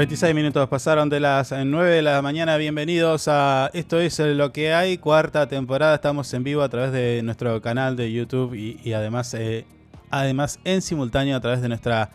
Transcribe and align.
26 0.00 0.34
minutos 0.34 0.66
pasaron 0.70 1.10
de 1.10 1.20
las 1.20 1.52
9 1.52 1.96
de 1.96 2.00
la 2.00 2.22
mañana. 2.22 2.56
Bienvenidos 2.56 3.28
a 3.28 3.68
Esto 3.74 4.00
es 4.00 4.18
lo 4.18 4.50
que 4.50 4.72
hay, 4.72 4.96
cuarta 4.96 5.46
temporada. 5.46 5.94
Estamos 5.94 6.32
en 6.32 6.42
vivo 6.42 6.62
a 6.62 6.70
través 6.70 6.90
de 6.92 7.20
nuestro 7.22 7.60
canal 7.60 7.96
de 7.96 8.10
YouTube 8.10 8.54
y, 8.54 8.94
además, 8.94 9.34
eh, 9.34 9.66
además 10.08 10.58
en 10.64 10.80
simultáneo 10.80 11.36
a 11.36 11.40
través 11.40 11.60
de 11.60 11.68
nuestra 11.68 12.08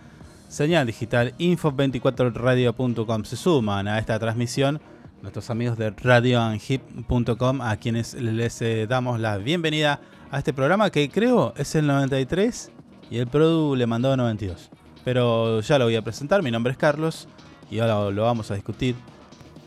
señal 0.49 0.87
digital 0.87 1.36
info24radio.com. 1.37 3.23
Se 3.23 3.36
suman 3.36 3.87
a 3.87 3.99
esta 3.99 4.17
transmisión 4.17 4.81
nuestros 5.21 5.52
amigos 5.52 5.77
de 5.77 5.92
radioanhip.com 5.92 7.61
a 7.61 7.77
quienes 7.77 8.15
les 8.15 8.64
eh, 8.64 8.87
damos 8.87 9.20
la 9.20 9.37
bienvenida 9.37 10.02
a 10.31 10.39
este 10.39 10.54
programa 10.54 10.89
que 10.89 11.08
creo 11.11 11.54
es 11.55 11.76
el 11.76 11.86
93 11.86 12.71
y 13.11 13.20
el 13.20 13.27
Produ 13.27 13.76
le 13.76 13.86
mandó 13.86 14.17
92. 14.17 14.71
Pero 15.04 15.61
ya 15.61 15.77
lo 15.77 15.86
voy 15.86 15.95
a 15.95 16.02
presentar, 16.02 16.42
mi 16.42 16.49
nombre 16.49 16.71
es 16.71 16.80
Carlos 16.80 17.27
y 17.70 17.80
ahora 17.80 18.11
lo 18.11 18.23
vamos 18.23 18.52
a 18.52 18.55
discutir. 18.55 18.95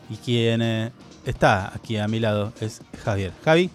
Y 0.09 0.15
quien 0.17 0.61
eh, 0.61 0.91
está 1.25 1.71
aquí 1.73 1.97
a 1.97 2.07
mi 2.07 2.19
lado 2.19 2.53
es 2.59 2.81
Javier. 3.03 3.33
Javi. 3.43 3.69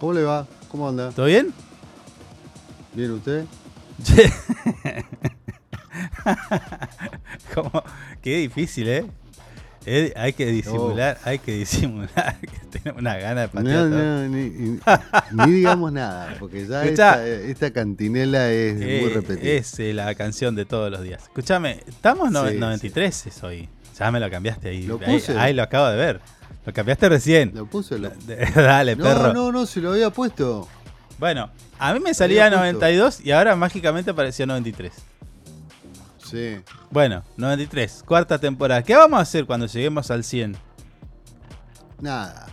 ¿Cómo 0.00 0.12
le 0.12 0.22
va? 0.22 0.46
¿Cómo 0.70 0.88
anda? 0.88 1.10
¿Todo 1.10 1.26
bien? 1.26 1.52
¿Bien 2.94 3.10
usted? 3.12 3.44
Qué 8.22 8.36
difícil, 8.38 8.88
¿eh? 8.88 9.06
Hay 10.16 10.32
que 10.32 10.46
disimular, 10.46 11.18
hay 11.24 11.38
que 11.38 11.52
disimular 11.58 12.36
que 12.40 12.78
tenemos 12.78 13.00
una 13.00 13.16
gana 13.16 13.42
de 13.42 13.48
patear. 13.48 13.86
No, 13.86 14.28
no, 14.28 14.28
ni, 14.28 15.52
digamos 15.52 15.92
nada, 15.92 16.34
porque 16.40 16.66
ya 16.66 16.84
esta, 16.84 17.70
cantinela 17.70 18.50
es 18.50 18.74
muy 18.74 18.84
eh, 18.84 19.10
repetida. 19.14 19.52
Es 19.52 19.78
eh, 19.78 19.92
la 19.92 20.14
canción 20.14 20.56
de 20.56 20.64
todos 20.64 20.90
los 20.90 21.02
días. 21.02 21.22
Escúchame, 21.22 21.82
estamos 21.86 22.28
en 22.28 22.58
93 22.58 23.26
es 23.26 23.42
hoy. 23.44 23.68
Ya 23.98 24.10
me 24.10 24.20
lo 24.20 24.30
cambiaste 24.30 24.68
ahí. 24.68 24.82
Lo 24.82 24.98
puse. 24.98 25.38
Ahí, 25.38 25.54
lo 25.54 25.62
acabo 25.62 25.88
de 25.88 25.96
ver. 25.96 26.20
Lo 26.66 26.72
cambiaste 26.72 27.08
recién. 27.08 27.52
Lo 27.54 27.66
puse. 27.66 27.96
Dale, 28.54 28.96
perro. 28.96 29.28
No, 29.28 29.32
no, 29.32 29.52
no, 29.52 29.66
se 29.66 29.80
lo 29.80 29.92
había 29.92 30.10
puesto. 30.10 30.68
Bueno, 31.18 31.50
a 31.78 31.94
mí 31.94 32.00
me 32.00 32.12
salía 32.12 32.50
92 32.50 33.20
y 33.24 33.30
ahora 33.30 33.56
mágicamente 33.56 34.10
apareció 34.10 34.46
93. 34.46 34.92
Sí. 36.28 36.58
Bueno, 36.90 37.22
93, 37.36 38.02
cuarta 38.04 38.38
temporada. 38.38 38.82
¿Qué 38.82 38.96
vamos 38.96 39.18
a 39.18 39.22
hacer 39.22 39.46
cuando 39.46 39.66
lleguemos 39.66 40.10
al 40.10 40.24
100? 40.24 40.56
Nada. 42.00 42.46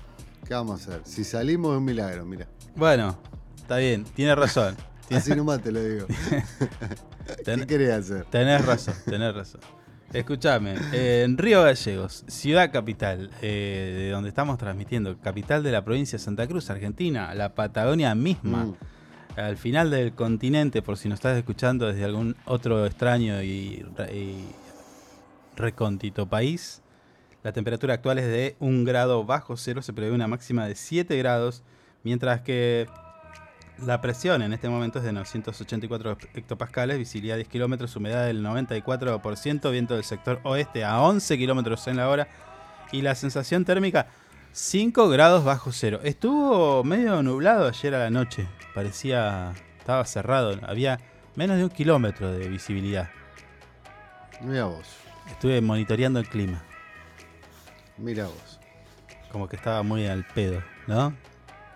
¿Qué 0.47 0.53
vamos 0.53 0.81
a 0.81 0.91
hacer? 0.91 1.01
Si 1.05 1.23
salimos 1.23 1.71
es 1.71 1.77
un 1.79 1.85
milagro, 1.85 2.25
mira. 2.25 2.47
Bueno, 2.75 3.17
está 3.55 3.77
bien, 3.77 4.03
tiene 4.03 4.35
razón. 4.35 4.75
Así 5.11 5.35
nomás 5.35 5.61
te 5.61 5.71
lo 5.71 5.83
digo. 5.83 6.07
¿Qué 7.45 7.67
querías 7.67 8.01
hacer? 8.01 8.25
Tenés 8.25 8.63
razón, 8.63 8.95
tenés 9.05 9.33
razón. 9.33 9.61
Escúchame, 10.11 10.75
en 10.91 11.39
Río 11.39 11.63
Gallegos, 11.63 12.23
ciudad 12.27 12.71
capital, 12.71 13.31
eh, 13.41 13.95
de 13.97 14.09
donde 14.11 14.29
estamos 14.29 14.59
transmitiendo, 14.59 15.17
capital 15.19 15.63
de 15.63 15.71
la 15.71 15.83
provincia 15.83 16.19
de 16.19 16.23
Santa 16.23 16.45
Cruz, 16.45 16.69
Argentina, 16.69 17.33
la 17.33 17.55
Patagonia 17.55 18.13
misma. 18.13 18.65
Mm 18.65 18.75
al 19.35 19.57
final 19.57 19.89
del 19.89 20.13
continente, 20.13 20.81
por 20.81 20.97
si 20.97 21.09
nos 21.09 21.17
estás 21.17 21.37
escuchando 21.37 21.87
desde 21.87 22.03
algún 22.03 22.35
otro 22.45 22.85
extraño 22.85 23.41
y, 23.41 23.85
recóndito 25.55 26.27
país, 26.27 26.81
la 27.43 27.51
temperatura 27.51 27.95
actual 27.95 28.19
es 28.19 28.25
de 28.25 28.55
1 28.59 28.85
grado 28.85 29.25
bajo 29.25 29.57
cero, 29.57 29.81
se 29.81 29.93
prevé 29.93 30.11
una 30.11 30.27
máxima 30.27 30.67
de 30.67 30.75
7 30.75 31.17
grados, 31.17 31.63
mientras 32.03 32.41
que 32.41 32.87
la 33.85 34.01
presión 34.01 34.41
en 34.41 34.53
este 34.53 34.69
momento 34.69 34.99
es 34.99 35.05
de 35.05 35.13
984 35.13 36.17
hectopascales, 36.35 36.97
visibilidad 36.97 37.35
10 37.35 37.47
kilómetros, 37.47 37.95
humedad 37.95 38.25
del 38.25 38.43
94%, 38.43 39.71
viento 39.71 39.95
del 39.95 40.03
sector 40.03 40.39
oeste 40.43 40.83
a 40.83 41.01
11 41.01 41.37
kilómetros 41.37 41.87
en 41.87 41.97
la 41.97 42.07
hora 42.07 42.27
y 42.91 43.01
la 43.01 43.15
sensación 43.15 43.65
térmica 43.65 44.07
5 44.53 45.09
grados 45.09 45.43
bajo 45.43 45.71
cero. 45.71 45.99
Estuvo 46.03 46.83
medio 46.83 47.23
nublado 47.23 47.67
ayer 47.67 47.95
a 47.95 47.99
la 47.99 48.09
noche. 48.11 48.47
Parecía. 48.75 49.51
Estaba 49.79 50.05
cerrado. 50.05 50.59
Había 50.67 50.99
menos 51.35 51.57
de 51.57 51.63
un 51.63 51.71
kilómetro 51.71 52.31
de 52.31 52.47
visibilidad. 52.47 53.09
Mira 54.41 54.65
vos. 54.65 54.85
Estuve 55.27 55.59
monitoreando 55.59 56.19
el 56.19 56.29
clima. 56.29 56.61
Mira 57.97 58.25
vos. 58.25 58.59
Como 59.31 59.49
que 59.49 59.55
estaba 59.55 59.81
muy 59.81 60.05
al 60.05 60.23
pedo, 60.23 60.61
¿no? 60.87 61.15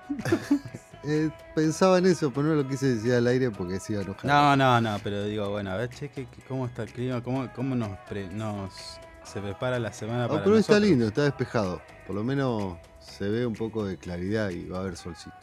Eh, 1.09 1.29
pensaba 1.55 1.99
en 1.99 2.07
eso, 2.07 2.31
pero 2.31 2.47
no 2.47 2.55
lo 2.55 2.67
quise 2.67 2.95
decir 2.95 3.13
al 3.13 3.27
aire 3.27 3.49
porque 3.49 3.79
se 3.79 3.93
iba 3.93 4.01
a 4.01 4.03
enojar. 4.03 4.25
No, 4.25 4.57
no, 4.57 4.81
no, 4.81 4.99
pero 5.01 5.23
digo, 5.23 5.49
bueno, 5.49 5.71
a 5.71 5.75
ver, 5.77 5.89
cheque, 5.89 6.27
¿cómo 6.49 6.65
está 6.65 6.83
el 6.83 6.91
clima? 6.91 7.23
¿Cómo, 7.23 7.49
cómo 7.53 7.75
nos, 7.75 7.91
nos 8.31 8.99
se 9.27 9.41
prepara 9.41 9.77
la 9.79 9.91
semana 9.91 10.25
oh, 10.25 10.29
para 10.29 10.43
Pero 10.43 10.57
está 10.57 10.79
lindo, 10.79 11.07
está 11.07 11.23
despejado. 11.23 11.81
Por 12.05 12.15
lo 12.15 12.23
menos 12.23 12.77
se 12.99 13.27
ve 13.27 13.45
un 13.45 13.53
poco 13.53 13.85
de 13.85 13.97
claridad 13.97 14.49
y 14.49 14.65
va 14.65 14.77
a 14.77 14.81
haber 14.81 14.95
solcito. 14.95 15.35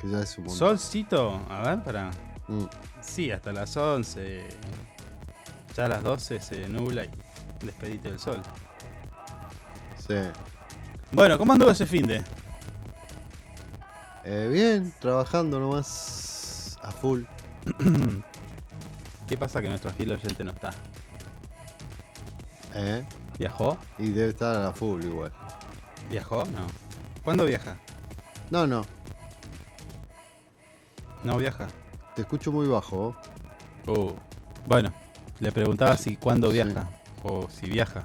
Que 0.00 0.10
ya 0.10 0.20
es 0.20 0.36
un 0.38 0.50
¿Solcito? 0.50 1.40
A 1.48 1.62
ver, 1.62 1.82
para. 1.82 2.10
Mm. 2.48 2.64
Sí, 3.00 3.30
hasta 3.30 3.52
las 3.52 3.76
11. 3.76 4.46
Ya 5.76 5.86
a 5.86 5.88
las 5.88 6.02
12 6.02 6.40
se 6.40 6.68
nubla 6.68 7.04
y 7.04 7.10
despedite 7.64 8.10
del 8.10 8.18
sol. 8.18 8.40
Sí. 10.06 10.14
Bueno, 11.10 11.38
¿cómo 11.38 11.52
anduvo 11.52 11.70
ese 11.70 11.86
fin 11.86 12.06
de? 12.06 12.22
Eh, 14.24 14.48
bien, 14.52 14.92
trabajando 15.00 15.58
nomás 15.58 16.78
a 16.82 16.90
full. 16.90 17.22
¿Qué 19.26 19.38
pasa 19.38 19.62
que 19.62 19.68
nuestro 19.68 19.90
fiel 19.92 20.12
oyente 20.12 20.44
no 20.44 20.50
está? 20.50 20.70
¿Eh? 22.74 23.04
¿Viajó? 23.38 23.78
Y 23.98 24.10
debe 24.10 24.30
estar 24.30 24.56
a 24.56 24.64
la 24.64 24.72
full 24.72 25.02
igual. 25.04 25.32
¿Viajó? 26.10 26.44
No. 26.46 26.66
¿Cuándo 27.22 27.44
viaja? 27.44 27.76
No, 28.50 28.66
no. 28.66 28.84
No 31.22 31.38
viaja. 31.38 31.68
Te 32.14 32.22
escucho 32.22 32.52
muy 32.52 32.66
bajo. 32.66 33.16
Uh, 33.86 34.12
bueno, 34.66 34.92
le 35.40 35.52
preguntaba 35.52 35.96
si 35.96 36.16
cuándo 36.16 36.50
viaja 36.50 36.88
o 37.22 37.48
si 37.48 37.66
viaja. 37.66 38.04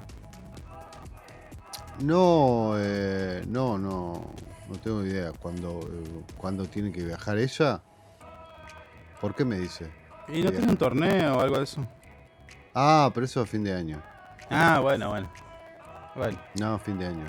No, 2.02 2.74
eh, 2.78 3.44
no, 3.46 3.76
no, 3.76 4.32
no 4.68 4.76
tengo 4.82 5.04
idea. 5.04 5.32
¿Cuándo, 5.32 5.80
eh, 5.82 6.68
tiene 6.68 6.92
que 6.92 7.04
viajar 7.04 7.38
ella? 7.38 7.82
¿Por 9.20 9.34
qué 9.34 9.44
me 9.44 9.58
dice? 9.58 9.90
¿Y 10.28 10.42
no 10.42 10.50
tiene 10.50 10.68
un 10.68 10.76
torneo 10.78 11.36
o 11.36 11.40
algo 11.40 11.58
de 11.58 11.64
eso? 11.64 11.86
Ah, 12.74 13.10
pero 13.12 13.26
eso 13.26 13.40
a 13.42 13.46
fin 13.46 13.64
de 13.64 13.74
año. 13.74 14.02
Ah, 14.50 14.80
bueno, 14.80 15.08
bueno. 15.10 15.28
Bueno. 16.16 16.38
No, 16.58 16.78
fin 16.78 16.98
de 16.98 17.06
año. 17.06 17.24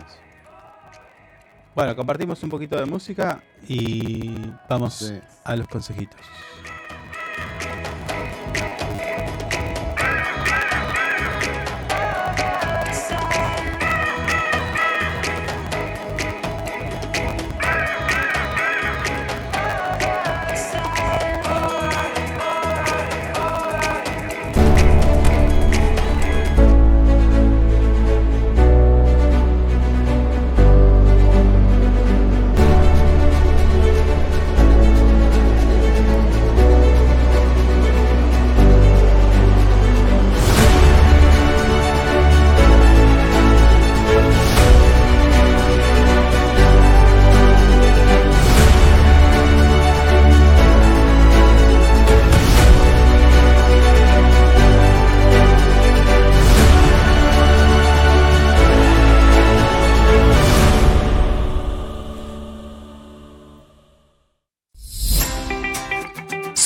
Bueno, 1.76 1.96
compartimos 1.96 2.42
un 2.44 2.50
poquito 2.50 2.78
de 2.78 2.86
música 2.86 3.42
y 3.68 4.36
vamos 4.68 5.14
a 5.44 5.56
los 5.56 5.68
consejitos. 5.68 6.20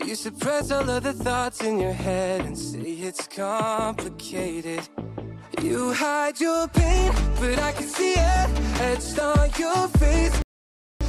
You 0.00 0.14
suppress 0.14 0.70
all 0.70 0.88
of 0.90 1.02
the 1.02 1.12
thoughts 1.12 1.62
in 1.62 1.78
your 1.78 1.92
head 1.92 2.42
and 2.42 2.58
say 2.58 2.78
it's 2.80 3.26
complicated. 3.26 4.86
You 5.62 5.92
hide 5.92 6.40
your 6.40 6.68
pain, 6.68 7.12
but 7.40 7.58
I 7.58 7.72
can 7.72 7.86
see 7.88 8.12
it 8.12 8.50
etched 8.80 9.18
on 9.18 9.50
your 9.58 9.88
face. 9.98 10.42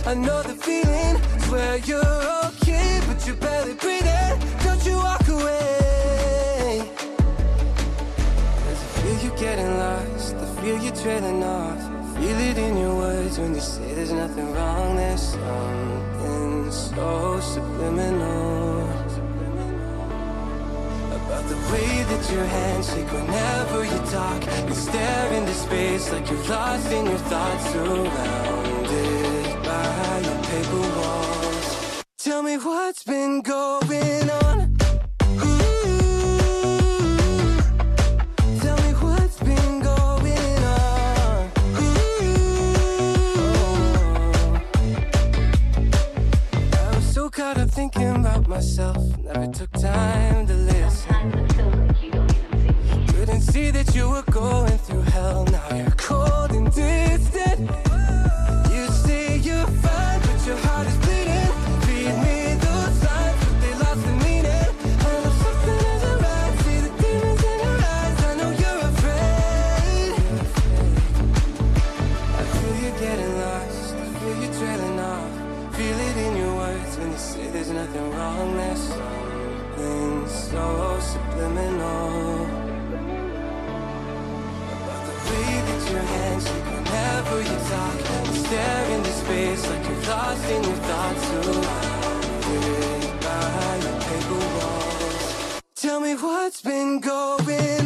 I 0.06 0.14
know 0.14 0.42
the 0.44 0.56
feeling, 0.56 1.22
swear 1.42 1.78
you're 1.78 2.22
okay, 2.46 3.02
but 3.08 3.26
you're 3.26 3.36
barely 3.36 3.74
breathing. 3.74 4.40
Don't 4.64 4.86
you 4.86 4.96
walk 4.96 5.28
away. 5.28 6.90
Cause 8.64 8.82
I 8.84 9.02
feel 9.02 9.24
you 9.26 9.38
getting 9.38 9.78
lost, 9.78 10.36
I 10.36 10.62
feel 10.62 10.82
you 10.82 10.92
trailing 10.92 11.44
off. 11.44 11.82
Feel 12.16 12.40
it 12.40 12.58
in 12.58 12.78
your 12.78 12.96
words 12.96 13.38
when 13.40 13.56
you 13.56 13.62
say 13.62 13.94
there's 13.94 14.14
nothing 14.14 14.54
wrong, 14.54 14.96
there's 14.96 15.22
something 15.22 16.15
so 16.76 17.40
subliminal. 17.40 18.90
About 21.16 21.46
the 21.48 21.56
way 21.72 22.04
that 22.10 22.32
your 22.32 22.46
hands 22.46 22.90
shake 22.94 23.12
whenever 23.12 23.86
you 23.86 24.00
talk. 24.12 24.42
You 24.68 24.76
stare 24.76 25.34
into 25.34 25.54
space 25.54 26.12
like 26.12 26.30
you're 26.30 26.48
lost 26.48 26.92
in 26.92 27.06
your 27.06 27.18
thoughts, 27.18 27.66
surrounded 27.72 29.64
by 29.64 30.22
your 30.28 30.40
paper 30.44 30.84
walls. 31.00 32.04
Tell 32.18 32.44
me 32.44 32.58
what's 32.58 33.04
been 33.04 33.42
going 33.42 34.30
on. 34.30 34.45
myself, 48.56 49.18
never 49.22 49.48
took 49.48 49.70
time 49.74 50.48
to 50.48 50.54
listen. 50.54 51.12
Sometimes 51.12 51.52
I 51.52 51.56
feel 51.56 51.70
like 51.72 52.02
you 52.02 52.12
don't 52.12 52.32
even 52.32 52.88
see 52.88 53.00
me. 53.00 53.08
Couldn't 53.08 53.42
see 53.42 53.70
that 53.72 53.94
you 53.94 54.10
were 54.10 54.24
going 54.32 54.78
whenever 87.26 87.42
you 87.42 87.58
talk. 87.70 87.98
You 88.28 88.36
stare 88.46 88.86
into 88.96 89.12
space 89.12 89.68
like 89.68 89.88
you're 89.88 90.02
lost 90.10 90.50
in 90.50 90.64
your 90.64 90.76
thoughts. 90.76 91.32
Your 91.34 91.44
paper 94.00 94.40
walls. 94.58 95.62
Tell 95.76 96.00
me 96.00 96.16
what's 96.16 96.62
been 96.62 97.00
going 97.00 97.85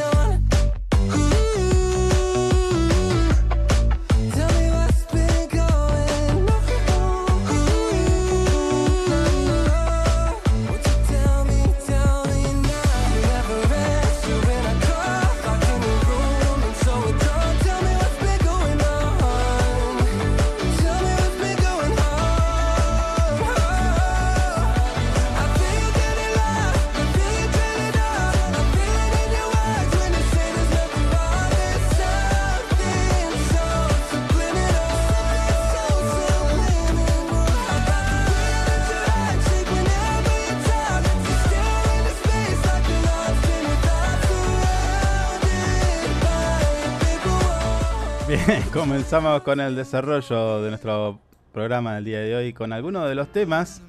comenzamos 49.10 49.42
con 49.42 49.60
el 49.60 49.76
desarrollo 49.76 50.62
de 50.62 50.70
nuestro 50.70 51.20
programa 51.52 51.96
del 51.96 52.06
día 52.06 52.20
de 52.20 52.36
hoy 52.36 52.54
con 52.54 52.72
algunos 52.72 53.10
de 53.10 53.16
los 53.16 53.32
temas. 53.32 53.82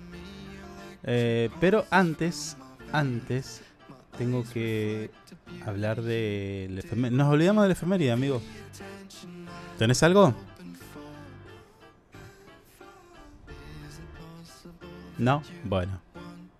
Eh, 1.02 1.50
pero 1.60 1.84
antes, 1.90 2.56
antes, 2.90 3.60
tengo 4.16 4.44
que 4.50 5.10
hablar 5.66 6.00
de... 6.00 6.68
la 6.70 7.10
Nos 7.10 7.28
olvidamos 7.28 7.64
de 7.64 7.68
la 7.68 7.72
efeméride, 7.74 8.12
amigo. 8.12 8.40
¿Tenés 9.76 10.02
algo? 10.02 10.32
No, 15.18 15.42
bueno. 15.64 16.00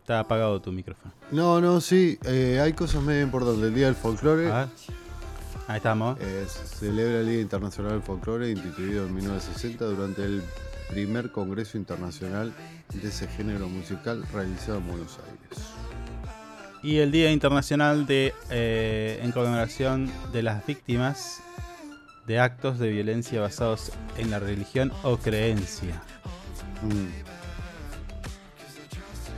Está 0.03 0.21
apagado 0.21 0.61
tu 0.61 0.71
micrófono. 0.71 1.15
No, 1.31 1.63
no, 1.63 1.81
sí, 1.81 2.19
eh, 2.27 2.61
hay 2.63 2.75
cosas 2.75 3.03
medio 3.03 3.23
importantes. 3.23 3.65
El 3.65 3.75
Día 3.75 3.87
del 3.87 3.95
Folclore. 3.95 4.53
A 4.53 4.59
ver. 4.59 5.00
Ahí 5.71 5.77
estamos. 5.77 6.19
Eh, 6.21 6.47
se 6.49 6.67
celebra 6.67 7.21
el 7.21 7.29
Día 7.29 7.41
Internacional 7.43 7.93
del 7.93 8.03
Folclore, 8.03 8.51
instituido 8.51 9.07
en 9.07 9.15
1960 9.15 9.85
durante 9.85 10.25
el 10.25 10.43
primer 10.89 11.31
Congreso 11.31 11.79
Internacional 11.79 12.53
de 12.93 13.09
ese 13.09 13.29
género 13.29 13.69
musical 13.69 14.25
realizado 14.33 14.79
en 14.79 14.89
Buenos 14.89 15.21
Aires. 15.21 15.69
Y 16.83 16.97
el 16.99 17.13
Día 17.13 17.31
Internacional 17.31 18.05
de 18.05 18.35
eh, 18.51 19.21
en 19.23 19.31
conmemoración 19.31 20.11
de 20.33 20.43
las 20.43 20.67
víctimas 20.67 21.41
de 22.27 22.41
actos 22.41 22.81
de 22.81 22.89
violencia 22.89 23.41
basados 23.41 23.93
en 24.17 24.33
la 24.33 24.41
religión 24.41 24.91
o 25.05 25.19
creencia. 25.19 26.03
Mm. 26.83 27.07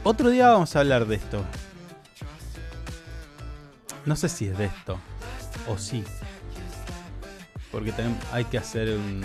Otro 0.02 0.30
día 0.30 0.48
vamos 0.48 0.74
a 0.76 0.80
hablar 0.80 1.06
de 1.06 1.16
esto. 1.16 1.44
No 4.06 4.16
sé 4.16 4.30
si 4.30 4.46
es 4.46 4.56
de 4.56 4.64
esto 4.64 4.98
o 5.68 5.78
sí. 5.78 6.04
Porque 7.72 7.92
tenem- 7.92 8.14
hay 8.32 8.44
que 8.44 8.58
hacer 8.58 8.90
un, 8.96 9.22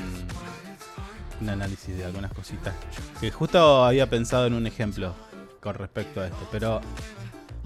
un 1.42 1.50
análisis 1.50 1.96
de 1.98 2.06
algunas 2.06 2.32
cositas. 2.32 2.74
Que 3.22 3.30
justo 3.30 3.86
había 3.86 4.10
pensado 4.10 4.48
en 4.48 4.54
un 4.54 4.66
ejemplo 4.66 5.14
con 5.62 5.76
respecto 5.76 6.22
a 6.22 6.28
esto, 6.28 6.48
pero 6.52 6.82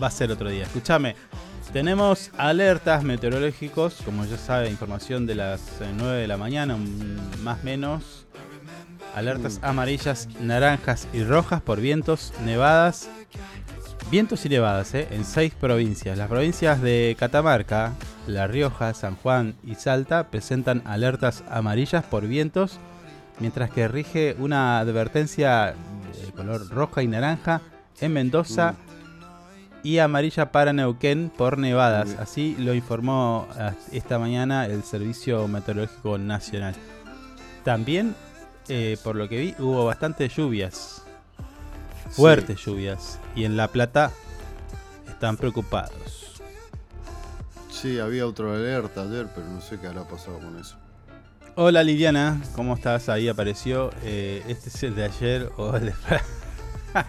va 0.01 0.07
a 0.07 0.11
ser 0.11 0.31
otro 0.31 0.49
día. 0.49 0.63
Escúchame, 0.63 1.15
tenemos 1.71 2.31
alertas 2.37 3.03
meteorológicos, 3.03 3.97
como 4.03 4.25
ya 4.25 4.37
sabe, 4.37 4.69
información 4.69 5.25
de 5.27 5.35
las 5.35 5.61
eh, 5.81 5.91
9 5.95 6.21
de 6.21 6.27
la 6.27 6.37
mañana, 6.37 6.75
mm, 6.75 7.43
más 7.43 7.59
o 7.59 7.63
menos. 7.63 8.25
Alertas 9.13 9.59
amarillas, 9.61 10.27
naranjas 10.39 11.07
y 11.13 11.23
rojas 11.23 11.61
por 11.61 11.79
vientos, 11.81 12.33
nevadas. 12.45 13.09
Vientos 14.09 14.45
y 14.45 14.49
nevadas 14.49 14.93
eh, 14.93 15.07
en 15.11 15.23
seis 15.25 15.53
provincias. 15.53 16.17
Las 16.17 16.27
provincias 16.29 16.81
de 16.81 17.15
Catamarca, 17.19 17.93
La 18.27 18.47
Rioja, 18.47 18.93
San 18.93 19.15
Juan 19.15 19.55
y 19.65 19.75
Salta 19.75 20.29
presentan 20.29 20.81
alertas 20.85 21.43
amarillas 21.49 22.03
por 22.05 22.27
vientos, 22.27 22.79
mientras 23.39 23.71
que 23.71 23.87
rige 23.87 24.35
una 24.39 24.79
advertencia 24.79 25.73
de 26.21 26.31
color 26.31 26.69
roja 26.69 27.01
y 27.03 27.07
naranja 27.07 27.61
en 27.99 28.13
Mendoza 28.13 28.75
y 29.83 29.97
amarilla 29.97 30.51
para 30.51 30.73
Neuquén 30.73 31.31
por 31.35 31.57
nevadas. 31.57 32.15
Así 32.19 32.55
lo 32.59 32.73
informó 32.73 33.47
ah, 33.57 33.73
esta 33.91 34.19
mañana 34.19 34.65
el 34.65 34.83
Servicio 34.83 35.47
Meteorológico 35.47 36.17
Nacional. 36.17 36.75
También, 37.63 38.15
eh, 38.69 38.97
por 39.03 39.15
lo 39.15 39.27
que 39.27 39.39
vi, 39.39 39.55
hubo 39.59 39.85
bastantes 39.85 40.35
lluvias. 40.35 41.03
Fuertes 42.11 42.59
lluvias. 42.63 43.19
Y 43.35 43.45
en 43.45 43.57
La 43.57 43.69
Plata 43.69 44.11
están 45.07 45.37
preocupados. 45.37 46.30
Sí, 47.81 47.99
había 47.99 48.27
otra 48.27 48.53
alerta 48.53 49.01
ayer, 49.03 49.27
pero 49.33 49.47
no 49.47 49.59
sé 49.61 49.79
qué 49.79 49.87
habrá 49.87 50.03
pasado 50.07 50.37
con 50.39 50.59
eso. 50.59 50.75
Hola 51.55 51.83
Liliana, 51.83 52.39
¿cómo 52.55 52.75
estás? 52.75 53.09
Ahí 53.09 53.27
apareció. 53.27 53.89
Eh, 54.03 54.43
este 54.47 54.69
es 54.69 54.83
el 54.83 54.95
de 54.95 55.03
ayer 55.05 55.49
o 55.57 55.75
el 55.75 55.87
de. 55.87 55.93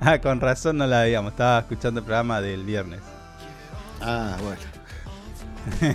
ah, 0.00 0.18
con 0.20 0.40
razón 0.40 0.78
no 0.78 0.86
la 0.86 1.02
veíamos. 1.02 1.32
Estaba 1.32 1.58
escuchando 1.58 2.00
el 2.00 2.04
programa 2.06 2.40
del 2.40 2.64
viernes. 2.64 3.00
Ah, 4.00 4.36
bueno. 4.42 4.60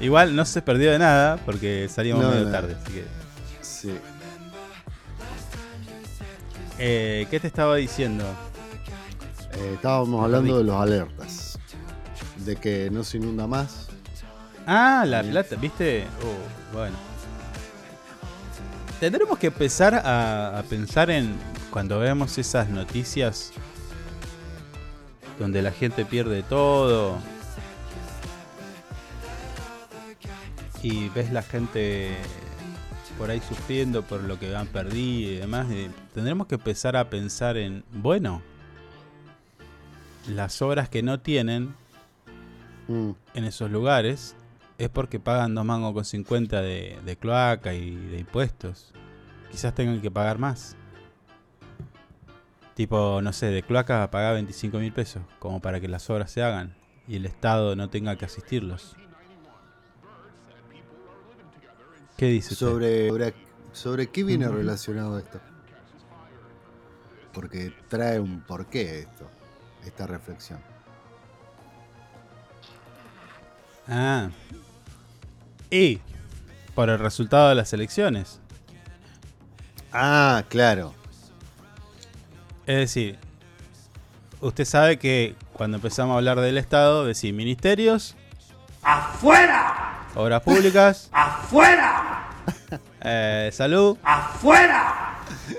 Igual 0.00 0.36
no 0.36 0.44
se 0.44 0.60
perdió 0.60 0.92
de 0.92 0.98
nada 0.98 1.38
porque 1.46 1.88
salíamos 1.88 2.24
No, 2.24 2.30
medio 2.30 2.44
no. 2.44 2.50
tarde. 2.52 2.76
Así 2.80 2.92
que, 2.92 3.04
Sí. 3.62 3.94
eh, 6.78 7.26
¿Qué 7.30 7.40
te 7.40 7.46
estaba 7.46 7.76
diciendo? 7.76 8.24
Eh, 9.56 9.72
estábamos 9.74 10.24
hablando 10.24 10.58
de 10.58 10.64
los 10.64 10.76
alertas. 10.76 11.58
De 12.44 12.56
que 12.56 12.90
no 12.90 13.04
se 13.04 13.18
inunda 13.18 13.46
más. 13.46 13.88
Ah, 14.66 15.04
la 15.06 15.22
plata, 15.22 15.56
¿viste? 15.56 16.04
Oh, 16.22 16.74
bueno. 16.74 16.96
Tendremos 19.00 19.38
que 19.38 19.48
empezar 19.48 19.94
a, 19.94 20.58
a 20.58 20.62
pensar 20.62 21.10
en 21.10 21.34
cuando 21.70 21.98
vemos 21.98 22.38
esas 22.38 22.68
noticias 22.68 23.52
donde 25.38 25.62
la 25.62 25.72
gente 25.72 26.04
pierde 26.04 26.42
todo 26.42 27.18
y 30.82 31.08
ves 31.08 31.32
la 31.32 31.42
gente 31.42 32.14
por 33.18 33.30
ahí 33.30 33.40
sufriendo 33.40 34.02
por 34.02 34.22
lo 34.22 34.38
que 34.38 34.54
han 34.54 34.66
perdido 34.66 35.32
y 35.32 35.36
demás. 35.36 35.66
y 35.70 35.90
tendremos 36.12 36.46
que 36.46 36.56
empezar 36.56 36.96
a 36.96 37.08
pensar 37.08 37.56
en, 37.56 37.84
bueno, 37.92 38.42
las 40.28 40.62
obras 40.62 40.88
que 40.88 41.02
no 41.02 41.20
tienen 41.20 41.74
Mm, 42.88 43.12
en 43.32 43.44
esos 43.44 43.70
lugares 43.70 44.36
es 44.76 44.88
porque 44.90 45.18
pagan 45.18 45.54
dos 45.54 45.64
mangos 45.64 45.94
con 45.94 46.04
50 46.04 46.60
de, 46.60 46.98
de 47.04 47.16
cloaca 47.16 47.74
y 47.74 47.94
de 47.94 48.18
impuestos. 48.18 48.92
Quizás 49.50 49.74
tengan 49.74 50.00
que 50.00 50.10
pagar 50.10 50.38
más. 50.38 50.76
Tipo, 52.74 53.20
no 53.22 53.32
sé, 53.32 53.46
de 53.46 53.62
cloaca 53.62 54.10
pagar 54.10 54.34
25 54.34 54.78
mil 54.78 54.92
pesos, 54.92 55.22
como 55.38 55.60
para 55.60 55.80
que 55.80 55.88
las 55.88 56.10
obras 56.10 56.30
se 56.30 56.42
hagan 56.42 56.74
y 57.06 57.16
el 57.16 57.24
Estado 57.24 57.76
no 57.76 57.88
tenga 57.88 58.16
que 58.16 58.24
asistirlos. 58.24 58.96
¿Qué 62.16 62.26
dice 62.26 62.54
sobre, 62.54 63.08
sobre, 63.08 63.34
sobre 63.72 64.06
qué 64.08 64.24
viene 64.24 64.48
relacionado 64.48 65.18
esto. 65.18 65.40
Porque 67.32 67.72
trae 67.88 68.20
un 68.20 68.40
porqué 68.42 69.00
esto, 69.00 69.28
esta 69.86 70.06
reflexión. 70.06 70.58
Ah. 73.88 74.30
Y 75.70 76.00
por 76.74 76.90
el 76.90 76.98
resultado 76.98 77.48
de 77.48 77.54
las 77.54 77.72
elecciones. 77.72 78.40
Ah, 79.92 80.44
claro. 80.48 80.94
Es 82.66 82.76
decir, 82.76 83.18
usted 84.40 84.64
sabe 84.64 84.98
que 84.98 85.36
cuando 85.52 85.76
empezamos 85.76 86.14
a 86.14 86.16
hablar 86.18 86.40
del 86.40 86.58
Estado, 86.58 87.04
decir 87.04 87.34
ministerios, 87.34 88.16
¡Afuera! 88.82 90.06
obras 90.14 90.42
públicas, 90.42 91.08
¡Afuera! 91.12 92.28
eh, 93.02 93.50
salud, 93.52 93.98
¡Afuera! 94.02 95.18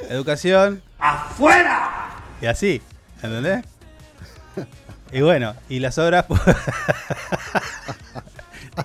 educación 0.10 0.82
¡Afuera! 1.00 2.10
y 2.42 2.46
así, 2.48 2.82
¿entendés? 3.22 3.64
Y 5.12 5.22
bueno, 5.22 5.54
y 5.70 5.80
las 5.80 5.98
obras 5.98 6.26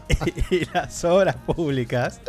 y, 0.08 0.54
y 0.56 0.64
las 0.72 1.04
obras 1.04 1.36
públicas 1.36 2.20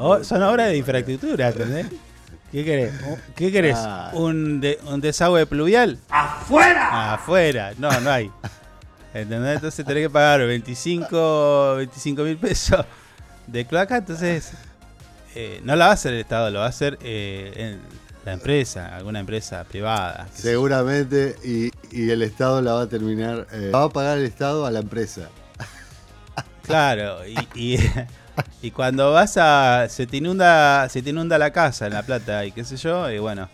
o- 0.00 0.22
son 0.24 0.42
obras 0.42 0.68
de 0.68 0.76
infraestructura, 0.76 1.48
¿entendés? 1.48 1.86
¿Qué 2.50 2.64
querés? 2.64 2.94
¿Qué 3.36 3.52
querés? 3.52 3.76
Ah. 3.78 4.10
¿Un, 4.14 4.60
de- 4.60 4.78
un 4.86 5.00
desagüe 5.00 5.44
pluvial? 5.46 5.98
¡Afuera! 6.08 7.12
Afuera, 7.14 7.72
no, 7.76 7.90
no 8.00 8.10
hay. 8.10 8.30
¿Entendés? 9.12 9.56
Entonces 9.56 9.84
tenés 9.84 10.04
que 10.04 10.10
pagar 10.10 10.40
25 10.46 11.76
mil 12.24 12.36
pesos 12.38 12.86
de 13.46 13.66
cloaca, 13.66 13.98
entonces 13.98 14.52
eh, 15.34 15.60
no 15.64 15.76
la 15.76 15.86
va 15.86 15.90
a 15.90 15.94
hacer 15.94 16.14
el 16.14 16.20
Estado, 16.20 16.50
lo 16.50 16.60
va 16.60 16.66
a 16.66 16.68
hacer 16.70 16.98
eh, 17.02 17.52
en 17.56 17.80
la 18.28 18.34
empresa, 18.34 18.94
alguna 18.96 19.20
empresa 19.20 19.64
privada. 19.64 20.26
Seguramente, 20.32 21.36
y, 21.44 21.70
y 21.90 22.10
el 22.10 22.22
Estado 22.22 22.60
la 22.62 22.74
va 22.74 22.82
a 22.82 22.88
terminar. 22.88 23.46
eh, 23.52 23.70
la 23.72 23.78
va 23.78 23.84
a 23.84 23.88
pagar 23.88 24.18
el 24.18 24.24
Estado 24.24 24.66
a 24.66 24.70
la 24.70 24.80
empresa. 24.80 25.28
Claro, 26.62 27.26
y, 27.26 27.36
y, 27.54 27.78
y 28.62 28.70
cuando 28.70 29.12
vas 29.12 29.36
a. 29.38 29.86
Se 29.88 30.06
te, 30.06 30.18
inunda, 30.18 30.88
se 30.88 31.00
te 31.02 31.10
inunda 31.10 31.38
la 31.38 31.50
casa 31.52 31.86
en 31.86 31.94
La 31.94 32.02
Plata 32.02 32.44
y 32.44 32.52
qué 32.52 32.64
sé 32.64 32.76
yo, 32.76 33.10
y 33.10 33.18
bueno. 33.18 33.48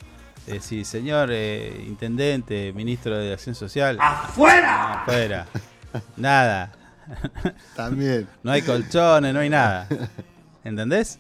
eh, 0.47 0.59
sí, 0.61 0.85
señor 0.85 1.29
eh, 1.33 1.85
intendente, 1.87 2.73
ministro 2.75 3.17
de 3.17 3.33
Acción 3.33 3.55
Social. 3.55 3.97
¡Afuera! 4.01 5.03
Afuera. 5.03 5.47
Nada. 6.17 6.73
También. 7.77 8.27
No 8.43 8.51
hay 8.51 8.63
colchones, 8.63 9.33
no 9.33 9.41
hay 9.41 9.49
nada. 9.51 9.87
¿Entendés? 10.65 11.19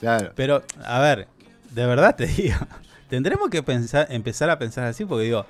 Claro. 0.00 0.32
Pero, 0.34 0.62
a 0.84 0.98
ver, 0.98 1.28
de 1.74 1.86
verdad 1.86 2.16
te 2.16 2.26
digo, 2.26 2.56
tendremos 3.08 3.50
que 3.50 3.62
pensar, 3.62 4.06
empezar 4.10 4.50
a 4.50 4.58
pensar 4.58 4.84
así 4.84 5.04
porque 5.04 5.24
digo, 5.24 5.46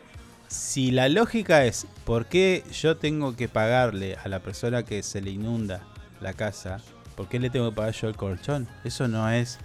si 0.49 0.91
la 0.91 1.09
lógica 1.09 1.65
es 1.65 1.87
por 2.05 2.27
qué 2.27 2.65
yo 2.73 2.97
tengo 2.97 3.37
que 3.37 3.49
pagarle 3.49 4.17
a 4.23 4.29
la 4.29 4.41
persona 4.41 4.83
que 4.85 5.03
se 5.03 5.21
le 5.21 5.31
inunda 5.31 5.83
la 6.21 6.35
casa, 6.35 6.79
¿por 7.17 7.29
qué 7.29 7.39
le 7.41 7.51
tengo 7.51 7.71
que 7.71 7.77
pagar 7.77 7.95
yo 7.95 8.09
el 8.09 8.17
colchón? 8.17 8.69
Eso 8.85 9.09
no 9.09 9.31
es, 9.31 9.59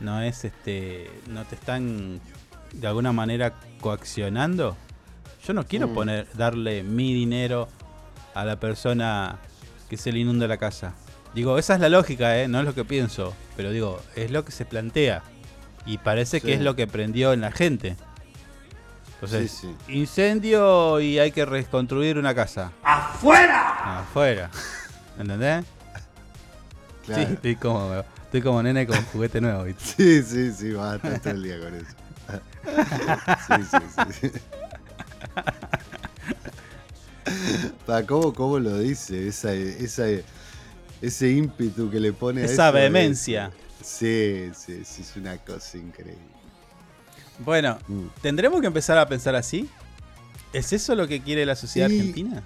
no 0.00 0.22
es 0.22 0.44
este, 0.44 1.10
no 1.28 1.44
te 1.44 1.54
están 1.54 2.20
de 2.72 2.86
alguna 2.86 3.12
manera 3.12 3.52
coaccionando. 3.80 4.76
Yo 5.46 5.52
no 5.52 5.66
quiero 5.66 5.88
Mm. 5.88 5.94
poner, 5.94 6.26
darle 6.34 6.82
mi 6.82 7.12
dinero 7.14 7.68
a 8.34 8.44
la 8.44 8.58
persona 8.58 9.38
que 9.88 9.96
se 9.96 10.12
le 10.12 10.20
inunda 10.20 10.46
la 10.46 10.56
casa. 10.56 10.94
Digo, 11.34 11.58
esa 11.58 11.74
es 11.74 11.80
la 11.80 11.88
lógica, 11.88 12.38
¿eh? 12.38 12.48
no 12.48 12.58
es 12.60 12.64
lo 12.64 12.74
que 12.74 12.84
pienso, 12.84 13.34
pero 13.56 13.70
digo, 13.70 14.00
es 14.16 14.30
lo 14.30 14.44
que 14.44 14.52
se 14.52 14.64
plantea. 14.64 15.22
Y 15.86 15.98
parece 15.98 16.40
que 16.40 16.54
es 16.54 16.60
lo 16.60 16.76
que 16.76 16.86
prendió 16.86 17.32
en 17.32 17.40
la 17.40 17.50
gente. 17.52 17.96
Entonces, 19.14 19.50
Sí, 19.50 19.76
incendio 19.88 21.00
y 21.00 21.18
hay 21.18 21.30
que 21.32 21.44
reconstruir 21.44 22.16
una 22.18 22.34
casa. 22.34 22.72
¡Afuera! 22.82 24.00
Afuera. 24.00 24.50
¿Entendés? 25.18 25.64
Claro. 27.04 27.26
Sí, 27.26 27.32
estoy 27.34 27.56
como, 27.56 27.94
estoy 28.24 28.42
como 28.42 28.62
nene 28.62 28.86
con 28.86 29.02
juguete 29.06 29.40
nuevo. 29.40 29.64
¿viste? 29.64 29.84
Sí, 29.96 30.22
sí, 30.22 30.52
sí, 30.52 30.72
va 30.72 30.92
a 30.92 30.96
estar 30.96 31.18
todo 31.20 31.32
el 31.34 31.42
día 31.42 31.58
con 31.60 31.74
eso. 31.74 31.86
Sí, 33.46 33.62
sí, 33.70 34.30
sí. 34.30 34.30
Pa, 37.86 38.02
¿cómo, 38.04 38.32
¿Cómo 38.32 38.58
lo 38.58 38.78
dice? 38.78 39.28
Esa, 39.28 39.52
esa, 39.52 40.04
ese 41.02 41.30
ímpetu 41.30 41.90
que 41.90 42.00
le 42.00 42.12
pone 42.12 42.44
Esa 42.44 42.70
vehemencia. 42.70 43.50
Sí, 43.82 44.50
sí, 44.54 44.84
sí, 44.84 45.02
es 45.02 45.16
una 45.16 45.36
cosa 45.38 45.78
increíble. 45.78 46.18
Bueno, 47.38 47.78
Mm. 47.88 48.06
¿tendremos 48.20 48.60
que 48.60 48.66
empezar 48.66 48.98
a 48.98 49.08
pensar 49.08 49.34
así? 49.34 49.68
¿Es 50.52 50.72
eso 50.72 50.94
lo 50.94 51.06
que 51.08 51.20
quiere 51.20 51.46
la 51.46 51.56
sociedad 51.56 51.88
Y- 51.88 51.98
argentina? 51.98 52.42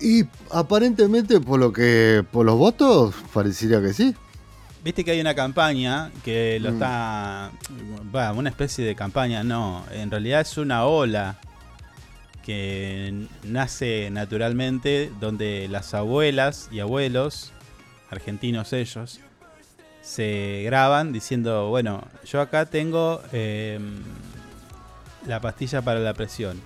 Y 0.00 0.24
aparentemente, 0.52 1.40
por 1.40 1.58
lo 1.58 1.72
que. 1.72 2.24
por 2.30 2.46
los 2.46 2.56
votos, 2.56 3.14
parecería 3.34 3.80
que 3.82 3.92
sí. 3.92 4.14
Viste 4.84 5.04
que 5.04 5.10
hay 5.10 5.20
una 5.20 5.34
campaña 5.34 6.10
que 6.24 6.58
lo 6.60 6.70
Mm. 6.70 6.74
está. 6.74 7.50
Va, 8.14 8.32
una 8.32 8.48
especie 8.48 8.84
de 8.84 8.94
campaña, 8.94 9.42
no. 9.42 9.84
En 9.90 10.10
realidad 10.10 10.40
es 10.40 10.56
una 10.56 10.84
ola 10.86 11.36
que 12.46 13.26
nace 13.42 14.08
naturalmente 14.10 15.12
donde 15.20 15.66
las 15.68 15.92
abuelas 15.94 16.68
y 16.72 16.80
abuelos, 16.80 17.52
argentinos 18.10 18.72
ellos, 18.72 19.20
se 20.08 20.62
graban 20.64 21.12
diciendo: 21.12 21.68
Bueno, 21.68 22.02
yo 22.24 22.40
acá 22.40 22.64
tengo 22.66 23.20
eh, 23.32 23.78
la 25.26 25.40
pastilla 25.40 25.82
para 25.82 26.00
la 26.00 26.14
presión, 26.14 26.60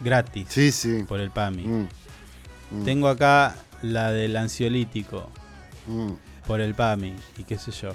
gratis, 0.00 0.48
Sí, 0.50 0.72
sí. 0.72 1.04
por 1.06 1.20
el 1.20 1.30
PAMI. 1.30 1.62
Mm, 1.62 1.88
mm, 2.72 2.84
Tengo 2.84 3.08
acá 3.08 3.54
la 3.82 4.10
del 4.10 4.36
ansiolítico 4.36 5.28
mm. 5.86 6.12
por 6.46 6.60
el 6.60 6.74
PAMI 6.74 7.14
y 7.38 7.44
qué 7.44 7.58
sé 7.58 7.70
yo. 7.70 7.92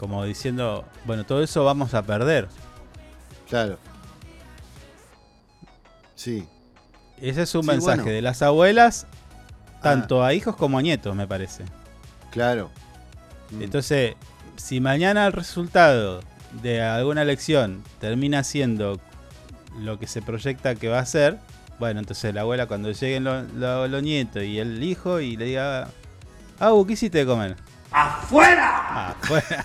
Como 0.00 0.24
diciendo, 0.24 0.84
bueno, 1.04 1.24
todo 1.24 1.42
eso 1.42 1.64
vamos 1.64 1.94
a 1.94 2.02
perder. 2.02 2.48
Claro. 3.48 3.78
Sí. 6.14 6.46
Ese 7.20 7.42
es 7.42 7.54
un 7.54 7.62
Sí, 7.62 7.68
mensaje 7.68 7.96
bueno. 8.02 8.12
de 8.12 8.22
las 8.22 8.42
abuelas, 8.42 9.06
Ah. 9.76 9.80
tanto 9.82 10.24
a 10.24 10.34
hijos 10.34 10.56
como 10.56 10.78
a 10.78 10.82
nietos, 10.82 11.14
me 11.14 11.26
parece. 11.26 11.64
Claro. 12.30 12.70
Mm. 13.50 13.62
Entonces, 13.62 14.14
si 14.56 14.80
mañana 14.80 15.26
el 15.26 15.32
resultado 15.32 16.20
de 16.62 16.82
alguna 16.82 17.22
elección 17.22 17.82
termina 18.00 18.44
siendo 18.44 19.00
lo 19.80 19.98
que 19.98 20.06
se 20.06 20.22
proyecta 20.22 20.74
que 20.74 20.88
va 20.88 20.98
a 21.00 21.06
ser, 21.06 21.38
Bueno, 21.78 22.00
entonces 22.00 22.34
la 22.34 22.40
abuela 22.40 22.66
cuando 22.66 22.90
lleguen 22.90 23.22
los 23.22 23.48
los- 23.52 23.88
los 23.88 24.02
nietos 24.02 24.42
y 24.42 24.58
el 24.58 24.82
hijo 24.82 25.20
y 25.20 25.36
le 25.36 25.44
diga, 25.44 25.86
Abu, 26.58 26.84
¿qué 26.86 26.94
hiciste 26.94 27.18
de 27.18 27.26
comer? 27.26 27.54
¡Afuera! 27.92 29.10
Afuera. 29.10 29.64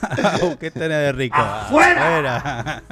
Abu, 0.34 0.56
¿qué 0.58 0.70
tenés 0.70 0.98
de 0.98 1.12
rico? 1.12 1.36
¡Afuera! 1.36 2.08
Afuera. 2.08 2.82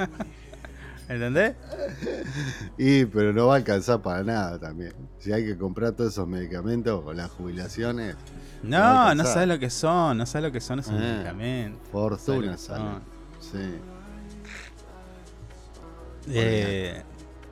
¿Entendés? 1.13 1.55
Y, 2.77 3.05
pero 3.05 3.31
no 3.33 3.47
va 3.47 3.53
a 3.53 3.57
alcanzar 3.57 4.01
para 4.01 4.23
nada 4.23 4.57
también. 4.59 4.93
Si 5.19 5.31
hay 5.31 5.45
que 5.45 5.55
comprar 5.57 5.91
todos 5.93 6.11
esos 6.13 6.27
medicamentos 6.27 7.03
con 7.03 7.15
las 7.15 7.29
jubilaciones. 7.29 8.15
No, 8.63 9.13
no 9.13 9.23
sabes 9.25 9.47
lo 9.47 9.59
que 9.59 9.69
son, 9.69 10.17
no 10.17 10.25
sabes 10.25 10.47
lo 10.47 10.51
que 10.51 10.59
son 10.61 10.79
esos 10.79 10.93
Eh, 10.95 10.97
medicamentos. 10.97 11.87
Fortuna 11.91 12.57
¿Sabes 12.57 12.81
lo 12.83 12.89
sale. 12.89 12.99
Sí. 13.39 13.79
Eh, 16.29 17.03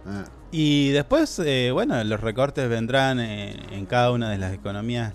Ah, 0.03 0.23
y 0.51 0.89
después, 0.89 1.37
eh, 1.45 1.69
bueno, 1.71 2.03
los 2.03 2.19
recortes 2.19 2.67
vendrán 2.67 3.19
en, 3.19 3.71
en 3.71 3.85
cada 3.85 4.11
una 4.11 4.31
de 4.31 4.39
las 4.39 4.51
economías 4.51 5.13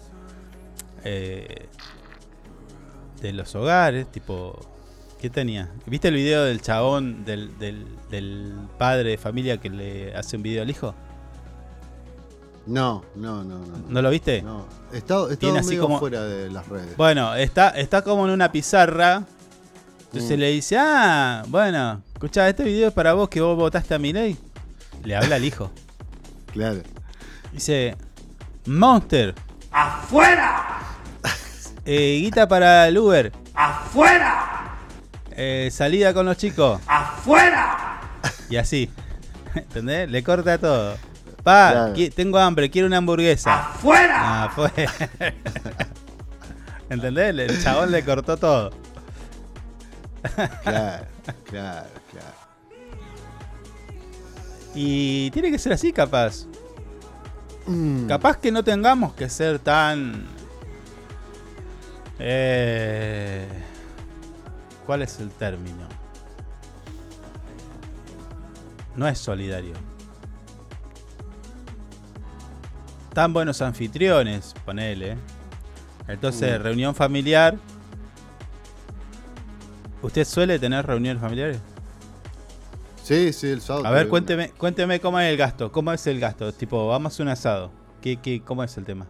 eh, 1.02 1.66
de 3.20 3.32
los 3.32 3.52
hogares, 3.56 4.06
tipo, 4.12 4.56
¿qué 5.20 5.30
tenía? 5.30 5.70
¿Viste 5.86 6.08
el 6.08 6.14
video 6.14 6.44
del 6.44 6.60
chabón, 6.60 7.24
del, 7.24 7.56
del, 7.58 7.86
del 8.10 8.54
padre 8.78 9.10
de 9.10 9.18
familia 9.18 9.58
que 9.58 9.70
le 9.70 10.14
hace 10.14 10.36
un 10.36 10.42
video 10.42 10.62
al 10.62 10.70
hijo? 10.70 10.94
No, 12.66 13.04
no, 13.14 13.44
no, 13.44 13.58
no. 13.60 13.78
¿No 13.88 14.02
lo 14.02 14.10
viste? 14.10 14.42
No. 14.42 14.66
He 14.92 14.98
estado 14.98 15.28
Tiene 15.36 15.60
así 15.60 15.70
medio 15.70 15.82
como- 15.82 15.98
fuera 16.00 16.22
de 16.24 16.50
las 16.50 16.66
redes. 16.68 16.96
Bueno, 16.96 17.34
está, 17.34 17.68
está 17.70 18.02
como 18.02 18.26
en 18.26 18.32
una 18.32 18.50
pizarra. 18.50 19.22
Entonces 20.06 20.36
Mm. 20.36 20.40
le 20.40 20.50
dice, 20.50 20.76
ah, 20.78 21.44
bueno, 21.48 22.02
escuchá, 22.14 22.48
este 22.48 22.64
video 22.64 22.88
es 22.88 22.94
para 22.94 23.12
vos 23.14 23.28
que 23.28 23.40
vos 23.40 23.56
votaste 23.56 23.94
a 23.94 23.98
mi 23.98 24.12
ley. 24.12 24.36
Le 25.04 25.14
habla 25.16 25.36
al 25.36 25.44
hijo. 25.44 25.70
Claro. 26.52 26.80
Dice, 27.52 27.94
Monster, 28.64 29.34
¡Afuera! 29.70 30.78
eh, 31.84 32.20
guita 32.22 32.48
para 32.48 32.88
el 32.88 32.96
Uber, 32.96 33.30
¡Afuera! 33.54 34.55
Eh, 35.36 35.68
salida 35.72 36.12
con 36.14 36.26
los 36.26 36.36
chicos. 36.36 36.80
¡Afuera! 36.86 38.00
Y 38.50 38.56
así. 38.56 38.90
¿Entendés? 39.54 40.10
Le 40.10 40.22
corta 40.24 40.58
todo. 40.58 40.96
Pa, 41.42 41.70
Claro. 41.94 41.94
tengo 42.14 42.38
hambre, 42.38 42.70
quiero 42.70 42.88
una 42.88 42.96
hamburguesa. 42.96 43.54
¡Afuera! 43.70 44.16
Ah, 44.44 44.50
fue. 44.54 44.70
¿Entendés? 46.90 47.38
El 47.38 47.62
chabón 47.62 47.92
le 47.92 48.04
cortó 48.04 48.36
todo. 48.36 48.70
Claro, 50.64 51.06
claro, 51.44 51.86
claro. 52.10 52.36
Y 54.74 55.30
tiene 55.30 55.50
que 55.52 55.58
ser 55.58 55.72
así, 55.72 55.92
capaz. 55.92 56.46
Mm. 57.66 58.06
Capaz 58.08 58.38
que 58.38 58.50
no 58.50 58.62
tengamos 58.64 59.14
que 59.14 59.28
ser 59.28 59.58
tan. 59.60 60.26
Eh, 62.18 63.46
¿Cuál 64.86 65.02
es 65.02 65.18
el 65.20 65.30
término? 65.30 65.86
No 68.94 69.06
es 69.08 69.18
solidario. 69.18 69.74
Tan 73.12 73.32
buenos 73.32 73.62
anfitriones, 73.62 74.54
ponele. 74.64 75.16
Entonces, 76.08 76.58
Mm. 76.58 76.62
reunión 76.62 76.94
familiar. 76.94 77.56
¿Usted 80.02 80.24
suele 80.24 80.58
tener 80.58 80.86
reuniones 80.86 81.20
familiares? 81.20 81.58
Sí, 83.02 83.32
sí, 83.32 83.48
el 83.48 83.60
sábado. 83.60 83.86
A 83.86 83.90
ver, 83.90 84.08
cuénteme, 84.08 84.50
cuénteme 84.50 85.00
cómo 85.00 85.18
es 85.18 85.30
el 85.30 85.36
gasto. 85.36 85.72
¿Cómo 85.72 85.92
es 85.92 86.06
el 86.06 86.20
gasto? 86.20 86.52
Tipo, 86.52 86.88
vamos 86.88 87.18
a 87.18 87.22
un 87.22 87.28
asado. 87.30 87.70
¿Qué, 88.00 88.18
qué, 88.18 88.42
¿Cómo 88.42 88.62
es 88.62 88.76
el 88.76 88.84
tema? 88.84 89.06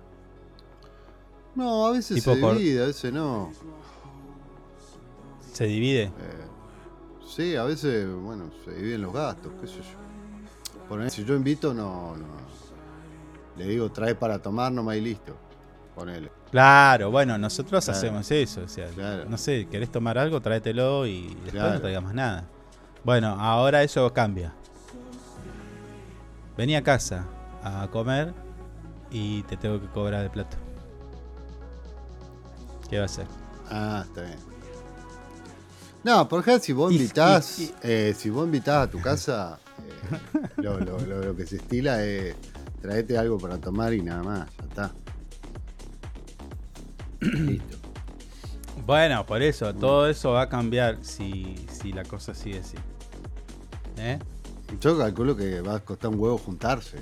No, 1.54 1.86
a 1.86 1.92
veces 1.92 2.22
Tipo 2.22 2.34
se 2.34 2.40
divide, 2.58 2.82
a 2.84 2.86
veces 2.86 3.12
no. 3.12 3.50
¿Se 5.56 5.64
divide? 5.64 6.02
Eh, 6.02 6.10
sí, 7.26 7.56
a 7.56 7.64
veces, 7.64 8.06
bueno, 8.14 8.50
se 8.62 8.74
dividen 8.74 9.00
los 9.00 9.14
gastos, 9.14 9.50
qué 9.58 9.66
sé 9.66 9.76
yo. 9.78 11.08
Si 11.08 11.24
yo 11.24 11.34
invito, 11.34 11.72
no, 11.72 12.14
no. 12.14 12.26
Le 13.56 13.64
digo, 13.66 13.90
trae 13.90 14.14
para 14.14 14.38
tomar 14.38 14.70
nomás 14.70 14.96
y 14.96 15.00
listo. 15.00 15.34
Ponele. 15.94 16.30
Claro, 16.50 17.10
bueno, 17.10 17.38
nosotros 17.38 17.82
Claro. 17.86 17.98
hacemos 17.98 18.30
eso. 18.30 18.64
O 18.64 18.68
sea, 18.68 18.88
Claro. 18.88 19.24
no 19.30 19.38
sé, 19.38 19.66
¿querés 19.70 19.90
tomar 19.90 20.18
algo? 20.18 20.42
Tráetelo 20.42 21.06
y 21.06 21.28
después 21.28 21.52
Claro. 21.52 21.72
no 21.76 21.80
traigas 21.80 22.02
más 22.02 22.12
nada. 22.14 22.44
Bueno, 23.02 23.28
ahora 23.40 23.82
eso 23.82 24.12
cambia. 24.12 24.52
Vení 26.58 26.76
a 26.76 26.82
casa 26.82 27.24
a 27.64 27.88
comer 27.90 28.34
y 29.10 29.42
te 29.44 29.56
tengo 29.56 29.80
que 29.80 29.86
cobrar 29.86 30.22
el 30.22 30.30
plato. 30.30 30.58
¿Qué 32.90 32.98
va 32.98 33.04
a 33.04 33.06
hacer? 33.06 33.26
Ah, 33.70 34.02
está 34.06 34.20
bien. 34.20 34.45
No, 36.06 36.28
por 36.28 36.38
ejemplo, 36.40 36.62
si 36.64 36.72
vos 36.72 36.92
Y- 36.92 36.96
invitás, 36.98 37.58
y- 37.58 37.74
eh, 37.82 38.14
si 38.16 38.30
vos 38.30 38.46
invitás 38.46 38.86
a 38.86 38.88
tu 38.90 39.00
casa, 39.00 39.58
eh, 40.12 40.48
lo, 40.58 40.78
lo- 40.78 41.00
lo- 41.00 41.20
lo 41.24 41.36
que 41.36 41.44
se 41.48 41.56
estila 41.56 42.00
es 42.04 42.36
traete 42.80 43.18
algo 43.18 43.38
para 43.38 43.58
tomar 43.58 43.92
y 43.92 44.02
nada 44.02 44.22
más, 44.22 44.48
ya 44.56 44.64
está. 44.66 44.92
Listo. 47.20 47.76
Bueno, 48.86 49.26
por 49.26 49.42
eso, 49.42 49.74
todo 49.74 50.08
eso 50.08 50.30
va 50.30 50.42
a 50.42 50.48
cambiar 50.48 50.98
si, 51.02 51.56
si 51.72 51.92
la 51.92 52.04
cosa 52.04 52.36
sigue 52.36 52.60
así. 52.60 52.76
¿Eh? 53.96 54.20
Yo 54.80 54.96
calculo 54.96 55.34
que 55.36 55.60
va 55.60 55.74
a 55.74 55.80
costar 55.80 56.10
un 56.12 56.20
huevo 56.20 56.38
juntarse. 56.38 56.98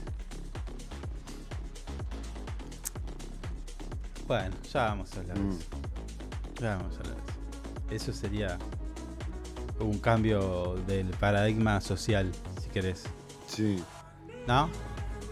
Bueno, 4.27 4.57
ya 4.73 4.85
vamos 4.85 5.13
a 5.15 5.21
hablar 5.21 5.37
de 5.37 5.45
Mm. 5.45 5.51
eso. 5.51 5.67
Ya 6.59 6.77
vamos 6.77 6.97
a 6.97 7.01
hablar 7.01 7.17
de 7.17 7.97
eso. 7.97 8.11
Eso 8.11 8.19
sería 8.19 8.59
un 9.81 9.99
cambio 9.99 10.77
del 10.87 11.09
paradigma 11.09 11.81
social, 11.81 12.31
si 12.63 12.69
querés. 12.69 13.05
Sí. 13.47 13.83
¿No? 14.47 14.69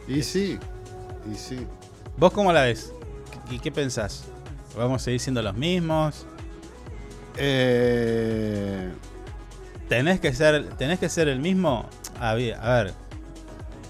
Y 0.09 0.22
sí, 0.22 0.59
y 1.31 1.35
sí. 1.35 1.66
¿Vos 2.16 2.33
cómo 2.33 2.52
la 2.52 2.62
ves? 2.62 2.92
¿Qué, 3.48 3.59
qué 3.59 3.72
pensás? 3.72 4.24
¿Vamos 4.76 5.02
a 5.02 5.05
seguir 5.05 5.20
siendo 5.20 5.42
los 5.42 5.55
mismos? 5.55 6.26
Eh, 7.37 8.90
¿Tenés 9.88 10.20
que 10.20 10.33
ser, 10.33 10.70
tenés 10.76 10.98
que 10.98 11.09
ser 11.09 11.28
el 11.28 11.40
mismo? 11.40 11.88
A 12.20 12.35
ver, 12.35 12.55
a 12.55 12.83
ver, 12.83 12.94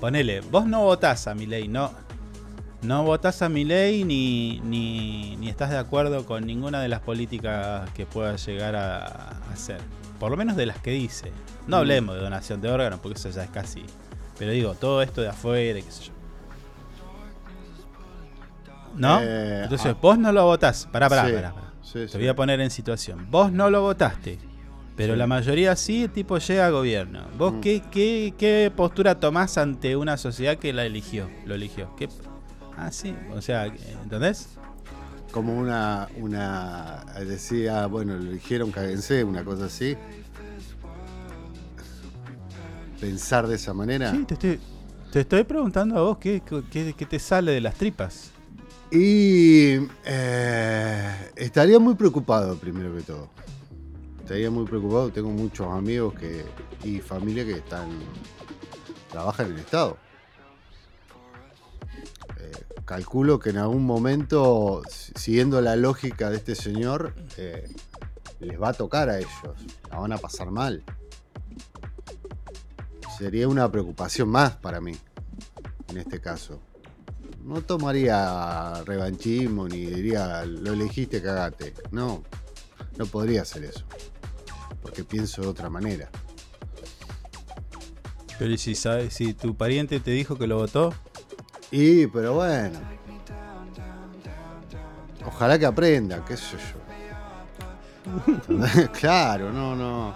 ponele, 0.00 0.40
vos 0.40 0.66
no 0.66 0.82
votás 0.82 1.26
a 1.26 1.34
mi 1.34 1.46
ley, 1.46 1.68
no, 1.68 1.92
no 2.82 3.04
votás 3.04 3.42
a 3.42 3.48
mi 3.48 3.64
ley 3.64 4.04
ni, 4.04 4.60
ni, 4.64 5.36
ni 5.36 5.48
estás 5.48 5.70
de 5.70 5.78
acuerdo 5.78 6.26
con 6.26 6.46
ninguna 6.46 6.80
de 6.80 6.88
las 6.88 7.00
políticas 7.00 7.88
que 7.90 8.06
pueda 8.06 8.36
llegar 8.36 8.74
a, 8.74 9.06
a 9.06 9.52
hacer. 9.52 9.80
Por 10.22 10.30
lo 10.30 10.37
menos 10.37 10.54
de 10.54 10.66
las 10.66 10.78
que 10.78 10.92
dice. 10.92 11.32
No 11.66 11.78
Mm. 11.78 11.80
hablemos 11.80 12.14
de 12.14 12.20
donación 12.20 12.61
de 12.61 12.70
órganos 12.70 13.00
porque 13.00 13.18
eso 13.18 13.28
ya 13.30 13.42
es 13.42 13.50
casi. 13.50 13.82
Pero 14.38 14.52
digo, 14.52 14.74
todo 14.74 15.02
esto 15.02 15.20
de 15.20 15.28
afuera, 15.28 15.80
qué 15.80 15.90
sé 15.90 16.04
yo. 16.04 16.12
¿No? 18.96 19.18
Eh, 19.20 19.62
Entonces, 19.64 19.92
ah. 19.92 19.98
vos 20.00 20.16
no 20.18 20.30
lo 20.30 20.44
votás. 20.44 20.87
Pará, 20.92 21.08
pará, 21.08 21.26
Sí, 21.26 21.32
pará. 21.32 21.52
pará. 21.52 21.72
sí, 21.82 21.92
Te 21.94 22.08
sí. 22.08 22.18
voy 22.18 22.28
a 22.28 22.37
poner 22.37 22.61
en 22.61 22.70
situación. 22.70 23.26
Vos 23.32 23.50
no 23.50 23.68
lo 23.68 23.82
votaste. 23.82 24.38
Pero 24.96 25.16
la 25.16 25.26
mayoría 25.26 25.74
sí, 25.74 26.04
el 26.04 26.11
tipo 26.11 26.38
llega 26.38 26.66
a 26.66 26.70
gobierno. 26.70 27.24
¿Vos 27.37 27.54
Mm. 27.54 27.61
qué, 27.61 27.82
qué, 27.90 28.32
qué 28.38 28.70
postura 28.76 29.18
tomás 29.18 29.58
ante 29.58 29.96
una 29.96 30.16
sociedad 30.18 30.56
que 30.56 30.72
la 30.72 30.85
eligió? 30.85 31.28
Lo 31.46 31.56
eligió. 31.56 31.96
¿Qué? 31.96 32.08
Ah, 32.76 32.92
sí. 32.92 33.12
O 33.35 33.40
sea, 33.42 33.66
¿entendés? 33.66 34.50
Como 35.32 35.58
una, 35.58 36.08
una 36.18 37.04
decía, 37.26 37.86
bueno, 37.86 38.16
lo 38.16 38.30
dijeron, 38.32 38.70
cáguense, 38.70 39.24
una 39.24 39.42
cosa 39.44 39.64
así. 39.64 39.96
Pensar 43.00 43.48
de 43.48 43.56
esa 43.56 43.74
manera. 43.74 44.12
Sí, 44.12 44.24
te 44.24 44.34
estoy, 44.34 44.60
te 45.10 45.20
estoy 45.20 45.42
preguntando 45.44 45.98
a 45.98 46.02
vos 46.02 46.18
qué, 46.18 46.42
qué- 46.70 46.94
qué 46.96 47.06
te 47.06 47.18
sale 47.18 47.50
de 47.52 47.60
las 47.60 47.74
tripas. 47.74 48.30
Y 48.90 49.76
eh, 50.04 51.30
estaría 51.34 51.78
muy 51.78 51.94
preocupado, 51.94 52.56
primero 52.56 52.94
que 52.94 53.02
todo. 53.02 53.28
Estaría 54.20 54.50
muy 54.50 54.66
preocupado. 54.66 55.10
Tengo 55.10 55.30
muchos 55.30 55.66
amigos 55.66 56.14
que 56.14 56.44
y 56.84 56.98
familia 57.00 57.44
que 57.44 57.52
están 57.54 57.88
trabajan 59.10 59.46
en 59.46 59.52
el 59.54 59.58
Estado. 59.60 59.96
Calculo 62.84 63.38
que 63.38 63.50
en 63.50 63.58
algún 63.58 63.84
momento, 63.84 64.82
si- 64.90 65.12
siguiendo 65.16 65.60
la 65.60 65.76
lógica 65.76 66.30
de 66.30 66.36
este 66.36 66.54
señor, 66.54 67.14
eh, 67.36 67.72
les 68.40 68.60
va 68.60 68.70
a 68.70 68.72
tocar 68.72 69.08
a 69.08 69.18
ellos. 69.18 69.30
La 69.90 69.98
van 69.98 70.12
a 70.12 70.18
pasar 70.18 70.50
mal. 70.50 70.82
Sería 73.18 73.46
una 73.46 73.70
preocupación 73.70 74.28
más 74.28 74.56
para 74.56 74.80
mí, 74.80 74.92
en 75.88 75.96
este 75.98 76.20
caso. 76.20 76.60
No 77.44 77.60
tomaría 77.62 78.82
revanchismo 78.84 79.68
ni 79.68 79.86
diría 79.86 80.44
lo 80.44 80.72
elegiste, 80.72 81.22
cagate. 81.22 81.74
No, 81.92 82.22
no 82.96 83.06
podría 83.06 83.42
hacer 83.42 83.64
eso. 83.64 83.84
Porque 84.80 85.04
pienso 85.04 85.42
de 85.42 85.48
otra 85.48 85.70
manera. 85.70 86.10
Pero 88.38 88.52
¿y 88.52 88.58
si, 88.58 88.74
sabes, 88.74 89.14
si 89.14 89.34
tu 89.34 89.56
pariente 89.56 90.00
te 90.00 90.10
dijo 90.10 90.36
que 90.36 90.46
lo 90.48 90.56
votó, 90.56 90.92
Y, 91.72 92.06
pero 92.06 92.35
bueno. 92.35 92.78
Ojalá 95.26 95.58
que 95.58 95.66
aprenda, 95.66 96.24
qué 96.26 96.37
sé 96.37 96.56
yo. 96.56 96.82
claro, 99.00 99.50
no, 99.52 99.74
no. 99.76 100.14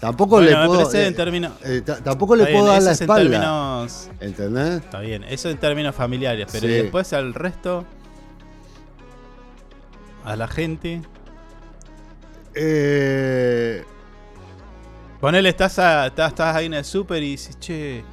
Tampoco 0.00 0.36
Bueno, 0.36 0.60
le 0.60 0.66
puedo. 0.66 0.92
eh, 0.92 1.06
en 1.06 1.14
términos- 1.14 1.52
eh, 1.64 1.80
ta- 1.84 1.96
tampoco 2.02 2.36
le 2.36 2.44
bien, 2.44 2.56
puedo 2.58 2.70
dar 2.72 2.82
la 2.82 2.92
es 2.92 3.00
en 3.00 3.04
espalda. 3.04 3.30
términos- 3.30 4.10
¿Entendés? 4.20 4.80
Está 4.84 5.00
bien, 5.00 5.24
eso 5.24 5.48
en 5.50 5.58
términos 5.58 5.94
familiares, 5.94 6.46
pero 6.52 6.66
Sí. 6.68 6.72
¿y 6.72 6.76
después 6.82 7.12
al 7.12 7.34
resto, 7.34 7.84
a 10.24 10.36
la 10.36 10.46
gente. 10.46 11.02
Eh, 12.54 13.84
Ponele, 15.20 15.48
estás, 15.48 15.78
a- 15.80 16.06
estás, 16.08 16.28
estás 16.30 16.54
ahí 16.54 16.66
en 16.66 16.74
el 16.74 16.84
súper 16.84 17.22
y 17.24 17.30
dices, 17.32 17.58
che, 17.58 18.04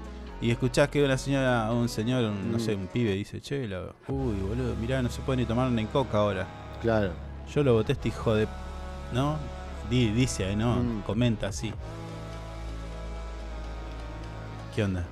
y 0.46 0.52
escuchás 0.52 0.90
que 0.90 1.04
una 1.04 1.18
señora, 1.18 1.72
un 1.72 1.90
señor, 1.90 2.24
un- 2.26 2.52
no 2.52 2.58
Mm. 2.58 2.62
sé, 2.62 2.76
un 2.76 2.88
pibe 2.88 3.12
dice, 3.14 3.42
che, 3.42 3.68
la- 3.68 3.94
uy, 4.08 4.36
boludo, 4.48 4.76
mirá, 4.76 5.02
no 5.02 5.10
se 5.10 5.22
puede 5.22 5.38
ni 5.38 5.46
tomar 5.46 5.72
ni 5.72 5.86
coca 5.86 6.20
ahora. 6.20 6.48
Claro. 6.82 7.12
Yo 7.54 7.64
lo 7.64 7.74
voté 7.74 7.94
este 7.94 8.10
hijo 8.10 8.36
de... 8.36 8.48
¿No? 9.14 9.38
Di- 9.90 10.12
dice 10.12 10.46
ahí, 10.46 10.56
¿no? 10.56 10.76
Mm. 10.78 11.02
Comenta 11.02 11.48
así. 11.48 11.74
¿Qué 14.76 14.84
onda? 14.84 15.06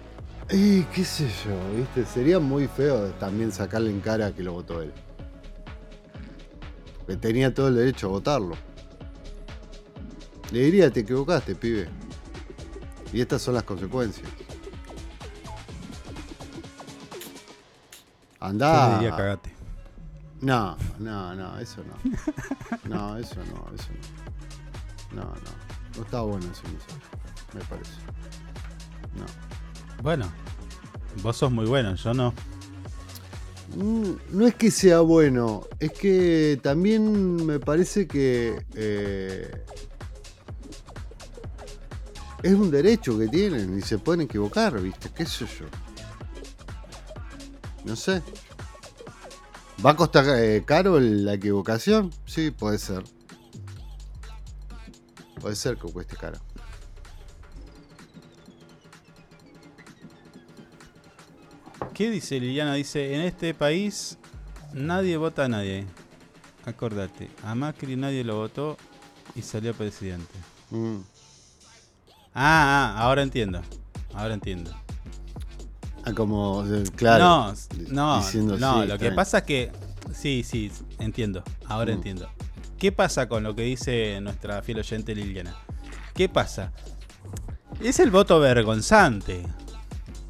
Y 0.52 0.84
qué 0.84 1.04
sé 1.06 1.28
yo, 1.46 1.56
¿viste? 1.78 2.06
Sería 2.06 2.40
muy 2.40 2.68
feo 2.68 3.08
también 3.20 3.52
sacarle 3.52 3.90
en 3.92 4.02
cara 4.02 4.32
que 4.34 4.44
lo 4.44 4.54
votó 4.54 4.82
él. 4.82 4.92
Que 7.08 7.16
tenía 7.18 7.54
todo 7.54 7.70
el 7.70 7.76
derecho 7.76 8.08
a 8.08 8.10
votarlo. 8.12 8.56
Le 10.52 10.60
diría, 10.60 10.92
te 10.92 11.00
equivocaste, 11.02 11.56
pibe. 11.56 11.88
Y 13.12 13.22
estas 13.22 13.42
son 13.42 13.54
las 13.56 13.64
consecuencias. 13.64 14.28
Andá. 18.44 18.86
Yo 18.86 18.90
le 18.90 18.94
diría 19.00 19.16
cagate. 19.18 19.54
No, 20.42 20.76
no, 21.00 21.34
no, 21.36 21.58
eso 21.60 21.82
no. 21.84 21.96
No, 22.90 23.18
eso 23.18 23.36
no, 23.38 23.74
eso 23.74 23.90
no. 25.14 25.22
No, 25.22 25.30
no. 25.30 25.64
No 25.96 26.04
está 26.04 26.22
bueno 26.22 26.46
ese 26.52 26.64
mensaje, 26.68 27.00
me 27.54 27.62
parece. 27.62 27.92
No. 29.16 29.26
Bueno, 30.02 30.26
vos 31.22 31.38
sos 31.38 31.52
muy 31.52 31.66
bueno, 31.66 31.96
yo 31.96 32.14
no. 32.14 32.34
Mm, 33.78 34.12
No 34.32 34.46
es 34.48 34.56
que 34.56 34.70
sea 34.72 35.00
bueno, 35.00 35.64
es 35.80 35.92
que 35.94 36.60
también 36.62 37.46
me 37.46 37.60
parece 37.60 38.06
que 38.08 38.66
eh, 38.76 39.64
es 42.44 42.54
un 42.54 42.70
derecho 42.70 43.18
que 43.18 43.28
tienen 43.30 43.78
y 43.78 43.82
se 43.82 43.98
pueden 43.98 44.22
equivocar, 44.22 44.80
¿viste? 44.82 45.10
¿Qué 45.16 45.26
sé 45.26 45.46
yo? 45.46 45.66
No 47.86 47.96
sé. 47.96 48.22
¿Va 49.86 49.92
a 49.92 49.96
costar 49.96 50.26
eh, 50.38 50.64
caro 50.66 51.00
la 51.00 51.34
equivocación? 51.34 52.12
Sí, 52.26 52.52
puede 52.52 52.78
ser. 52.78 53.04
Puede 55.42 55.56
ser 55.56 55.78
que 55.78 55.92
cueste 55.92 56.16
caro. 56.16 56.40
¿Qué 61.94 62.10
dice 62.10 62.40
Liliana? 62.40 62.74
Dice, 62.76 63.14
en 63.14 63.22
este 63.22 63.54
país 63.54 64.18
nadie 64.74 65.18
vota 65.18 65.46
a 65.46 65.48
nadie. 65.48 65.86
Acordate, 66.66 67.30
a 67.44 67.54
Macri 67.56 67.98
nadie 67.98 68.24
lo 68.24 68.38
votó 68.38 68.78
y 69.36 69.42
salió 69.42 69.74
presidente. 69.74 70.34
Mm. 70.72 71.00
Ah, 72.34 72.96
ah, 72.96 73.02
ahora 73.04 73.22
entiendo. 73.22 73.62
Ahora 74.14 74.34
entiendo. 74.34 74.83
Ah, 76.06 76.14
como, 76.14 76.66
eh, 76.66 76.84
claro. 76.96 77.54
No, 77.90 78.22
no, 78.22 78.58
no, 78.58 78.86
lo 78.86 78.98
que 78.98 79.12
pasa 79.12 79.40
es 79.40 79.44
que... 79.44 79.72
Sí, 80.14 80.44
sí, 80.44 80.72
entiendo. 81.00 81.44
Ahora 81.68 81.92
Mm. 81.92 81.96
entiendo. 81.96 82.30
¿Qué 82.78 82.92
pasa 82.92 83.30
con 83.30 83.44
lo 83.44 83.56
que 83.56 83.62
dice 83.64 84.20
nuestra 84.22 84.62
fiel 84.62 84.80
oyente 84.80 85.16
Liliana? 85.16 85.56
¿Qué 86.14 86.28
pasa? 86.28 86.72
Es 87.80 88.00
el 88.00 88.12
voto 88.12 88.40
vergonzante. 88.40 89.44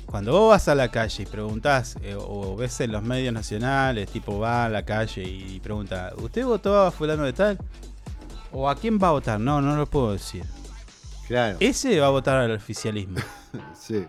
Cuando 0.05 0.31
vos 0.33 0.51
vas 0.51 0.67
a 0.67 0.75
la 0.75 0.89
calle 0.89 1.23
y 1.23 1.25
preguntás, 1.25 1.95
eh, 2.03 2.15
o 2.15 2.55
ves 2.55 2.79
en 2.81 2.91
los 2.91 3.01
medios 3.01 3.33
nacionales, 3.33 4.07
tipo 4.11 4.37
va 4.37 4.65
a 4.65 4.69
la 4.69 4.85
calle 4.85 5.23
y 5.23 5.59
pregunta, 5.59 6.13
¿usted 6.17 6.45
votó 6.45 6.79
a 6.83 6.91
fulano 6.91 7.23
de 7.23 7.33
tal? 7.33 7.57
¿O 8.51 8.69
a 8.69 8.75
quién 8.75 8.99
va 9.01 9.07
a 9.07 9.11
votar? 9.11 9.39
No, 9.39 9.59
no 9.59 9.75
lo 9.75 9.87
puedo 9.87 10.13
decir. 10.13 10.45
Claro. 11.27 11.57
Ese 11.59 11.99
va 11.99 12.07
a 12.07 12.11
votar 12.11 12.37
al 12.37 12.51
oficialismo. 12.51 13.17
Sí. 13.79 14.05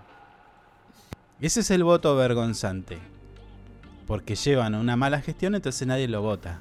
Ese 1.45 1.61
es 1.61 1.71
el 1.71 1.85
voto 1.85 2.17
vergonzante. 2.17 2.99
Porque 4.07 4.35
llevan 4.35 4.75
una 4.75 4.97
mala 4.97 5.21
gestión, 5.21 5.55
entonces 5.55 5.87
nadie 5.87 6.09
lo 6.09 6.23
vota. 6.23 6.61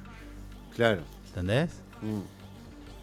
Claro. 0.74 1.02
¿Entendés? 1.28 1.70
Mm. 2.02 2.20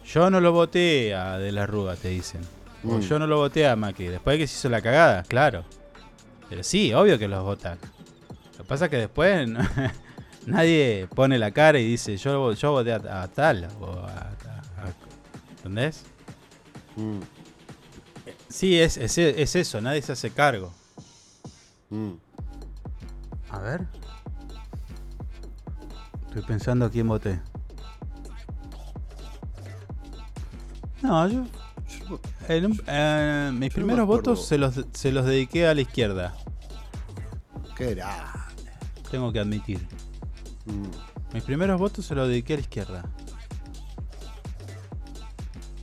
Yo 0.06 0.30
no 0.30 0.40
lo 0.40 0.52
voté 0.52 1.14
a 1.14 1.38
De 1.38 1.52
la 1.52 1.66
Rúa, 1.66 1.96
te 1.96 2.08
dicen. 2.08 2.40
O 2.84 2.94
Mm. 2.98 3.00
yo 3.00 3.18
no 3.18 3.26
lo 3.26 3.36
voté 3.36 3.66
a 3.68 3.76
Macri. 3.76 4.06
Después 4.08 4.34
de 4.34 4.38
que 4.38 4.46
se 4.46 4.56
hizo 4.58 4.68
la 4.68 4.80
cagada, 4.82 5.22
claro. 5.24 5.64
Pero 6.48 6.62
sí, 6.62 6.92
obvio 6.92 7.18
que 7.18 7.28
los 7.28 7.42
votan. 7.44 7.78
Lo 8.58 8.64
que 8.64 8.64
pasa 8.64 8.84
es 8.86 8.90
que 8.90 8.96
después 8.98 9.48
nadie 10.46 11.08
pone 11.14 11.38
la 11.38 11.50
cara 11.52 11.78
y 11.78 11.86
dice 11.86 12.16
yo, 12.16 12.52
yo 12.52 12.72
voté 12.72 12.92
a, 12.92 13.22
a 13.22 13.28
tal. 13.28 13.68
O 13.80 13.86
a, 13.92 14.06
a- 14.08 14.84
a- 14.86 15.52
¿Entendés? 15.56 16.04
Mm. 16.96 17.20
Sí, 18.48 18.78
es, 18.78 18.96
es, 18.98 19.16
es 19.18 19.56
eso, 19.56 19.80
nadie 19.80 20.02
se 20.02 20.12
hace 20.12 20.30
cargo. 20.30 20.74
Mm. 21.92 22.12
A 23.50 23.58
ver. 23.58 23.86
Estoy 26.28 26.42
pensando 26.42 26.86
a 26.86 26.90
quién 26.90 27.06
voté. 27.06 27.38
No, 31.02 31.28
yo. 31.28 31.44
eh, 32.48 33.50
mis 33.52 33.68
yo 33.68 33.74
primeros 33.74 34.06
votos 34.06 34.46
se 34.46 34.56
los, 34.56 34.86
se 34.92 35.12
los 35.12 35.26
dediqué 35.26 35.68
a 35.68 35.74
la 35.74 35.82
izquierda. 35.82 36.34
Qué 37.76 37.94
grande. 37.94 38.22
Tengo 39.10 39.30
que 39.30 39.40
admitir. 39.40 39.86
Mm. 40.64 41.34
Mis 41.34 41.44
primeros 41.44 41.78
votos 41.78 42.06
se 42.06 42.14
los 42.14 42.26
dediqué 42.26 42.54
a 42.54 42.56
la 42.56 42.62
izquierda. 42.62 43.04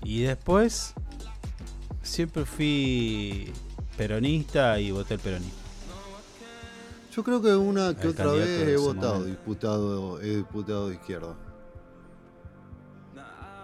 Y 0.04 0.22
después. 0.22 0.96
Siempre 2.02 2.44
fui 2.46 3.54
peronista 3.96 4.80
y 4.80 4.90
voté 4.90 5.14
el 5.14 5.20
peronismo. 5.20 5.59
Yo 7.20 7.24
creo 7.26 7.42
que 7.42 7.54
una 7.54 7.94
que 7.98 8.04
El 8.04 8.10
otra 8.12 8.32
vez 8.32 8.48
he 8.48 8.78
votado 8.78 9.16
momento. 9.16 9.26
diputado, 9.26 10.22
he 10.22 10.38
diputado 10.38 10.88
de 10.88 10.96
izquierda. 10.96 11.36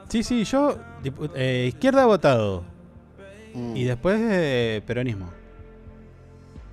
Sí, 0.09 0.23
sí, 0.23 0.43
yo. 0.43 0.77
eh, 1.35 1.67
izquierda 1.69 2.01
he 2.01 2.05
votado. 2.05 2.65
Mm. 3.53 3.77
Y 3.77 3.85
después 3.85 4.19
eh, 4.21 4.83
peronismo. 4.85 5.29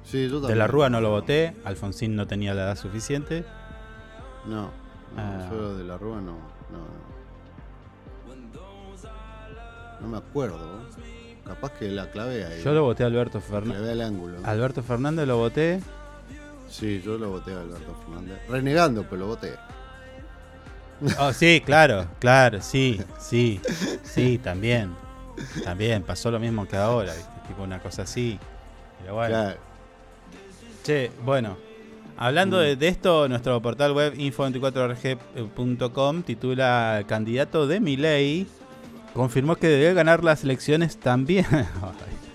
Sí, 0.03 0.29
yo 0.29 0.41
De 0.41 0.57
la 0.57 0.67
Rúa 0.67 0.91
no 0.91 1.01
lo 1.01 1.11
voté, 1.11 1.55
Alfonsín 1.65 2.17
no 2.17 2.27
tenía 2.27 2.53
la 2.53 2.65
edad 2.65 2.77
suficiente. 2.77 3.45
No, 4.45 4.63
no, 4.63 4.71
Ah. 5.17 5.49
yo 5.53 5.77
de 5.77 5.85
la 5.85 5.97
Rúa 5.99 6.17
no, 6.21 6.33
no, 6.73 6.79
no. 8.27 8.43
No 10.01 10.09
me 10.09 10.17
acuerdo. 10.19 10.59
Capaz 11.47 11.71
que 11.75 11.89
la 11.91 12.11
clave 12.11 12.45
ahí. 12.45 12.61
Yo 12.65 12.73
lo 12.73 12.83
voté 12.83 13.05
a 13.05 13.07
Alberto 13.07 13.41
Fernández. 13.41 14.45
Alberto 14.45 14.83
Fernández 14.83 15.29
lo 15.29 15.37
voté. 15.37 15.81
Sí, 16.73 17.03
yo 17.05 17.19
lo 17.19 17.31
voté 17.31 17.53
a 17.53 17.61
Alberto 17.61 17.95
Fernández. 18.05 18.39
Renegando, 18.49 19.05
pero 19.05 19.19
lo 19.19 19.27
voté. 19.27 19.53
Oh, 21.19 21.33
sí, 21.33 21.61
claro, 21.65 22.07
claro, 22.19 22.61
sí, 22.63 23.01
sí, 23.21 23.61
sí, 24.03 24.39
también. 24.39 24.95
También, 25.65 26.03
pasó 26.03 26.31
lo 26.31 26.39
mismo 26.41 26.67
que 26.67 26.77
ahora, 26.77 27.15
¿viste? 27.15 27.31
Tipo 27.49 27.63
una 27.63 27.81
cosa 27.81 28.03
así. 28.03 28.39
Pero 29.01 29.15
bueno. 29.15 29.35
Claro. 29.35 29.59
Che, 30.83 31.11
bueno. 31.25 31.57
Hablando 32.17 32.59
de, 32.59 32.77
de 32.77 32.89
esto, 32.89 33.29
nuestro 33.29 33.61
portal 33.61 33.93
web 33.93 34.15
info24rg.com 34.15 36.23
titula 36.23 37.05
Candidato 37.07 37.67
de 37.67 37.81
Milei 37.81 38.47
confirmó 39.13 39.57
que 39.57 39.69
debe 39.69 39.93
ganar 39.95 40.25
las 40.25 40.45
elecciones 40.45 40.99
también. 40.99 41.47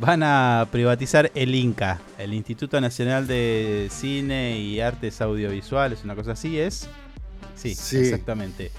Van 0.00 0.22
a 0.22 0.66
privatizar 0.70 1.30
el 1.34 1.54
INCA, 1.54 2.00
el 2.18 2.34
Instituto 2.34 2.80
Nacional 2.80 3.26
de 3.26 3.88
Cine 3.90 4.58
y 4.58 4.80
Artes 4.80 5.20
Audiovisuales, 5.22 6.04
una 6.04 6.14
cosa 6.14 6.32
así 6.32 6.58
es. 6.58 6.88
Sí, 7.54 7.74
Sí. 7.74 7.96
exactamente. 7.98 8.70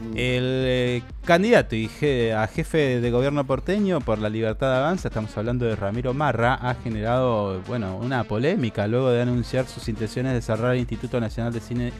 Mm. 0.00 0.12
El 0.16 0.42
eh, 0.66 1.02
candidato 1.24 1.76
y 1.76 1.88
je- 1.88 2.32
a 2.34 2.46
jefe 2.48 3.00
de 3.00 3.10
gobierno 3.10 3.46
porteño 3.46 4.00
por 4.00 4.18
la 4.18 4.28
libertad 4.28 4.70
de 4.72 4.76
avanza, 4.78 5.08
estamos 5.08 5.36
hablando 5.36 5.66
de 5.66 5.76
Ramiro 5.76 6.14
Marra, 6.14 6.54
ha 6.54 6.74
generado 6.74 7.60
bueno, 7.68 7.96
una 7.96 8.24
polémica 8.24 8.88
luego 8.88 9.10
de 9.10 9.22
anunciar 9.22 9.66
sus 9.66 9.88
intenciones 9.88 10.32
de 10.32 10.42
cerrar 10.42 10.72
el 10.74 10.80
Instituto 10.80 11.20
Nacional 11.20 11.52
de 11.52 11.60
Cine 11.60 11.92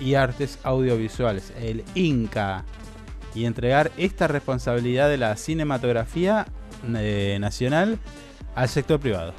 y 0.00 0.14
Artes 0.14 0.58
Audiovisuales, 0.64 1.52
el 1.60 1.84
INCA, 1.94 2.64
y 3.36 3.44
entregar 3.44 3.90
esta 3.98 4.26
responsabilidad 4.26 5.08
de 5.08 5.18
la 5.18 5.36
cinematografía 5.36 6.46
eh, 6.96 7.38
nacional 7.40 7.98
al 8.54 8.68
sector 8.68 9.00
privado. 9.00 9.34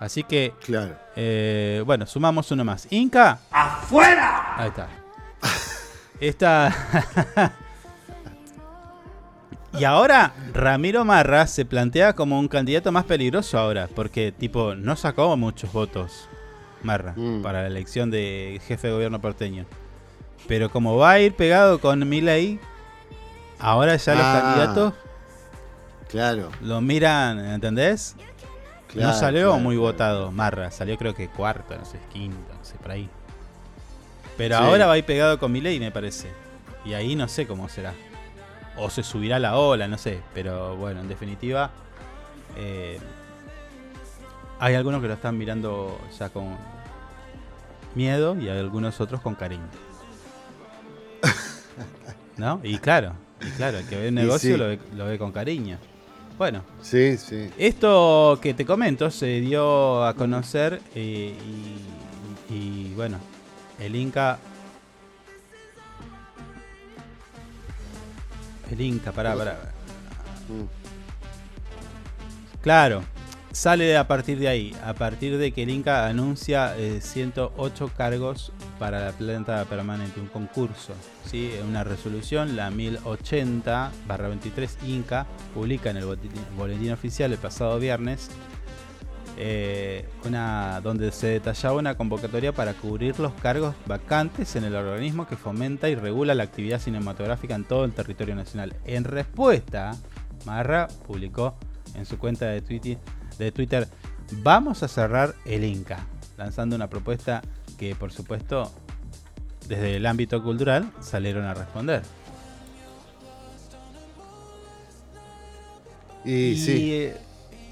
Así 0.00 0.22
que, 0.22 0.52
Claro. 0.64 0.96
eh, 1.16 1.82
bueno, 1.86 2.06
sumamos 2.06 2.50
uno 2.50 2.64
más. 2.64 2.86
Inca. 2.90 3.38
¡Afuera! 3.50 4.54
Ahí 4.58 4.68
está. 4.68 4.88
Esta. 6.20 7.52
y 9.78 9.84
ahora 9.84 10.32
Ramiro 10.52 11.04
Marra 11.04 11.46
se 11.46 11.64
plantea 11.64 12.12
como 12.14 12.38
un 12.38 12.48
candidato 12.48 12.92
más 12.92 13.04
peligroso 13.04 13.58
ahora, 13.58 13.88
porque 13.94 14.30
tipo 14.32 14.74
no 14.74 14.94
sacó 14.96 15.36
muchos 15.36 15.72
votos 15.72 16.28
Marra 16.82 17.14
Mm. 17.16 17.42
para 17.42 17.62
la 17.62 17.68
elección 17.68 18.10
de 18.10 18.60
jefe 18.66 18.88
de 18.88 18.92
gobierno 18.92 19.20
porteño. 19.20 19.64
Pero 20.46 20.70
como 20.70 20.96
va 20.96 21.12
a 21.12 21.20
ir 21.20 21.34
pegado 21.34 21.80
con 21.80 22.06
Milei, 22.08 22.60
ahora 23.58 23.96
ya 23.96 24.14
los 24.14 24.22
Ah. 24.24 24.40
candidatos 24.42 24.92
Claro. 26.14 26.50
lo 26.62 26.80
miran, 26.80 27.38
¿entendés? 27.44 28.14
Claro, 28.86 29.08
no 29.08 29.14
salió 29.18 29.48
claro, 29.48 29.58
muy 29.58 29.76
votado 29.76 30.30
Marra, 30.30 30.70
salió 30.70 30.96
creo 30.96 31.12
que 31.12 31.28
cuarto, 31.28 31.76
no 31.76 31.84
sé, 31.84 31.98
quinto, 32.12 32.54
no 32.56 32.64
sé, 32.64 32.76
por 32.76 32.92
ahí. 32.92 33.08
Pero 34.36 34.56
Sí. 34.56 34.62
ahora 34.64 34.86
va 34.86 34.92
a 34.92 34.98
ir 34.98 35.04
pegado 35.04 35.38
con 35.40 35.50
Milei, 35.50 35.80
me 35.80 35.90
parece. 35.90 36.28
Y 36.84 36.94
ahí 36.94 37.16
no 37.16 37.26
sé 37.26 37.46
cómo 37.48 37.68
será. 37.68 37.92
O 38.76 38.90
se 38.90 39.02
subirá 39.02 39.40
la 39.40 39.56
ola, 39.56 39.88
no 39.88 39.98
sé. 39.98 40.20
Pero 40.34 40.76
bueno, 40.76 41.00
en 41.00 41.08
definitiva, 41.08 41.70
eh, 42.56 43.00
hay 44.60 44.74
algunos 44.76 45.00
que 45.02 45.08
lo 45.08 45.14
están 45.14 45.36
mirando 45.36 45.98
ya 46.18 46.28
con 46.28 46.56
miedo 47.96 48.36
y 48.38 48.48
hay 48.48 48.58
algunos 48.60 49.00
otros 49.00 49.20
con 49.20 49.34
cariño. 49.34 49.66
¿No? 52.36 52.60
Y 52.62 52.78
claro, 52.78 53.14
y 53.40 53.50
claro, 53.50 53.78
el 53.78 53.88
que 53.88 53.96
ve 53.96 54.08
Y 54.08 54.12
negocio 54.12 54.54
sí. 54.54 54.56
lo, 54.56 54.66
ve, 54.68 54.78
lo 54.94 55.06
ve 55.06 55.18
con 55.18 55.32
cariño. 55.32 55.78
Bueno, 56.36 56.64
Sí, 56.82 57.16
sí. 57.16 57.48
esto 57.58 58.38
que 58.42 58.54
te 58.54 58.66
comento 58.66 59.10
se 59.10 59.40
dio 59.40 60.04
a 60.04 60.14
conocer 60.14 60.80
eh, 60.94 61.34
y, 62.50 62.54
y, 62.54 62.94
bueno, 62.94 63.18
el 63.78 63.94
Inca... 63.94 64.38
El 68.70 68.80
Inca, 68.80 69.12
pará, 69.12 69.36
pará. 69.36 69.72
Mm. 70.48 70.64
Claro, 72.62 73.04
sale 73.54 73.96
a 73.96 74.06
partir 74.08 74.40
de 74.40 74.48
ahí, 74.48 74.74
a 74.84 74.94
partir 74.94 75.38
de 75.38 75.52
que 75.52 75.62
el 75.62 75.70
Inca 75.70 76.06
anuncia 76.06 76.76
eh, 76.76 77.00
108 77.00 77.92
cargos 77.96 78.50
para 78.80 79.06
la 79.06 79.12
planta 79.12 79.64
permanente, 79.66 80.18
un 80.20 80.26
concurso, 80.26 80.92
¿sí? 81.24 81.52
una 81.66 81.84
resolución, 81.84 82.56
la 82.56 82.72
1080-23 82.72 84.82
Inca, 84.86 85.28
publica 85.54 85.90
en 85.90 85.98
el 85.98 86.04
boletín, 86.04 86.32
boletín 86.58 86.90
oficial 86.92 87.32
el 87.32 87.38
pasado 87.38 87.78
viernes, 87.78 88.28
eh, 89.36 90.08
una, 90.24 90.80
donde 90.82 91.12
se 91.12 91.28
detallaba 91.28 91.76
una 91.76 91.96
convocatoria 91.96 92.50
para 92.52 92.74
cubrir 92.74 93.20
los 93.20 93.34
cargos 93.34 93.76
vacantes 93.86 94.56
en 94.56 94.64
el 94.64 94.74
organismo 94.74 95.28
que 95.28 95.36
fomenta 95.36 95.88
y 95.88 95.94
regula 95.94 96.34
la 96.34 96.42
actividad 96.42 96.80
cinematográfica 96.80 97.54
en 97.54 97.62
todo 97.62 97.84
el 97.84 97.92
territorio 97.92 98.34
nacional. 98.34 98.74
En 98.84 99.04
respuesta, 99.04 99.96
Marra 100.44 100.88
publicó 101.06 101.54
en 101.94 102.04
su 102.04 102.18
cuenta 102.18 102.46
de 102.46 102.60
Twitter, 102.60 102.98
de 103.38 103.52
Twitter 103.52 103.88
vamos 104.42 104.82
a 104.82 104.88
cerrar 104.88 105.34
el 105.44 105.64
Inca, 105.64 106.06
lanzando 106.36 106.76
una 106.76 106.88
propuesta 106.88 107.42
que 107.78 107.94
por 107.94 108.12
supuesto 108.12 108.72
desde 109.68 109.96
el 109.96 110.06
ámbito 110.06 110.42
cultural 110.42 110.90
salieron 111.00 111.44
a 111.44 111.54
responder. 111.54 112.02
Y, 116.24 116.56
sí. 116.56 116.92
eh, 116.92 117.16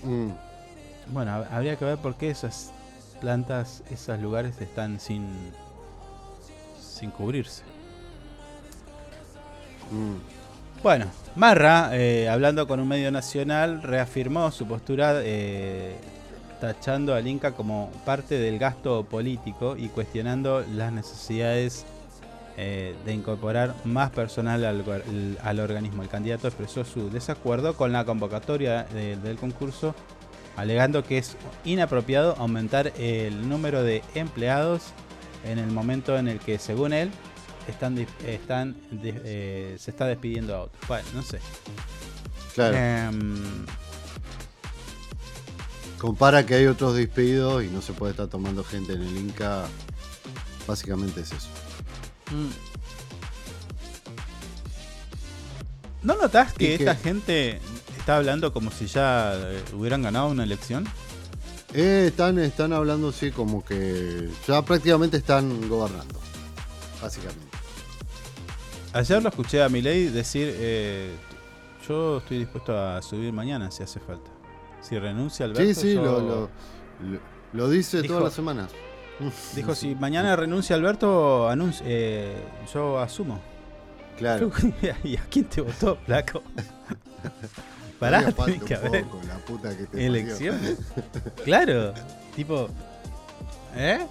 Mm. 0.05 0.31
Bueno, 1.13 1.31
hab- 1.31 1.47
habría 1.53 1.77
que 1.77 1.85
ver 1.85 1.97
por 1.99 2.17
qué 2.17 2.31
esas 2.31 2.73
plantas, 3.21 3.85
esos 3.91 4.19
lugares 4.19 4.61
están 4.61 4.99
sin, 4.99 5.29
sin 6.81 7.11
cubrirse. 7.13 7.63
Mm. 9.93 10.17
Bueno, 10.83 11.07
Marra, 11.37 11.91
eh, 11.97 12.29
hablando 12.29 12.67
con 12.67 12.81
un 12.81 12.89
medio 12.89 13.11
nacional, 13.13 13.83
reafirmó 13.83 14.51
su 14.51 14.67
postura 14.67 15.21
eh, 15.23 15.95
tachando 16.61 17.15
al 17.15 17.27
Inca 17.27 17.53
como 17.53 17.91
parte 18.05 18.39
del 18.39 18.59
gasto 18.59 19.05
político 19.05 19.77
y 19.77 19.89
cuestionando 19.89 20.65
las 20.75 20.93
necesidades 20.93 21.85
eh, 22.57 22.95
de 23.07 23.15
incorporar 23.15 23.75
más 23.85 24.11
personal 24.11 24.65
al, 24.65 24.85
al- 25.43 25.61
organismo. 25.61 26.03
El 26.03 26.09
candidato 26.09 26.49
expresó 26.49 26.85
su 26.85 27.11
desacuerdo 27.11 27.75
con 27.77 27.93
la 27.93 28.05
convocatoria 28.05 28.83
de- 28.93 29.17
del 29.17 29.37
concurso, 29.37 29.95
alegando 30.57 31.05
que 31.05 31.19
es 31.19 31.37
inapropiado 31.65 32.35
aumentar 32.39 32.93
el 32.99 33.49
número 33.49 33.85
de 33.85 34.03
empleados 34.17 34.83
en 35.45 35.59
el 35.59 35.71
momento 35.71 36.19
en 36.19 36.27
el 36.29 36.41
que, 36.41 36.59
según 36.59 36.93
él, 36.93 37.11
están, 37.69 37.99
están 38.27 38.77
eh, 39.03 39.77
se 39.79 39.91
está 39.91 40.07
despidiendo 40.07 40.55
a 40.57 40.63
otros. 40.63 40.83
Bueno, 40.89 41.09
no 41.15 41.23
sé. 41.23 41.39
Claro. 42.55 42.77
Em, 42.77 43.67
Compara 45.99 46.45
que 46.45 46.57
hay 46.57 46.67
otros 46.67 46.97
despedidos 46.97 47.63
y 47.63 47.69
no 47.69 47.81
se 47.81 47.93
puede 47.93 48.11
estar 48.11 48.27
tomando 48.27 48.65
gente 48.65 48.95
en 48.95 49.03
el 49.03 49.17
Inca. 49.17 49.67
Básicamente 50.67 51.21
es 51.21 51.31
eso. 51.31 51.49
mm. 52.33 52.51
¿No 56.03 56.17
notas 56.17 56.53
que 56.55 56.75
esta 56.75 56.97
gente 56.97 57.61
está 57.97 58.17
hablando 58.17 58.53
como 58.53 58.73
si 58.73 58.87
ya 58.87 59.35
eh, 59.37 59.63
hubieran 59.75 60.03
ganado 60.03 60.27
una 60.29 60.43
elección? 60.43 60.89
Eh, 61.73 62.07
están, 62.09 62.41
están 62.41 62.73
hablando, 62.73 63.13
sí, 63.13 63.31
como 63.31 63.65
que 63.65 64.29
ya 64.49 64.63
prácticamente 64.63 65.17
están 65.19 65.69
gobernando. 65.69 66.19
Básicamente. 67.01 67.52
Ayer 68.95 69.23
lo 69.23 69.29
escuché 69.31 69.63
a 69.63 69.69
Milei 69.69 70.09
decir, 70.09 70.53
eh, 70.55 71.11
yo 71.89 72.19
estoy 72.19 72.39
dispuesto 72.41 72.79
a 72.79 73.01
subir 73.01 73.33
mañana 73.33 73.71
si 73.71 73.83
hace 73.83 74.01
falta. 74.01 74.31
Si 74.81 74.99
renuncia 74.99 75.47
Alberto, 75.47 75.63
Sí, 75.63 75.75
sí, 75.75 75.95
yo- 75.95 76.03
lo, 76.03 76.21
lo, 76.21 76.41
lo- 77.01 77.21
lo 77.53 77.71
dice 77.71 77.99
Dijo- 78.03 78.09
todas 78.15 78.25
las 78.25 78.35
semanas. 78.35 78.71
Dijo, 79.55 79.75
si 79.75 79.95
mañana 79.95 80.37
renuncia 80.37 80.77
Alberto, 80.77 81.49
anuncio, 81.49 81.85
eh, 81.89 82.37
yo 82.73 82.99
asumo. 83.01 83.41
Claro. 84.19 84.51
¿Y 85.05 85.17
a 85.17 85.23
quién 85.31 85.47
te 85.47 85.61
votó, 85.63 85.97
flaco? 86.05 86.43
Pará, 87.99 88.31
tenés 88.33 88.63
que 88.65 88.75
haber 88.75 89.05
poco, 89.05 89.21
la 89.29 89.37
puta 89.39 89.71
que 89.71 89.85
te 89.85 89.87
parió. 89.87 90.07
elecciones. 90.07 90.77
claro, 91.45 91.95
tipo, 92.35 92.69
¿eh? 93.77 94.05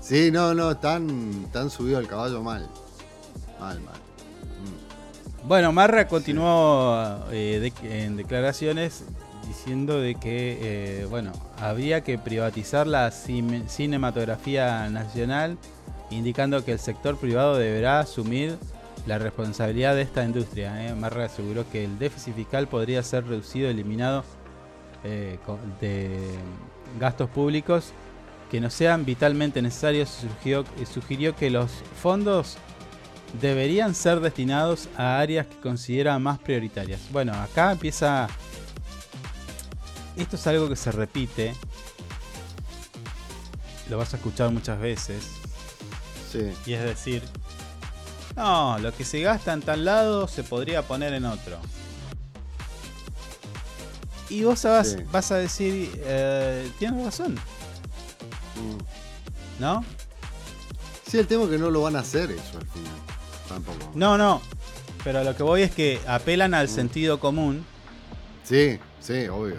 Sí, 0.00 0.30
no, 0.32 0.54
no, 0.54 0.70
están, 0.70 1.42
están 1.44 1.68
subidos 1.68 1.98
al 2.00 2.08
caballo 2.08 2.42
mal. 2.42 2.66
Mal, 3.60 3.80
mal. 3.80 3.94
Bueno, 5.44 5.72
Marra 5.72 6.08
continuó 6.08 7.20
eh, 7.30 7.72
de- 7.82 8.04
en 8.04 8.16
declaraciones 8.16 9.04
diciendo 9.46 10.00
de 10.00 10.16
que, 10.16 10.58
eh, 11.02 11.04
bueno, 11.06 11.32
habría 11.60 12.00
que 12.02 12.18
privatizar 12.18 12.86
la 12.86 13.10
cine- 13.12 13.68
cinematografía 13.68 14.88
nacional, 14.90 15.56
indicando 16.10 16.64
que 16.64 16.72
el 16.72 16.80
sector 16.80 17.16
privado 17.16 17.56
deberá 17.56 18.00
asumir 18.00 18.56
la 19.06 19.18
responsabilidad 19.18 19.94
de 19.94 20.02
esta 20.02 20.24
industria. 20.24 20.88
eh. 20.88 20.94
Marra 20.96 21.26
aseguró 21.26 21.64
que 21.70 21.84
el 21.84 21.96
déficit 21.98 22.34
fiscal 22.34 22.66
podría 22.66 23.02
ser 23.04 23.24
reducido, 23.26 23.70
eliminado 23.70 24.24
eh, 25.04 25.38
de 25.80 26.18
gastos 26.98 27.30
públicos 27.30 27.92
que 28.50 28.60
no 28.60 28.68
sean 28.68 29.04
vitalmente 29.04 29.62
necesarios. 29.62 30.08
Surgió- 30.10 30.64
sugirió 30.92 31.36
que 31.36 31.50
los 31.50 31.70
fondos 32.02 32.58
deberían 33.40 33.94
ser 33.94 34.20
destinados 34.20 34.88
a 34.96 35.18
áreas 35.18 35.46
que 35.46 35.56
considera 35.60 36.18
más 36.18 36.38
prioritarias. 36.38 37.00
Bueno, 37.10 37.34
acá 37.34 37.72
empieza... 37.72 38.28
Esto 40.16 40.36
es 40.36 40.46
algo 40.46 40.68
que 40.68 40.76
se 40.76 40.92
repite. 40.92 41.54
Lo 43.90 43.98
vas 43.98 44.14
a 44.14 44.16
escuchar 44.16 44.50
muchas 44.50 44.80
veces. 44.80 45.24
Sí. 46.32 46.52
Y 46.66 46.72
es 46.72 46.82
decir, 46.82 47.22
no, 48.34 48.78
lo 48.78 48.94
que 48.94 49.04
se 49.04 49.20
gasta 49.20 49.52
en 49.52 49.62
tal 49.62 49.84
lado 49.84 50.26
se 50.26 50.42
podría 50.42 50.82
poner 50.82 51.12
en 51.12 51.26
otro. 51.26 51.58
Y 54.28 54.42
vos 54.42 54.62
vas, 54.64 54.92
Sí. 54.92 54.96
vas 55.12 55.30
a 55.30 55.36
decir, 55.36 56.00
eh, 56.04 56.68
tienes 56.78 57.04
razón, 57.04 57.34
Mm. 57.34 59.60
¿no? 59.60 59.84
Sí, 61.08 61.18
el 61.18 61.28
tema 61.28 61.44
es 61.44 61.50
que 61.50 61.58
no 61.58 61.70
lo 61.70 61.82
van 61.82 61.94
a 61.94 62.00
hacer 62.00 62.32
eso 62.32 62.58
al 62.58 62.66
final. 62.66 62.92
Tampoco. 63.48 63.78
No, 63.94 64.16
no. 64.18 64.40
Pero 65.04 65.22
lo 65.22 65.36
que 65.36 65.42
voy 65.42 65.62
es 65.62 65.70
que 65.70 66.00
apelan 66.06 66.52
al 66.54 66.68
sentido 66.68 67.20
común 67.20 67.64
Sí, 68.44 68.78
sí, 69.00 69.26
obvio. 69.28 69.56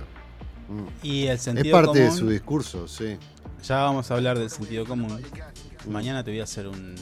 Mm. 0.69 0.83
y 1.03 1.27
el 1.27 1.35
Es 1.38 1.41
sentido 1.43 1.71
parte 1.77 1.99
de 1.99 2.07
común- 2.07 2.19
su 2.19 2.29
discurso, 2.29 2.88
sí. 2.88 3.17
Ya 3.63 3.77
vamos 3.83 4.11
a 4.11 4.15
hablar 4.15 4.38
del 4.38 4.49
sentido 4.49 4.85
común. 4.85 5.21
Mañana 5.89 6.23
te 6.23 6.31
voy 6.31 6.41
a 6.41 6.43
hacer 6.43 6.67
un, 6.67 6.95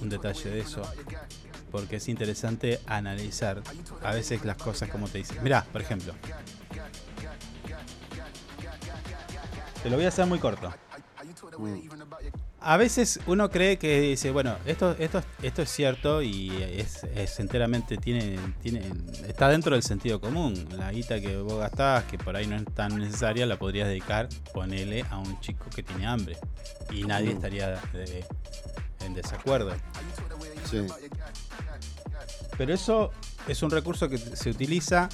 un 0.00 0.08
detalle 0.08 0.50
de 0.50 0.60
eso. 0.60 0.82
Porque 1.70 1.96
es 1.96 2.08
interesante 2.08 2.80
analizar 2.86 3.62
a 4.02 4.12
veces 4.12 4.44
las 4.44 4.56
cosas 4.56 4.88
como 4.88 5.08
te 5.08 5.18
dicen. 5.18 5.42
Mirá, 5.42 5.64
por 5.72 5.80
ejemplo. 5.82 6.14
Te 9.82 9.90
lo 9.90 9.96
voy 9.96 10.04
a 10.04 10.08
hacer 10.08 10.26
muy 10.26 10.38
corto. 10.38 10.72
A 12.68 12.76
veces 12.76 13.20
uno 13.28 13.48
cree 13.48 13.78
que 13.78 14.00
dice, 14.00 14.32
bueno, 14.32 14.56
esto, 14.66 14.96
esto, 14.98 15.22
esto 15.40 15.62
es 15.62 15.70
cierto 15.70 16.20
y 16.20 16.50
es, 16.62 17.04
es 17.14 17.38
enteramente, 17.38 17.96
tiene, 17.96 18.40
tiene, 18.60 18.82
está 19.28 19.48
dentro 19.48 19.74
del 19.76 19.84
sentido 19.84 20.20
común. 20.20 20.66
La 20.76 20.90
guita 20.90 21.20
que 21.20 21.36
vos 21.36 21.60
gastás, 21.60 22.02
que 22.04 22.18
por 22.18 22.34
ahí 22.34 22.48
no 22.48 22.56
es 22.56 22.64
tan 22.74 22.98
necesaria, 22.98 23.46
la 23.46 23.56
podrías 23.56 23.86
dedicar, 23.86 24.28
ponele 24.52 25.04
a 25.10 25.18
un 25.18 25.38
chico 25.40 25.66
que 25.72 25.84
tiene 25.84 26.08
hambre. 26.08 26.36
Y 26.90 27.04
nadie 27.04 27.28
Mm. 27.32 27.36
estaría 27.36 27.68
de- 27.92 28.24
en 29.04 29.14
desacuerdo. 29.14 29.70
Sí. 30.68 30.84
Pero 32.58 32.74
eso 32.74 33.12
es 33.46 33.62
un 33.62 33.70
recurso 33.70 34.08
que 34.08 34.18
se 34.18 34.50
utiliza 34.50 35.08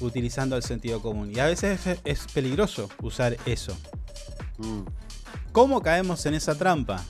utilizando 0.00 0.56
el 0.56 0.62
sentido 0.62 1.02
común. 1.02 1.32
Y 1.34 1.40
a 1.40 1.46
veces 1.46 1.84
es, 1.84 1.98
es 2.04 2.32
peligroso 2.32 2.88
usar 3.02 3.36
eso. 3.44 3.76
Mm. 4.58 4.82
¿Cómo 5.52 5.80
caemos 5.82 6.24
en 6.26 6.34
esa 6.34 6.54
trampa? 6.56 7.02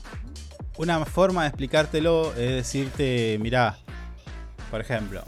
Una 0.77 1.05
forma 1.05 1.43
de 1.43 1.49
explicártelo 1.49 2.31
es 2.33 2.49
decirte, 2.51 3.37
mirá, 3.39 3.77
por 4.71 4.81
ejemplo, 4.81 5.23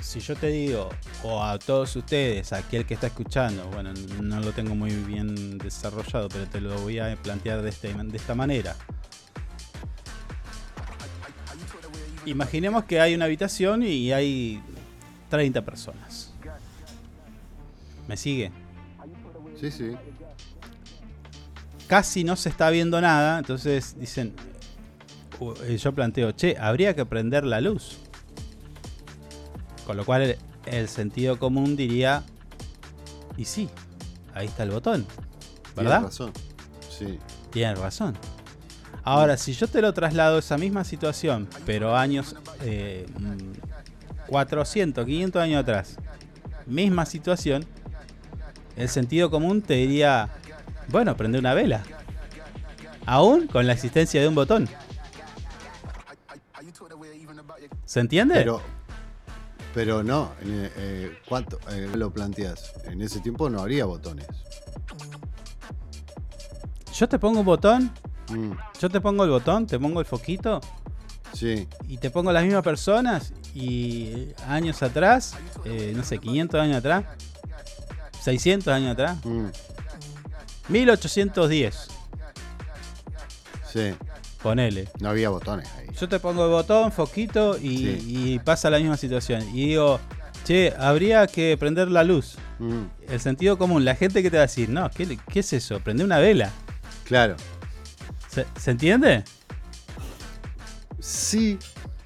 si 0.00 0.20
yo 0.20 0.36
te 0.36 0.48
digo, 0.48 0.88
o 1.22 1.42
a 1.42 1.58
todos 1.58 1.96
ustedes, 1.96 2.52
a 2.52 2.58
aquel 2.58 2.86
que 2.86 2.94
está 2.94 3.08
escuchando, 3.08 3.66
bueno, 3.68 3.92
no 4.22 4.40
lo 4.40 4.52
tengo 4.52 4.74
muy 4.74 4.90
bien 4.94 5.58
desarrollado, 5.58 6.28
pero 6.28 6.46
te 6.46 6.60
lo 6.60 6.78
voy 6.80 6.98
a 7.00 7.16
plantear 7.16 7.62
de, 7.62 7.70
este- 7.70 7.92
de 7.92 8.16
esta 8.16 8.34
manera. 8.34 8.76
Imaginemos 12.26 12.84
que 12.84 13.00
hay 13.00 13.14
una 13.14 13.26
habitación 13.26 13.82
y 13.82 14.12
hay 14.12 14.62
30 15.28 15.62
personas. 15.62 16.32
¿Me 18.08 18.16
sigue? 18.16 18.50
Sí, 19.60 19.70
sí. 19.70 19.92
Casi 21.86 22.24
no 22.24 22.36
se 22.36 22.48
está 22.48 22.70
viendo 22.70 23.00
nada, 23.00 23.38
entonces 23.38 23.96
dicen, 23.98 24.34
u- 25.40 25.52
eh, 25.64 25.76
yo 25.76 25.92
planteo, 25.94 26.32
che, 26.32 26.56
habría 26.58 26.94
que 26.94 27.04
prender 27.06 27.44
la 27.44 27.60
luz. 27.60 27.98
Con 29.86 29.96
lo 29.96 30.04
cual 30.04 30.22
el, 30.22 30.38
el 30.66 30.88
sentido 30.88 31.38
común 31.38 31.76
diría, 31.76 32.22
y 33.36 33.44
sí, 33.44 33.68
ahí 34.34 34.46
está 34.46 34.62
el 34.62 34.70
botón, 34.70 35.06
¿verdad? 35.76 35.98
Tienes 35.98 36.18
razón. 36.18 36.32
Sí. 36.88 37.18
Tienes 37.50 37.78
razón. 37.78 38.16
Ahora, 39.02 39.36
si 39.36 39.52
yo 39.52 39.68
te 39.68 39.82
lo 39.82 39.92
traslado 39.92 40.38
esa 40.38 40.56
misma 40.56 40.82
situación, 40.84 41.46
pero 41.66 41.94
años 41.94 42.34
eh, 42.62 43.06
mm, 43.18 44.28
400, 44.28 45.04
500 45.04 45.42
años 45.42 45.60
atrás, 45.60 45.96
misma 46.66 47.04
situación, 47.04 47.66
el 48.76 48.88
sentido 48.88 49.30
común 49.30 49.60
te 49.60 49.74
diría, 49.74 50.30
bueno, 50.88 51.16
prende 51.16 51.38
una 51.38 51.54
vela. 51.54 51.82
Aún 53.06 53.46
con 53.46 53.66
la 53.66 53.72
existencia 53.72 54.20
de 54.20 54.28
un 54.28 54.34
botón. 54.34 54.68
¿Se 57.84 58.00
entiende? 58.00 58.34
Pero, 58.34 58.60
pero 59.74 60.02
no, 60.02 60.32
en, 60.40 60.70
eh, 60.76 61.18
¿cuánto 61.28 61.58
eh, 61.70 61.90
lo 61.94 62.10
planteas? 62.10 62.72
En 62.84 63.02
ese 63.02 63.20
tiempo 63.20 63.50
no 63.50 63.60
habría 63.60 63.84
botones. 63.84 64.26
Yo 66.94 67.08
te 67.08 67.18
pongo 67.18 67.40
un 67.40 67.46
botón, 67.46 67.92
Mm, 68.30 68.52
yo 68.80 68.88
te 68.88 69.00
pongo 69.00 69.24
el 69.24 69.30
botón, 69.30 69.66
te 69.66 69.78
pongo 69.78 70.00
el 70.00 70.06
foquito 70.06 70.60
sí, 71.34 71.68
y 71.88 71.98
te 71.98 72.10
pongo 72.10 72.32
las 72.32 72.42
mismas 72.42 72.62
personas 72.62 73.32
y 73.54 74.06
eh, 74.14 74.34
años 74.48 74.82
atrás, 74.82 75.36
eh, 75.64 75.92
no 75.94 76.02
sé, 76.02 76.18
500 76.18 76.60
años 76.60 76.78
atrás, 76.78 77.04
600 78.20 78.68
años 78.68 78.92
atrás, 78.92 79.18
mm, 79.24 79.46
1810, 80.68 81.88
sí. 83.72 83.94
ponele. 84.42 84.88
No 85.00 85.10
había 85.10 85.28
botones 85.30 85.68
ahí. 85.78 85.86
Yo 85.98 86.08
te 86.08 86.18
pongo 86.18 86.44
el 86.44 86.50
botón, 86.50 86.90
foquito 86.92 87.56
y, 87.58 87.78
Sí. 87.78 88.04
y 88.34 88.38
pasa 88.38 88.70
la 88.70 88.78
misma 88.78 88.96
situación. 88.96 89.42
Y 89.54 89.68
digo, 89.68 90.00
che, 90.44 90.72
habría 90.78 91.26
que 91.26 91.56
prender 91.58 91.90
la 91.90 92.02
luz. 92.04 92.36
Mm, 92.58 92.84
El 93.08 93.20
sentido 93.20 93.58
común, 93.58 93.84
la 93.84 93.94
gente 93.94 94.22
que 94.22 94.30
te 94.30 94.36
va 94.36 94.44
a 94.44 94.46
decir, 94.46 94.68
no, 94.68 94.90
¿qué, 94.90 95.18
qué 95.30 95.40
es 95.40 95.52
eso? 95.52 95.80
Prende 95.80 96.04
una 96.04 96.18
vela. 96.18 96.50
claro. 97.04 97.36
¿Se, 98.30 98.44
se 98.58 98.70
entiende? 98.72 99.22
Sí. 100.98 101.58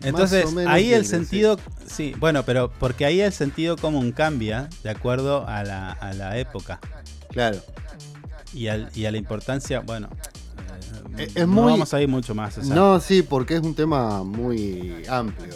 Entonces, 0.02 0.44
ahí 0.66 0.92
el 0.92 1.04
sentido, 1.06 1.59
sí. 1.86 2.14
bueno, 2.18 2.44
pero 2.44 2.70
porque 2.78 3.04
ahí 3.06 3.20
el 3.20 3.32
sentido 3.32 3.76
común 3.76 4.12
cambia 4.12 4.68
de 4.82 4.90
acuerdo 4.90 5.46
a 5.48 5.64
la, 5.64 5.90
a 5.92 6.12
la 6.12 6.38
época 6.38 6.78
sí. 7.04 7.24
Claro. 7.30 7.59
Y, 8.59 8.68
al- 8.68 8.90
y 8.94 9.06
a 9.06 9.11
la 9.12 9.18
importancia, 9.18 9.80
bueno, 9.80 10.09
eh, 11.16 11.24
Es- 11.24 11.36
es 11.36 11.46
no 11.46 11.52
muy- 11.54 11.72
vamos 11.72 11.92
a 11.94 12.00
ir 12.02 12.09
mucho 12.09 12.34
más. 12.34 12.59
o 12.59 12.62
sea. 12.64 12.74
No, 12.74 13.00
sí, 13.00 13.22
porque 13.22 13.54
es 13.54 13.61
un 13.62 13.74
tema 13.74 14.22
muy 14.24 15.02
amplio. 15.09 15.54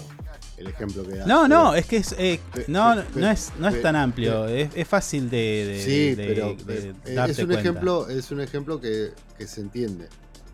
El 0.57 0.69
ejemplo 0.69 1.03
que 1.05 1.17
da. 1.17 1.27
No, 1.27 1.49
no, 1.49 1.75
es 1.75 1.87
que 1.87 1.97
es, 1.97 2.15
eh, 2.19 2.39
Pe- 2.55 2.67
no, 2.69 2.95
pe- 3.13 3.21
no 3.21 3.29
es, 3.31 3.53
no 3.59 3.67
es 3.69 3.83
tan 3.83 3.97
amplio, 3.97 4.47
es, 4.47 4.71
es 4.77 4.87
fácil 4.87 5.29
de, 5.29 5.37
de- 5.67 5.83
Sí, 5.85 6.15
de- 6.15 6.27
pero 6.27 6.55
de 6.55 6.91
eh, 7.05 7.27
es 7.29 7.39
un 7.41 7.47
cuenta. 7.47 7.61
ejemplo, 7.61 8.09
es 8.09 8.31
un 8.31 8.41
ejemplo 8.41 8.81
que, 8.81 9.11
que 9.37 9.47
se 9.49 9.61
entiende, 9.61 10.07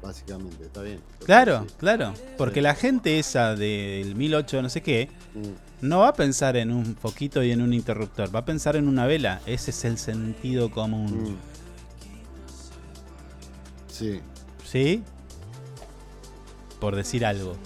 básicamente, 0.02 0.64
está 0.64 0.80
bien. 0.80 1.00
Claro, 1.26 1.64
Sí. 1.68 1.74
claro, 1.78 2.14
porque 2.38 2.60
Sí. 2.60 2.62
la 2.62 2.74
gente 2.74 3.18
esa 3.18 3.54
del 3.54 4.14
1008 4.14 4.62
no 4.62 4.70
sé 4.70 4.80
qué, 4.82 5.10
Mm, 5.34 5.86
no 5.86 5.98
va 6.00 6.08
a 6.08 6.12
pensar 6.14 6.56
en 6.56 6.70
un 6.72 6.96
foquito 6.96 7.42
y 7.42 7.50
en 7.52 7.60
un 7.60 7.74
interruptor, 7.74 8.34
va 8.34 8.40
a 8.40 8.44
pensar 8.46 8.76
en 8.76 8.88
una 8.88 9.04
vela, 9.06 9.40
ese 9.44 9.72
es 9.72 9.84
el 9.84 9.98
sentido 9.98 10.70
común, 10.70 11.32
mm. 11.34 11.36
Sí, 13.98 14.20
¿sí? 14.64 15.02
Por 16.80 16.94
decir 16.94 17.26
algo. 17.26 17.56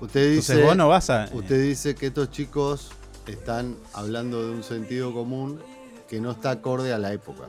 usted 0.00 0.30
dice, 0.32 0.52
Entonces 0.52 0.64
vos 0.64 0.76
no 0.76 0.88
vas 0.88 1.10
a... 1.10 1.28
usted 1.32 1.62
dice 1.62 1.94
que 1.94 2.06
estos 2.06 2.30
chicos 2.30 2.90
están 3.26 3.76
hablando 3.92 4.42
de 4.46 4.50
un 4.54 4.62
sentido 4.62 5.12
común 5.12 5.60
que 6.08 6.20
no 6.20 6.30
está 6.30 6.52
acorde 6.52 6.92
a 6.92 6.98
la 6.98 7.12
época. 7.12 7.44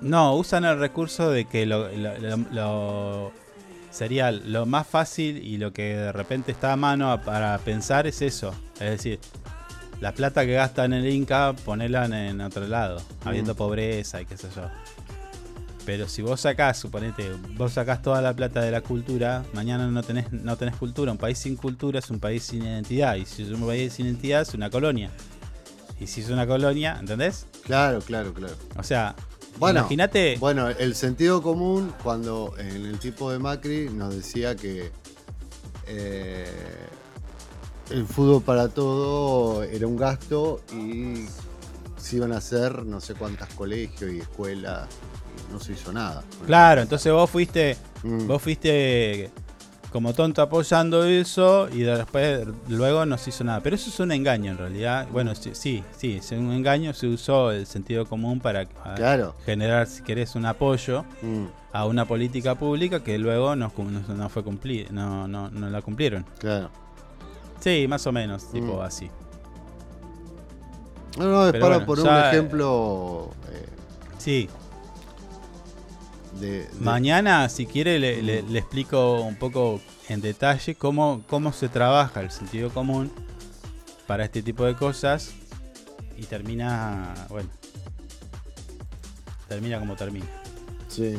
No, 0.00 0.34
usan 0.36 0.64
el 0.64 0.78
recurso 0.78 1.30
de 1.30 1.46
que 1.46 1.64
lo, 1.66 1.88
lo- 1.90 2.18
lo- 2.18 2.36
lo- 2.52 3.32
sería 3.90 4.30
lo 4.30 4.66
más 4.66 4.86
fácil 4.86 5.38
y 5.42 5.56
lo 5.56 5.72
que 5.72 5.96
de 5.96 6.12
repente 6.12 6.52
está 6.52 6.72
a 6.72 6.76
mano 6.76 7.18
para 7.24 7.56
pensar 7.58 8.06
es 8.06 8.20
eso. 8.20 8.54
Es 8.74 8.90
decir, 8.90 9.18
la 10.00 10.12
plata 10.12 10.44
que 10.44 10.52
gastan 10.52 10.92
en 10.92 11.04
el 11.04 11.12
Inca, 11.12 11.54
ponela 11.64 12.04
en, 12.06 12.40
otro 12.40 12.66
lado, 12.66 13.00
habiendo 13.24 13.54
pobreza 13.54 14.20
y 14.20 14.26
qué 14.26 14.36
sé 14.36 14.48
yo. 14.54 14.62
Pero 15.86 16.08
si 16.08 16.20
vos 16.20 16.40
sacás, 16.40 16.78
suponete, 16.78 17.30
vos 17.56 17.72
sacás 17.72 18.02
toda 18.02 18.20
la 18.20 18.34
plata 18.34 18.60
de 18.60 18.72
la 18.72 18.80
cultura, 18.80 19.44
mañana 19.52 19.86
no 19.86 20.02
tenés, 20.02 20.32
no 20.32 20.56
tenés 20.56 20.74
cultura. 20.76 21.12
Un 21.12 21.18
país 21.18 21.38
sin 21.38 21.54
cultura 21.54 22.00
es 22.00 22.10
un 22.10 22.18
país 22.18 22.42
sin 22.42 22.64
identidad. 22.64 23.14
Y 23.14 23.24
si 23.24 23.44
es 23.44 23.50
un 23.50 23.64
país 23.64 23.92
sin 23.92 24.06
identidad 24.06 24.42
es 24.42 24.52
una 24.52 24.68
colonia. 24.68 25.10
Y 26.00 26.08
si 26.08 26.22
es 26.22 26.28
una 26.28 26.46
colonia, 26.46 26.96
¿entendés? 26.98 27.46
Claro, 27.62 28.00
claro, 28.00 28.34
claro. 28.34 28.54
O 28.76 28.82
sea, 28.82 29.14
Bueno, 29.58 29.80
imagínate. 29.80 30.36
Bueno, 30.38 30.68
el 30.68 30.96
sentido 30.96 31.40
común, 31.40 31.94
cuando 32.02 32.52
en 32.58 32.84
el 32.84 32.98
tipo 32.98 33.30
de 33.30 33.38
Macri 33.38 33.88
nos 33.88 34.14
decía 34.14 34.56
que 34.56 34.90
eh, 35.86 36.46
el 37.90 38.06
fútbol 38.06 38.42
para 38.42 38.68
todo 38.68 39.62
era 39.62 39.86
un 39.86 39.96
gasto 39.96 40.60
y 40.72 41.26
se 41.96 42.16
iban 42.16 42.32
a 42.32 42.38
hacer 42.38 42.84
no 42.84 43.00
sé 43.00 43.14
cuántas 43.14 43.48
colegios 43.54 44.12
y 44.12 44.18
escuelas 44.18 44.88
y 45.48 45.52
no 45.52 45.60
se 45.60 45.72
hizo 45.72 45.92
nada. 45.92 46.22
Claro, 46.46 46.82
entonces 46.82 47.12
vos 47.12 47.28
fuiste, 47.30 47.76
Mm. 48.02 48.26
vos 48.26 48.42
fuiste 48.42 49.30
como 49.92 50.12
tonto 50.12 50.42
apoyando 50.42 51.04
eso 51.04 51.68
y 51.72 51.80
después 51.80 52.46
luego 52.68 53.06
no 53.06 53.16
se 53.16 53.30
hizo 53.30 53.44
nada. 53.44 53.60
Pero 53.62 53.76
eso 53.76 53.88
es 53.88 53.98
un 53.98 54.12
engaño 54.12 54.50
en 54.52 54.58
realidad. 54.58 55.06
Bueno, 55.10 55.34
sí, 55.34 55.52
sí, 55.54 55.82
sí, 55.96 56.16
es 56.16 56.30
un 56.32 56.52
engaño. 56.52 56.92
Se 56.92 57.06
usó 57.06 57.50
el 57.50 57.66
sentido 57.66 58.04
común 58.04 58.38
para 58.40 58.66
Claro. 58.96 59.34
generar, 59.46 59.86
si 59.86 60.02
querés, 60.02 60.34
un 60.34 60.44
apoyo 60.44 61.04
Mm, 61.22 61.46
a 61.72 61.86
una 61.86 62.04
política 62.06 62.54
pública 62.56 63.02
que 63.02 63.16
luego 63.18 63.56
no, 63.56 63.72
no, 63.76 64.14
no 64.14 64.28
fue 64.28 64.44
cumplir, 64.44 64.92
no, 64.92 65.26
no, 65.28 65.50
no 65.50 65.70
la 65.70 65.80
cumplieron. 65.82 66.26
claro. 66.38 66.68
Sí, 67.60 67.86
más 67.88 68.06
o 68.06 68.12
menos, 68.12 68.50
tipo 68.52 68.78
Mm. 68.78 68.80
así. 68.82 69.10
No, 71.18 71.24
no, 71.30 71.46
es 71.46 71.52
Pero 71.52 71.64
para 71.64 71.76
bueno, 71.78 71.86
poner 71.86 72.04
ya, 72.04 72.10
un 72.10 72.16
eh, 72.24 72.28
ejemplo 72.28 73.30
eh, 73.50 73.66
Sí, 74.18 74.48
de, 76.38 76.48
de- 76.64 76.68
Mañana, 76.80 77.48
si 77.48 77.64
quiere, 77.66 77.98
le, 77.98 78.22
le- 78.22 78.42
le 78.42 78.58
explico 78.58 79.20
un 79.22 79.36
poco 79.36 79.80
en 80.08 80.20
detalle 80.20 80.74
cómo, 80.74 81.22
cómo 81.28 81.52
se 81.52 81.68
trabaja 81.70 82.20
el 82.20 82.30
sentido 82.30 82.68
común 82.70 83.10
para 84.06 84.24
este 84.26 84.42
tipo 84.42 84.64
de 84.64 84.74
cosas 84.76 85.32
y 86.18 86.24
termina, 86.24 87.14
bueno, 87.30 87.48
termina 89.48 89.78
como 89.78 89.96
termina. 89.96 90.26
Sí. 90.88 91.16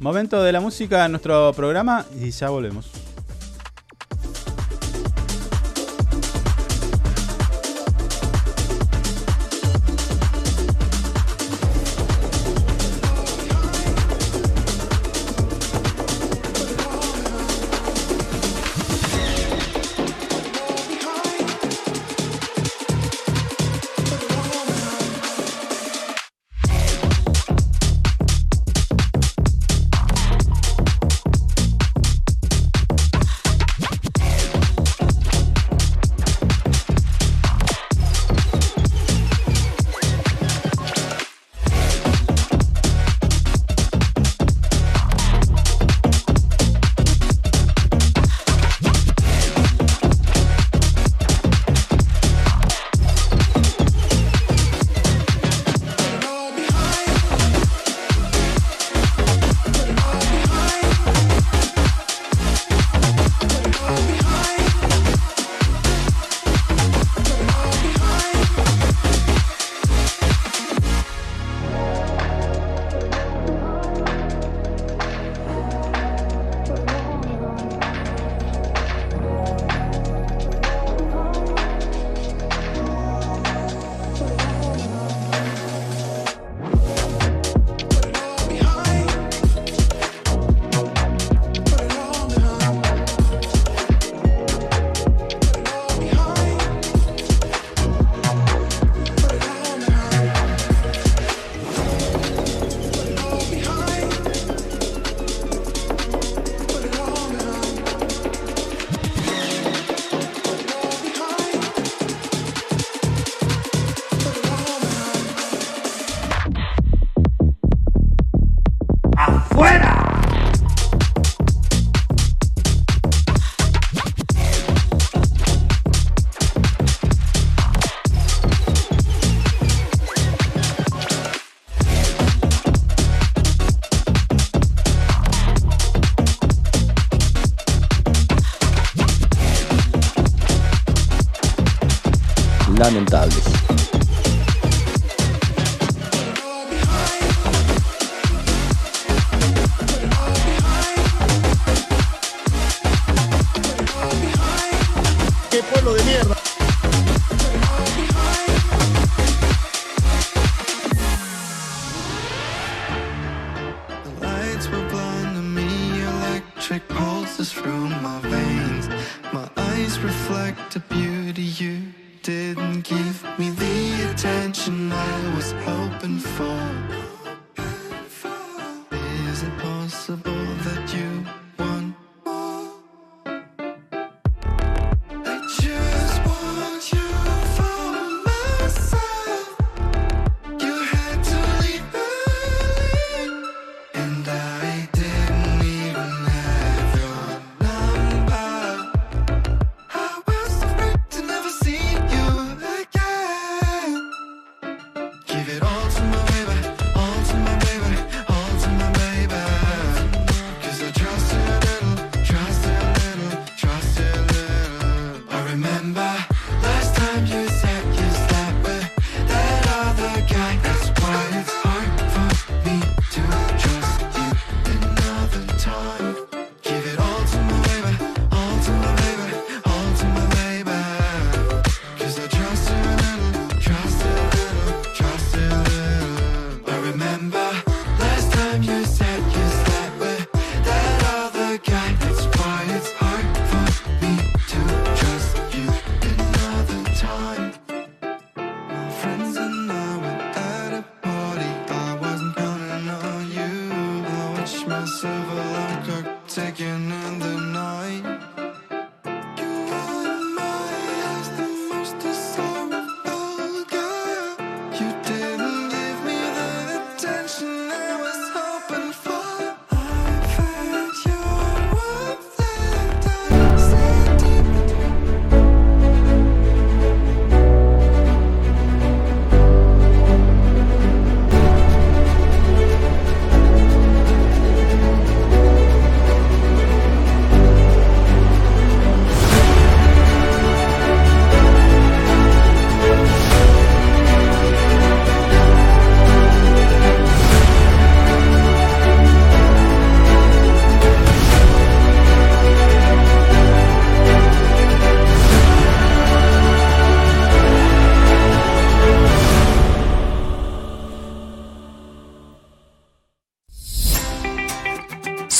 Momento 0.00 0.42
de 0.42 0.50
la 0.52 0.60
música 0.60 1.04
en 1.06 1.12
nuestro 1.12 1.52
programa 1.52 2.04
y 2.20 2.30
ya 2.32 2.48
volvemos. 2.50 2.90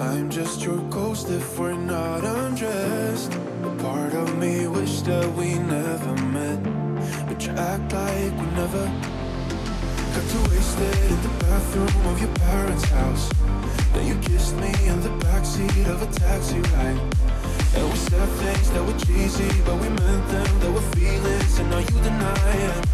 I'm 0.00 0.30
just 0.30 0.62
your 0.62 0.78
ghost 0.88 1.28
if 1.28 1.58
we're 1.58 1.74
not 1.74 2.24
undressed. 2.24 3.34
A 3.34 3.70
part 3.82 4.14
of 4.14 4.38
me 4.38 4.66
wish 4.66 5.02
that 5.02 5.30
we 5.34 5.58
never 5.58 6.14
met, 6.28 6.62
but 7.28 7.44
you 7.44 7.52
act 7.52 7.92
like 7.92 8.32
we 8.40 8.46
never 8.56 8.86
got 10.14 10.24
too 10.32 10.42
wasted 10.50 10.96
in 11.10 11.20
the 11.20 11.28
bathroom 11.40 12.06
of 12.06 12.18
your 12.18 12.34
parents' 12.48 12.84
house. 12.84 13.28
Then 13.92 14.06
you 14.06 14.16
kissed 14.22 14.56
me 14.56 14.72
in 14.86 15.02
the 15.02 15.10
backseat 15.26 15.86
of 15.86 16.00
a 16.00 16.06
taxi 16.18 16.60
ride. 16.60 17.00
And 17.76 17.90
we 17.90 17.96
said 17.96 18.28
things 18.40 18.70
that 18.70 18.82
were 18.82 18.98
cheesy, 19.04 19.50
but 19.66 19.76
we 19.82 19.88
meant 19.90 20.28
them. 20.28 20.60
There 20.60 20.72
were 20.72 20.88
feelings, 20.96 21.58
and 21.58 21.68
now 21.68 21.78
you 21.78 22.00
deny 22.08 22.52
it. 22.68 22.86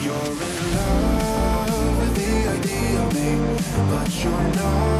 You're 0.00 0.32
in 0.48 0.58
love 0.74 1.98
with 2.00 2.14
the 2.16 2.32
idea 2.56 3.02
of 3.02 3.08
me, 3.12 3.30
but 3.90 4.24
you're 4.24 4.48
not 4.56 4.93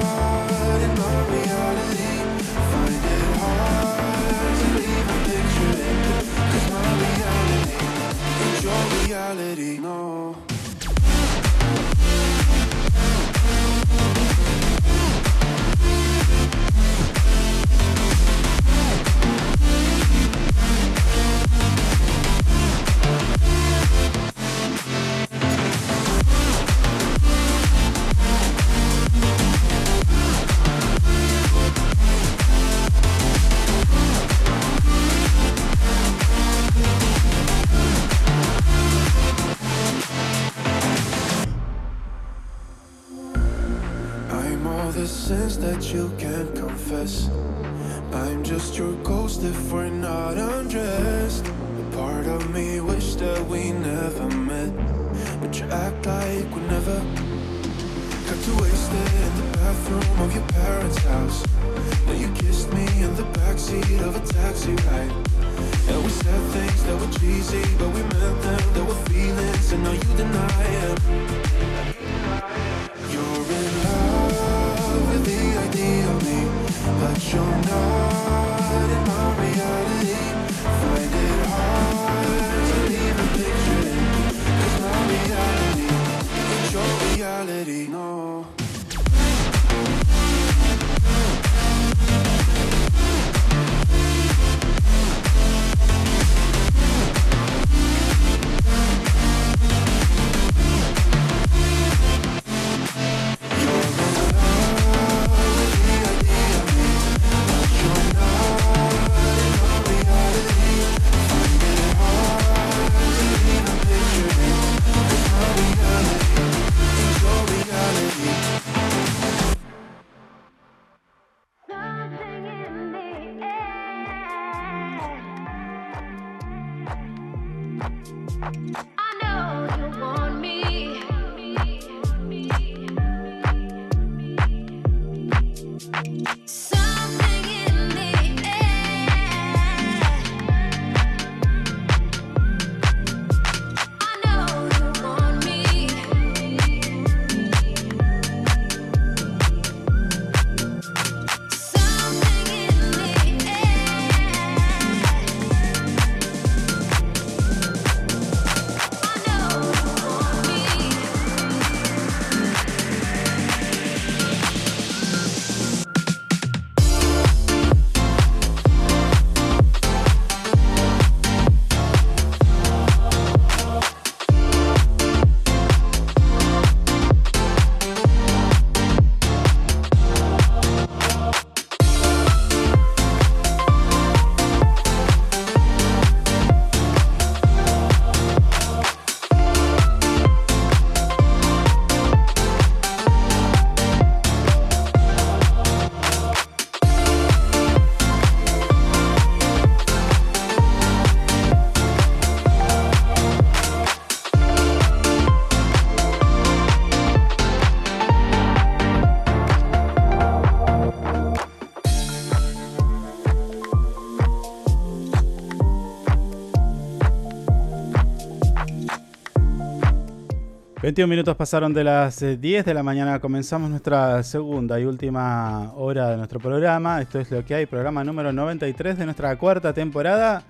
21 220.84 221.08
minutos 221.08 221.34
pasaron 221.34 221.72
de 221.72 221.82
las 221.82 222.20
eh, 222.20 222.36
10 222.36 222.66
de 222.66 222.74
la 222.74 222.82
mañana. 222.82 223.18
Comenzamos 223.18 223.70
nuestra 223.70 224.22
segunda 224.22 224.78
y 224.78 224.84
última 224.84 225.72
hora 225.76 226.10
de 226.10 226.18
nuestro 226.18 226.40
programa. 226.40 227.00
Esto 227.00 227.18
es 227.20 227.30
lo 227.30 227.42
que 227.42 227.54
hay, 227.54 227.64
programa 227.64 228.04
número 228.04 228.34
93 228.34 228.98
de 228.98 229.06
nuestra 229.06 229.34
cuarta 229.38 229.72
temporada. 229.72 230.42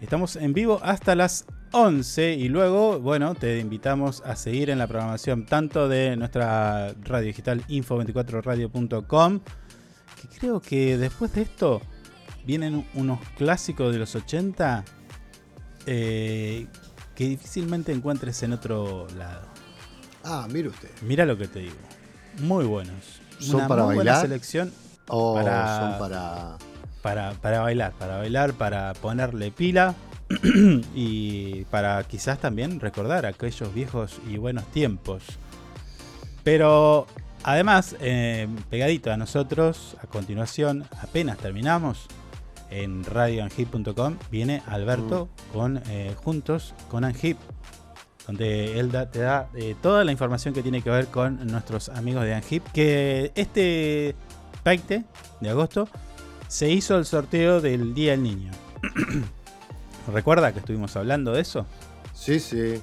Estamos 0.00 0.36
en 0.36 0.52
vivo 0.52 0.78
hasta 0.84 1.16
las 1.16 1.46
11 1.72 2.34
y 2.34 2.48
luego, 2.48 3.00
bueno, 3.00 3.34
te 3.34 3.58
invitamos 3.58 4.22
a 4.24 4.36
seguir 4.36 4.70
en 4.70 4.78
la 4.78 4.86
programación 4.86 5.46
tanto 5.46 5.88
de 5.88 6.16
nuestra 6.16 6.94
radio 7.00 7.26
digital 7.26 7.66
info24radio.com, 7.66 9.40
que 9.40 10.38
creo 10.38 10.60
que 10.60 10.96
después 10.96 11.34
de 11.34 11.42
esto 11.42 11.82
vienen 12.46 12.86
unos 12.94 13.18
clásicos 13.36 13.92
de 13.92 13.98
los 13.98 14.14
80 14.14 14.84
eh, 15.86 16.68
que 17.16 17.24
difícilmente 17.24 17.90
encuentres 17.90 18.44
en 18.44 18.52
otro 18.52 19.08
lado. 19.18 19.51
Ah, 20.24 20.46
mire 20.50 20.68
usted. 20.68 20.88
Mira 21.02 21.24
lo 21.26 21.36
que 21.36 21.48
te 21.48 21.60
digo. 21.60 21.76
Muy 22.38 22.64
buenos. 22.64 23.20
¿Son 23.38 23.56
Una 23.56 23.68
para 23.68 23.84
muy 23.84 23.94
buena 23.96 24.12
bailar? 24.12 24.28
selección. 24.28 24.72
¿O 25.08 25.34
para, 25.34 25.78
son 25.78 25.98
para.? 25.98 26.56
para, 27.02 27.32
para 27.32 27.60
bailar, 27.60 27.92
para 27.98 28.18
bailar, 28.18 28.52
para 28.54 28.94
ponerle 28.94 29.50
pila 29.50 29.94
y 30.94 31.64
para 31.64 32.02
quizás 32.04 32.38
también 32.38 32.80
recordar 32.80 33.26
aquellos 33.26 33.74
viejos 33.74 34.20
y 34.30 34.38
buenos 34.38 34.64
tiempos. 34.66 35.24
Pero 36.44 37.06
además, 37.42 37.96
eh, 38.00 38.48
pegadito 38.70 39.12
a 39.12 39.16
nosotros, 39.16 39.96
a 40.02 40.06
continuación, 40.06 40.84
apenas 41.02 41.38
terminamos, 41.38 42.06
en 42.70 43.04
radioanhip.com 43.04 44.16
viene 44.30 44.62
Alberto 44.66 45.28
con 45.52 45.82
eh, 45.88 46.14
juntos 46.24 46.72
con 46.88 47.04
Anhip, 47.04 47.36
donde 48.26 48.78
él 48.78 48.90
da- 48.92 49.10
te 49.10 49.20
da 49.20 49.48
eh, 49.54 49.74
toda 49.82 50.04
la 50.04 50.12
información 50.12 50.54
que 50.54 50.62
tiene 50.62 50.82
que 50.82 50.90
ver 50.90 51.06
con 51.08 51.46
nuestros 51.46 51.88
amigos 51.88 52.24
de 52.24 52.34
Anhip, 52.34 52.64
que 52.72 53.32
este 53.34 54.14
20 54.64 55.04
de 55.40 55.48
agosto 55.50 55.88
se 56.48 56.70
hizo 56.70 56.96
el 56.98 57.04
sorteo 57.04 57.60
del 57.60 57.94
Día 57.94 58.12
del 58.12 58.22
Niño. 58.22 58.50
¿Recuerda 60.12 60.52
que 60.52 60.58
estuvimos 60.60 60.96
hablando 60.96 61.32
de 61.32 61.40
eso? 61.42 61.66
Sí, 62.14 62.40
sí. 62.40 62.80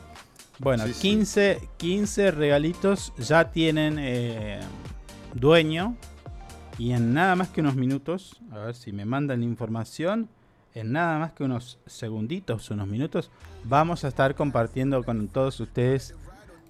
Bueno, 0.60 0.86
Sí, 0.88 0.94
sí. 0.94 1.00
15, 1.02 1.70
15 1.78 2.32
regalitos 2.32 3.14
ya 3.18 3.52
tienen 3.52 3.98
eh, 4.00 4.60
dueño. 5.34 5.96
Y 6.78 6.94
en 6.94 7.14
nada 7.14 7.36
más 7.36 7.50
que 7.50 7.60
unos 7.60 7.76
minutos, 7.76 8.38
a 8.52 8.60
ver 8.60 8.76
si 8.76 8.94
me 8.94 9.04
mandan 9.04 9.40
la 9.42 9.46
información, 9.46 10.30
en 10.76 10.92
nada 10.92 11.20
más 11.20 11.32
que 11.34 11.44
unos 11.44 11.80
segunditos, 11.86 12.70
unos 12.70 12.88
minutos, 12.88 13.32
vamos 13.64 14.04
a 14.04 14.08
estar 14.10 14.36
compartiendo 14.36 15.04
con 15.04 15.28
todos 15.28 15.60
ustedes 15.60 16.16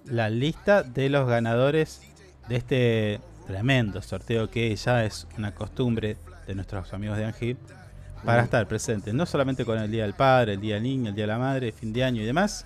la 0.04 0.30
lista 0.30 0.82
de 0.82 1.08
los 1.10 1.28
ganadores 1.28 2.00
de 2.48 2.56
este 2.56 3.20
tremendo 3.46 4.00
sorteo 4.02 4.50
que 4.50 4.74
ya 4.74 5.04
es 5.04 5.26
una 5.36 5.54
costumbre 5.54 6.16
de 6.46 6.54
nuestros 6.54 6.92
amigos 6.92 7.16
de 7.18 7.24
Angip 7.26 7.58
para 8.24 8.42
Mm. 8.42 8.44
estar 8.44 8.66
presentes, 8.68 9.14
no 9.14 9.26
solamente 9.26 9.64
con 9.64 9.78
el 9.78 9.90
Día 9.90 10.02
del 10.04 10.14
Padre, 10.14 10.54
el 10.54 10.60
Día 10.60 10.74
del 10.74 10.82
Niño, 10.84 11.08
el 11.10 11.14
Día 11.14 11.24
de 11.24 11.32
la 11.32 11.38
Madre, 11.38 11.72
fin 11.72 11.92
de 11.92 12.04
año 12.04 12.22
y 12.22 12.26
demás, 12.26 12.64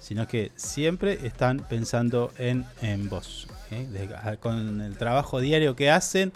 sino 0.00 0.26
que 0.28 0.52
siempre 0.56 1.26
están 1.26 1.58
pensando 1.68 2.32
en, 2.38 2.64
en 2.82 3.08
vos, 3.08 3.48
¿eh? 3.70 3.86
De- 3.90 4.14
a- 4.14 4.36
con 4.36 4.80
el 4.80 4.96
trabajo 4.96 5.40
diario 5.40 5.74
que 5.76 5.90
hacen 5.90 6.32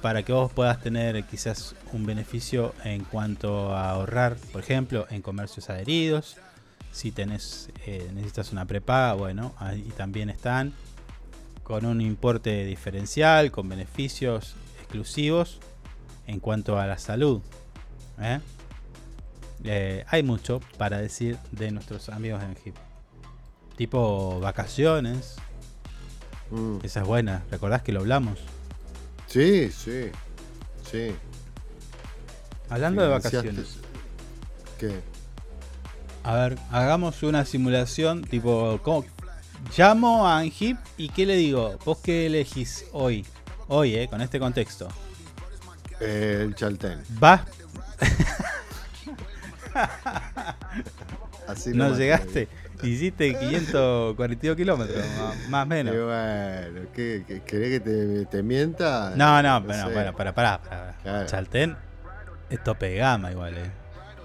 para 0.00 0.22
que 0.24 0.32
vos 0.32 0.52
puedas 0.52 0.80
tener 0.80 1.22
quizás 1.24 1.74
un 1.92 2.06
beneficio 2.06 2.74
en 2.84 3.04
cuanto 3.04 3.74
a 3.74 3.90
ahorrar, 3.90 4.36
por 4.52 4.62
ejemplo, 4.62 5.06
en 5.10 5.22
comercios 5.22 5.70
adheridos. 5.70 6.36
Si 6.90 7.10
tenés, 7.12 7.70
eh, 7.86 8.10
necesitas 8.14 8.52
una 8.52 8.66
prepaga, 8.66 9.14
bueno, 9.14 9.54
ahí 9.58 9.92
también 9.96 10.30
están 10.30 10.72
con 11.62 11.86
un 11.86 12.00
importe 12.00 12.64
diferencial, 12.64 13.50
con 13.50 13.68
beneficios 13.68 14.56
exclusivos 14.80 15.58
en 16.26 16.40
cuanto 16.40 16.78
a 16.78 16.86
la 16.86 16.98
salud. 16.98 17.40
¿eh? 18.20 18.40
Eh, 19.64 20.04
hay 20.08 20.22
mucho 20.22 20.60
para 20.76 20.98
decir 20.98 21.38
de 21.52 21.70
nuestros 21.70 22.08
amigos 22.08 22.42
en 22.42 22.56
HIP. 22.62 22.74
Tipo 23.76 24.40
vacaciones. 24.40 25.36
Mm. 26.50 26.78
Esa 26.82 27.00
es 27.00 27.06
buena. 27.06 27.42
¿Recordás 27.50 27.82
que 27.82 27.92
lo 27.92 28.00
hablamos? 28.00 28.38
Sí, 29.26 29.70
sí. 29.70 30.10
Sí. 30.90 31.14
Hablando 32.72 33.02
de 33.02 33.08
vacaciones. 33.08 33.76
¿Qué? 34.78 35.00
A 36.24 36.34
ver, 36.36 36.58
hagamos 36.70 37.22
una 37.22 37.44
simulación 37.44 38.22
tipo... 38.22 38.80
¿cómo? 38.82 39.04
Llamo 39.76 40.26
a 40.26 40.38
Angip 40.38 40.78
y 40.96 41.08
¿qué 41.10 41.26
le 41.26 41.36
digo? 41.36 41.78
¿Vos 41.84 41.98
qué 42.02 42.26
elegís 42.26 42.86
hoy? 42.92 43.26
Hoy, 43.68 43.94
eh, 43.94 44.08
con 44.08 44.20
este 44.22 44.40
contexto. 44.40 44.88
El 46.00 46.54
Chaltén. 46.54 47.00
¿Vas? 47.20 47.42
Así 51.46 51.70
no 51.70 51.96
llegaste. 51.96 52.48
Hiciste 52.82 53.36
542 53.38 54.56
kilómetros, 54.56 55.04
más- 55.50 55.64
o 55.64 55.66
menos. 55.66 55.94
Y 55.94 55.98
bueno, 55.98 56.80
¿qué, 56.94 57.24
qué- 57.26 57.42
querés 57.42 57.70
que 57.70 57.80
te, 57.80 58.26
te 58.26 58.42
mienta? 58.42 59.12
No, 59.14 59.40
no, 59.42 59.60
sé. 59.60 59.66
no, 59.78 59.90
bueno, 59.90 60.12
para, 60.12 60.34
para, 60.34 60.60
para. 60.62 60.96
Claro. 61.02 61.26
Chaltén 61.28 61.76
es 62.52 62.64
tope 62.64 62.86
de 62.90 62.96
gama 62.98 63.30
igual, 63.32 63.56
eh. 63.58 63.70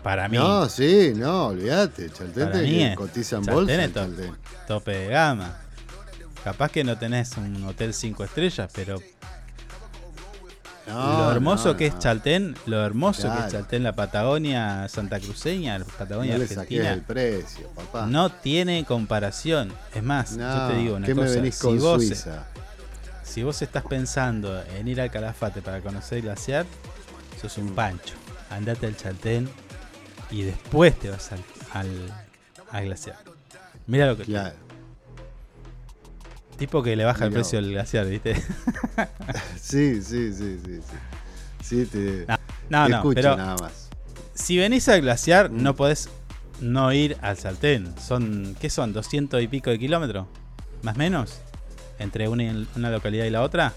Para 0.03 0.27
mí. 0.29 0.37
No, 0.37 0.69
sí, 0.69 1.13
no, 1.15 1.47
olvídate. 1.47 2.09
Chaltén 2.11 2.45
para 2.45 2.59
te 2.59 2.63
mí 2.63 2.83
es. 2.83 2.95
cotiza 2.95 3.37
en 3.37 3.43
Chaltén 3.43 3.53
bolsa. 3.55 3.73
es 3.73 3.79
el 3.79 3.91
top- 3.93 4.03
Chaltén. 4.03 4.35
tope 4.67 4.91
de 4.91 5.07
gama. 5.09 5.57
Capaz 6.43 6.71
que 6.71 6.83
no 6.83 6.97
tenés 6.97 7.35
un 7.37 7.63
hotel 7.65 7.93
5 7.93 8.23
estrellas, 8.23 8.71
pero 8.73 8.99
No, 10.87 11.17
lo 11.25 11.31
hermoso 11.33 11.69
no, 11.73 11.77
que 11.77 11.89
no. 11.89 11.95
es 11.95 11.99
Chaltén, 12.01 12.55
lo 12.65 12.85
hermoso 12.85 13.23
que 13.23 13.27
Claro. 13.27 13.45
es 13.47 13.51
Chaltén, 13.51 13.83
la 13.83 13.91
Patagonia 13.93 14.87
Santa 14.87 15.19
Cruceña, 15.19 15.77
la 15.79 15.83
Patagonia 15.85 16.33
No 16.33 16.39
le 16.39 16.45
saques 16.47 16.57
Argentina, 16.59 16.93
el 16.93 17.01
precio, 17.01 17.67
papá. 17.75 18.05
no 18.05 18.29
tiene 18.31 18.85
comparación. 18.85 19.73
Es 19.93 20.01
más, 20.03 20.37
yo 20.37 20.37
No, 20.37 20.67
te 20.69 20.75
digo 20.77 20.95
una 20.95 21.05
¿qué 21.05 21.13
me 21.15 21.23
cosa, 21.23 21.35
venís 21.35 21.55
si 21.55 21.61
con 21.61 21.79
vos, 21.79 22.01
Suiza? 22.05 22.45
si 23.23 23.43
vos 23.43 23.61
estás 23.61 23.83
pensando 23.83 24.63
en 24.77 24.87
ir 24.87 25.01
al 25.01 25.11
Calafate 25.11 25.61
para 25.61 25.81
conocer 25.81 26.19
el 26.19 26.23
glaciar, 26.25 26.65
sos 27.37 27.57
un 27.57 27.73
pancho. 27.75 28.15
Andate 28.49 28.85
al 28.87 28.95
Chaltén 28.95 29.49
y 30.31 30.43
después 30.43 30.97
te 30.99 31.09
vas 31.09 31.31
al, 31.31 31.43
al, 31.73 32.13
al 32.71 32.85
glaciar. 32.85 33.17
Mira 33.87 34.07
lo 34.07 34.17
que 34.17 34.23
Claro. 34.23 34.55
Tipo 36.57 36.81
que 36.81 36.95
le 36.95 37.05
baja 37.05 37.25
el 37.25 37.31
precio 37.31 37.61
del 37.61 37.71
glaciar, 37.71 38.07
¿viste? 38.07 38.33
Sí, 39.61 40.01
sí, 40.01 40.33
sí, 40.33 40.59
sí. 40.65 40.79
Sí, 41.61 41.85
sí 41.85 41.85
te, 41.85 42.25
No, 42.27 42.37
no, 42.69 42.85
te 42.85 42.89
no, 42.91 42.97
escucho 42.97 43.15
pero 43.15 43.37
nada 43.37 43.55
más. 43.57 43.89
si 44.33 44.57
venís 44.57 44.87
al 44.89 45.01
glaciar, 45.01 45.51
Mm. 45.51 45.61
no 45.61 45.75
podés 45.75 46.09
no 46.59 46.91
ir 46.93 47.15
al 47.21 47.37
Saltén. 47.37 47.93
Son, 47.99 48.55
¿qué 48.59 48.69
son? 48.71 48.91
¿200 48.93 49.43
y 49.43 49.47
pico 49.47 49.69
de 49.69 49.77
kilómetros? 49.77 50.25
¿Más 50.81 50.95
o 50.95 50.97
menos? 50.97 51.39
¿Entre 51.99 52.27
una, 52.27 52.65
una 52.75 52.89
localidad 52.89 53.25
y 53.25 53.29
la 53.29 53.43
otra? 53.43 53.73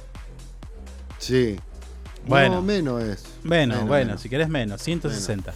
Sí. 1.18 1.58
Bueno. 2.26 2.56
No, 2.56 2.62
menos 2.62 3.02
es. 3.02 3.24
Bueno, 3.44 3.74
Menos, 3.74 3.88
bueno, 3.88 4.06
menos. 4.06 4.20
si 4.20 4.28
querés 4.28 4.48
menos, 4.48 4.80
160. 4.82 5.52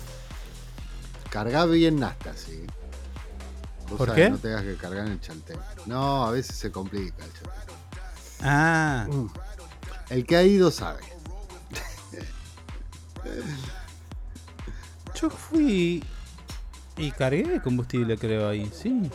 Cargá 1.31 1.65
bien 1.67 1.99
Nasta, 2.01 2.35
sí. 2.37 2.65
Vos 3.89 3.99
¿Por 3.99 4.09
sabés, 4.09 4.25
qué? 4.25 4.31
No 4.31 4.39
tengas 4.39 4.62
que 4.62 4.77
cargar 4.77 5.07
en 5.07 5.12
el 5.12 5.21
Chaltén. 5.21 5.59
No, 5.87 6.25
a 6.27 6.31
veces 6.31 6.57
se 6.57 6.71
complica 6.73 7.25
el 7.25 7.33
Chaltén. 7.33 7.75
Ah, 8.43 9.07
El 10.11 10.25
que 10.27 10.37
ha 10.37 10.43
ido 10.43 10.71
sabe. 10.71 11.01
yo 15.15 15.31
fui 15.31 16.03
y 16.97 17.11
cargué 17.12 17.61
combustible, 17.62 18.17
creo, 18.19 18.49
ahí, 18.49 18.71
sí. 18.75 19.11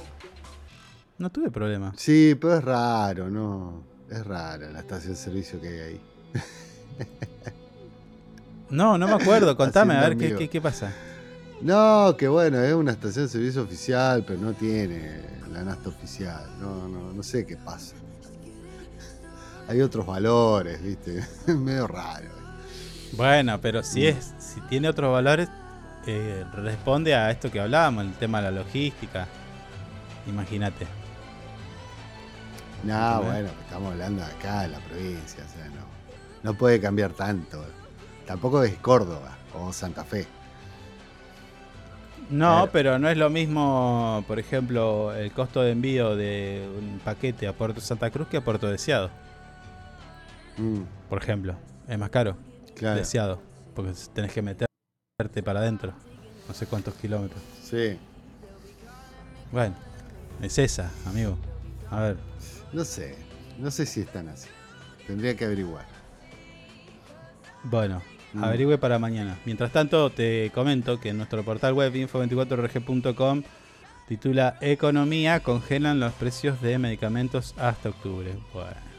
No 1.17 1.29
tuve 1.31 1.51
problema. 1.51 1.93
Sí, 1.97 2.35
pero 2.39 2.55
es 2.57 2.63
raro, 2.63 3.29
¿no? 3.29 3.83
Es 4.09 4.25
rara 4.25 4.69
la 4.71 4.79
estación 4.79 5.13
de 5.13 5.19
servicio 5.19 5.59
que 5.61 5.67
hay 5.67 5.79
ahí. 5.79 6.01
No, 8.69 8.97
no 8.97 9.07
me 9.07 9.15
acuerdo, 9.15 9.57
contame, 9.57 9.95
a 9.95 10.01
ver 10.01 10.17
qué, 10.17 10.25
amigo. 10.25 10.39
qué, 10.39 10.49
qué 10.49 10.61
pasa. 10.61 10.93
No, 11.61 12.15
que 12.17 12.27
bueno, 12.27 12.59
es 12.61 12.73
una 12.73 12.91
estación 12.91 13.25
de 13.25 13.31
servicio 13.31 13.63
oficial, 13.63 14.23
pero 14.25 14.39
no 14.39 14.53
tiene 14.53 15.21
la 15.51 15.63
nasta 15.63 15.89
oficial. 15.89 16.45
No, 16.61 16.87
no, 16.87 17.11
no 17.11 17.23
sé 17.23 17.45
qué 17.45 17.57
pasa. 17.57 17.95
Hay 19.67 19.81
otros 19.81 20.05
valores, 20.05 20.81
¿viste? 20.81 21.19
Es 21.19 21.47
medio 21.47 21.87
raro. 21.87 22.29
Bueno, 23.13 23.59
pero 23.59 23.81
si 23.83 24.01
Mm. 24.01 24.05
es, 24.05 24.33
si 24.37 24.61
tiene 24.61 24.87
otros 24.87 25.11
valores, 25.11 25.49
eh, 26.05 26.45
responde 26.53 27.15
a 27.15 27.29
esto 27.31 27.51
que 27.51 27.59
hablábamos, 27.59 28.05
el 28.05 28.13
tema 28.13 28.37
de 28.41 28.51
la 28.51 28.59
logística. 28.63 29.27
Imagínate. 30.27 30.85
No, 32.83 33.23
bueno, 33.23 33.49
estamos 33.65 33.91
hablando 33.91 34.21
de 34.23 34.31
acá, 34.31 34.61
de 34.61 34.67
la 34.69 34.79
provincia, 34.79 35.43
o 35.43 35.53
sea, 35.53 35.58
no, 36.43 36.53
puede 36.53 36.79
cambiar 36.79 37.11
tanto. 37.13 37.63
Tampoco 38.25 38.63
es 38.63 38.75
Córdoba 38.77 39.37
o 39.53 39.73
Santa 39.73 40.03
Fe. 40.03 40.27
No, 42.29 42.51
Claro. 42.57 42.69
pero 42.71 42.99
no 42.99 43.09
es 43.09 43.17
lo 43.17 43.29
mismo, 43.31 44.23
por 44.27 44.37
ejemplo, 44.39 45.13
el 45.15 45.31
costo 45.31 45.61
de 45.63 45.71
envío 45.71 46.15
de 46.15 46.67
un 46.77 46.99
paquete 46.99 47.47
a 47.47 47.53
Puerto 47.53 47.81
Santa 47.81 48.11
Cruz 48.11 48.27
que 48.27 48.37
a 48.37 48.41
Puerto 48.43 48.67
Deseado, 48.67 49.09
Mm, 50.57 50.81
por 51.09 51.21
ejemplo. 51.23 51.55
Es 51.87 51.97
más 51.97 52.09
caro, 52.09 52.35
claro. 52.75 52.97
Deseado, 52.99 53.41
porque 53.73 53.93
tenés 54.13 54.31
que 54.33 54.41
meterte 54.41 55.41
para 55.43 55.61
adentro. 55.61 55.93
No 56.47 56.53
sé 56.53 56.65
cuántos 56.67 56.93
kilómetros. 56.95 57.41
Sí. 57.63 57.97
Bueno, 59.51 59.73
es 60.41 60.57
esa, 60.59 60.91
amigo. 61.05 61.37
A 61.89 62.01
ver. 62.01 62.17
No 62.73 62.83
sé, 62.83 63.15
no 63.57 63.71
sé 63.71 63.85
si 63.85 64.01
están 64.01 64.27
así. 64.27 64.49
Tendría 65.07 65.35
que 65.35 65.45
averiguar. 65.45 65.85
Bueno, 67.63 68.01
Mm. 68.33 68.43
averigüe 68.43 68.77
para 68.77 68.99
mañana. 68.99 69.37
Mientras 69.45 69.71
tanto, 69.71 70.09
te 70.11 70.51
comento 70.53 70.99
que 70.99 71.09
en 71.09 71.17
nuestro 71.17 71.43
portal 71.43 71.73
web 71.73 71.93
info24rg.com 71.95 73.43
titula 74.07 74.57
Economía, 74.61 75.41
congelan 75.41 75.99
los 75.99 76.13
precios 76.13 76.61
de 76.61 76.77
medicamentos 76.79 77.53
hasta 77.57 77.89
octubre. 77.89 78.33
Bueno. 78.53 78.89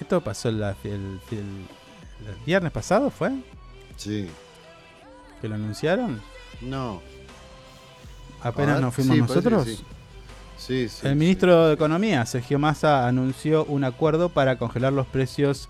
Esto 0.00 0.20
pasó 0.22 0.48
el, 0.48 0.62
el- 0.62 1.20
el- 1.32 1.66
el 2.26 2.36
viernes 2.46 2.72
pasado, 2.72 3.10
¿fue? 3.10 3.32
Sí. 3.96 4.28
¿Que 5.40 5.48
lo 5.48 5.56
anunciaron? 5.56 6.20
No. 6.60 7.00
Apenas 8.40 8.74
ver, 8.76 8.82
nos 8.84 8.94
fuimos 8.94 9.16
sí, 9.16 9.20
nosotros. 9.22 9.84
Sí, 10.56 10.88
sí. 10.88 11.06
el 11.06 11.16
ministro 11.16 11.68
de 11.68 11.74
Economía, 11.74 12.24
Sergio 12.26 12.58
Massa, 12.58 13.06
anunció 13.08 13.64
un 13.64 13.84
acuerdo 13.84 14.28
para 14.28 14.58
congelar 14.58 14.92
los 14.92 15.06
precios 15.06 15.68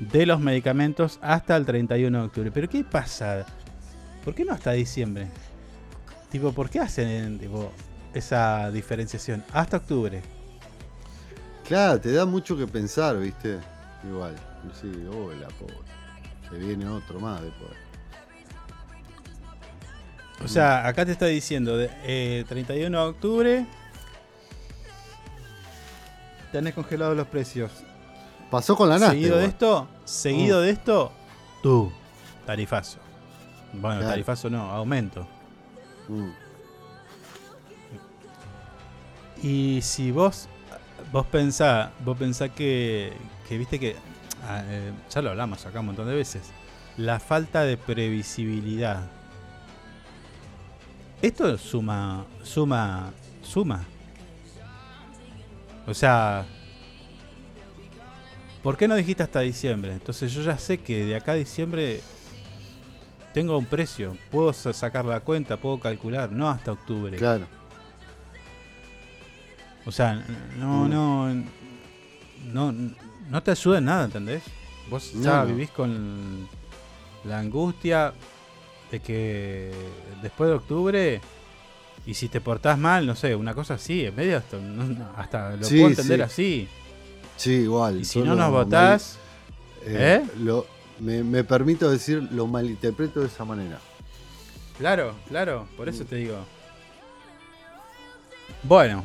de 0.00 0.26
los 0.26 0.40
medicamentos 0.40 1.18
hasta 1.22 1.56
el 1.56 1.66
31 1.66 2.18
de 2.18 2.24
octubre. 2.24 2.50
¿Pero 2.52 2.68
qué 2.68 2.84
pasa? 2.84 3.44
¿Por 4.24 4.34
qué 4.34 4.44
no 4.44 4.52
hasta 4.52 4.72
diciembre? 4.72 5.28
Tipo, 6.30 6.52
¿por 6.52 6.68
qué 6.68 6.80
hacen 6.80 7.38
tipo, 7.38 7.72
esa 8.14 8.70
diferenciación? 8.70 9.44
Hasta 9.52 9.78
octubre. 9.78 10.22
Claro, 11.66 12.00
te 12.00 12.12
da 12.12 12.24
mucho 12.24 12.56
que 12.56 12.66
pensar, 12.66 13.18
¿viste? 13.18 13.58
Igual. 14.08 14.34
Sí, 14.80 14.90
hola, 15.10 15.48
pobre. 15.58 15.74
Se 16.48 16.56
viene 16.56 16.88
otro 16.88 17.20
más 17.20 17.42
después. 17.42 17.70
O 20.44 20.48
sea, 20.48 20.86
acá 20.86 21.04
te 21.04 21.12
está 21.12 21.26
diciendo, 21.26 21.76
de, 21.76 21.90
eh, 22.04 22.44
31 22.48 23.02
de 23.02 23.10
octubre, 23.10 23.66
tenés 26.52 26.74
congelados 26.74 27.16
los 27.16 27.26
precios. 27.26 27.72
Pasó 28.50 28.76
con 28.76 28.88
la 28.88 28.94
nasta. 28.98 29.10
Seguido 29.12 29.36
de 29.38 29.44
esto, 29.46 29.88
seguido 30.04 30.60
Mm. 30.60 30.62
de 30.62 30.70
esto, 30.70 31.12
tú, 31.62 31.92
tarifazo. 32.46 32.98
Bueno, 33.74 33.96
Claro. 33.98 34.10
tarifazo 34.12 34.48
no, 34.48 34.70
aumento. 34.70 35.26
Mm. 36.08 36.30
Y 39.42 39.80
si 39.82 40.10
vos 40.10 40.48
vos 41.12 41.26
pensás, 41.26 41.90
vos 42.04 42.16
pensás 42.18 42.50
que, 42.50 43.12
que 43.48 43.56
viste 43.58 43.78
que 43.78 43.96
ah, 44.46 44.62
eh, 44.66 44.92
ya 45.10 45.22
lo 45.22 45.30
hablamos 45.30 45.64
acá 45.64 45.80
un 45.80 45.86
montón 45.86 46.06
de 46.08 46.14
veces. 46.14 46.50
La 46.96 47.20
falta 47.20 47.62
de 47.62 47.76
previsibilidad. 47.76 49.02
Esto 51.22 51.56
suma 51.58 52.24
suma 52.42 53.10
suma. 53.42 53.84
O 55.86 55.94
sea, 55.94 56.44
¿por 58.62 58.76
qué 58.76 58.88
no 58.88 58.94
dijiste 58.96 59.22
hasta 59.22 59.40
diciembre? 59.40 59.92
Entonces 59.92 60.32
yo 60.32 60.42
ya 60.42 60.58
sé 60.58 60.78
que 60.78 61.04
de 61.04 61.16
acá 61.16 61.32
a 61.32 61.36
diciembre 61.36 62.00
tengo 63.34 63.56
un 63.58 63.66
precio, 63.66 64.16
puedo 64.30 64.52
sa- 64.52 64.72
sacar 64.72 65.04
la 65.04 65.20
cuenta, 65.20 65.56
puedo 65.58 65.78
calcular, 65.78 66.32
no 66.32 66.48
hasta 66.48 66.72
octubre. 66.72 67.16
Claro. 67.16 67.46
O 69.86 69.92
sea, 69.92 70.22
no, 70.58 70.84
Mm. 70.84 70.90
no, 70.90 71.34
no, 72.52 72.74
no 73.30 73.42
te 73.42 73.50
ayuda 73.52 73.78
en 73.78 73.84
nada, 73.84 74.04
¿entendés? 74.04 74.42
Vos 74.90 75.12
ya 75.14 75.40
no. 75.42 75.46
vivís 75.46 75.70
con, 75.70 76.48
la 77.24 77.38
angustia 77.40 78.12
de 78.90 79.00
que 79.00 79.72
después 80.22 80.48
de 80.48 80.56
octubre, 80.56 81.20
y 82.06 82.14
si 82.14 82.28
te 82.28 82.40
portás 82.40 82.78
mal, 82.78 83.06
no 83.06 83.14
sé, 83.14 83.34
una 83.34 83.54
cosa 83.54 83.74
así, 83.74 84.04
en 84.06 84.14
medio 84.16 84.42
hasta 85.16 85.56
lo 85.56 85.64
Sí, 85.64 85.76
puedo 85.76 85.88
entender 85.90 86.18
sí. 86.20 86.22
así. 86.22 86.68
Sí, 87.38 87.52
igual. 87.52 88.00
Y 88.00 88.04
si 88.04 88.18
no 88.18 88.26
nos 88.34 88.38
mal- 88.38 88.50
votás, 88.50 89.16
eh, 89.86 90.22
¿eh? 90.24 90.30
lo- 90.40 90.66
me, 91.00 91.22
me 91.24 91.42
permito 91.44 91.90
decir, 91.90 92.28
lo 92.32 92.46
malinterpreto 92.46 93.20
de 93.20 93.28
esa 93.28 93.44
manera. 93.46 93.78
Claro, 94.78 95.14
claro, 95.28 95.66
por 95.76 95.88
eso 95.88 96.04
te 96.04 96.16
digo. 96.16 96.36
Bueno, 98.62 99.04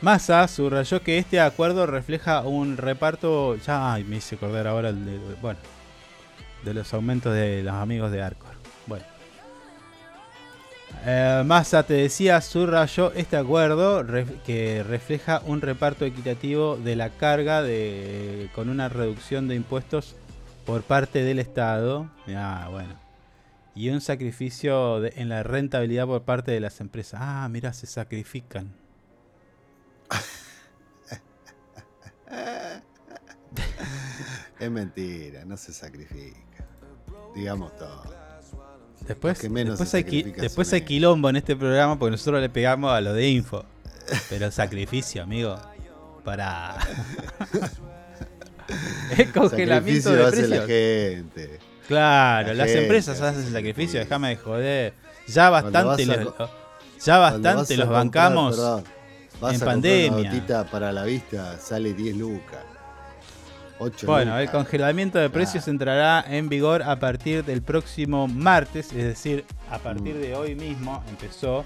Massa 0.00 0.46
subrayó 0.48 1.02
que 1.02 1.18
este 1.18 1.40
acuerdo 1.40 1.86
refleja 1.86 2.40
un 2.42 2.76
reparto. 2.76 3.56
Ya 3.56 3.92
ay, 3.94 4.04
me 4.04 4.16
hice 4.16 4.34
acordar 4.36 4.66
ahora 4.66 4.90
el 4.90 5.04
de, 5.04 5.18
bueno, 5.40 5.58
de 6.64 6.74
los 6.74 6.92
aumentos 6.94 7.32
de 7.34 7.62
los 7.62 7.74
amigos 7.74 8.10
de 8.10 8.22
Arcor. 8.22 8.45
Eh, 11.08 11.42
Massa 11.46 11.84
te 11.84 11.94
decía, 11.94 12.40
subrayó 12.40 13.12
este 13.12 13.36
acuerdo 13.36 14.04
que 14.44 14.82
refleja 14.82 15.40
un 15.46 15.60
reparto 15.60 16.04
equitativo 16.04 16.76
de 16.76 16.96
la 16.96 17.10
carga 17.10 17.62
de, 17.62 18.50
con 18.54 18.68
una 18.68 18.88
reducción 18.88 19.46
de 19.46 19.54
impuestos 19.54 20.16
por 20.64 20.82
parte 20.82 21.22
del 21.22 21.38
Estado. 21.38 22.10
Ah, 22.28 22.68
bueno 22.70 23.06
y 23.76 23.90
un 23.90 24.00
sacrificio 24.00 25.04
en 25.04 25.28
la 25.28 25.42
rentabilidad 25.42 26.06
por 26.06 26.22
parte 26.22 26.50
de 26.50 26.60
las 26.60 26.80
empresas. 26.80 27.20
Ah, 27.22 27.46
mira, 27.50 27.74
se 27.74 27.86
sacrifican. 27.86 28.74
Es 34.58 34.70
mentira, 34.70 35.44
no 35.44 35.58
se 35.58 35.70
sacrifica. 35.74 36.66
Digamos 37.34 37.76
todo. 37.76 38.25
Después, 39.06 39.34
Los 39.34 39.40
que 39.40 39.48
menos 39.50 39.78
después, 39.78 39.94
hay, 39.94 40.04
qui- 40.04 40.34
después 40.34 40.72
hay 40.72 40.80
quilombo 40.82 41.28
en 41.30 41.36
este 41.36 41.56
programa 41.56 41.98
porque 41.98 42.12
nosotros 42.12 42.40
le 42.40 42.48
pegamos 42.48 42.92
a 42.92 43.00
lo 43.00 43.12
de 43.12 43.28
info. 43.28 43.64
Pero 44.28 44.50
sacrificio, 44.50 45.22
amigo. 45.22 45.56
Para. 46.24 46.76
el 49.16 49.32
congelamiento 49.32 50.10
Sacrificio 50.10 50.12
de 50.12 50.24
hace 50.24 50.48
la 50.48 50.64
precios. 50.64 50.66
gente. 50.66 51.58
Claro, 51.86 52.48
La 52.48 52.54
las 52.54 52.66
gente 52.66 52.82
empresas 52.82 53.20
hace 53.20 53.38
hacen 53.40 53.52
sacrificio, 53.52 54.00
déjame 54.00 54.30
de 54.30 54.36
joder. 54.36 54.94
Ya 55.28 55.50
bastante 55.50 56.06
los, 56.06 56.34
ya 57.04 57.18
bastante 57.18 57.76
los 57.76 57.86
comprar, 57.86 58.04
bancamos 58.04 58.56
perdón, 58.56 58.84
vas 59.40 59.54
en 59.54 59.62
a 59.62 59.64
pandemia. 59.64 60.18
Una 60.18 60.30
gotita 60.30 60.64
para 60.70 60.92
la 60.92 61.04
vista 61.04 61.58
sale 61.58 61.94
10 61.94 62.16
lucas. 62.16 62.58
8 63.78 64.06
Bueno, 64.06 64.38
el 64.38 64.50
congelamiento 64.50 65.18
de 65.18 65.28
precios 65.30 65.68
entrará 65.68 66.24
en 66.28 66.48
vigor 66.48 66.82
a 66.82 66.98
partir 66.98 67.44
del 67.44 67.62
próximo 67.62 68.26
martes, 68.28 68.92
es 68.92 69.04
decir, 69.04 69.44
a 69.70 69.78
partir 69.78 70.14
Mm. 70.14 70.20
de 70.20 70.34
hoy 70.34 70.54
mismo 70.54 71.04
empezó, 71.08 71.64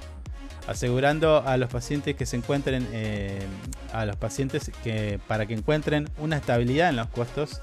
asegurando 0.67 1.43
a 1.47 1.57
los 1.57 1.71
pacientes 1.71 2.17
que 2.17 2.27
se 2.27 2.37
encuentren, 2.37 2.87
eh, 2.93 3.41
a 3.93 4.05
los 4.05 4.17
pacientes 4.17 4.71
que 4.83 5.21
para 5.27 5.47
que 5.47 5.55
encuentren 5.55 6.09
una 6.19 6.37
estabilidad 6.37 6.91
en 6.91 6.97
los 6.97 7.09
costos 7.09 7.61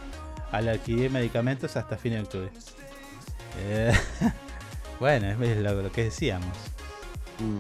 al 0.52 0.68
adquirir 0.70 1.12
medicamentos 1.12 1.76
hasta 1.76 1.98
fin 1.98 2.14
de 2.14 2.22
octubre. 2.22 2.50
Eh, 3.60 3.92
bueno, 5.00 5.28
es 5.44 5.58
lo, 5.58 5.82
lo 5.82 5.92
que 5.92 6.06
decíamos. 6.06 6.56
Mm. 7.40 7.60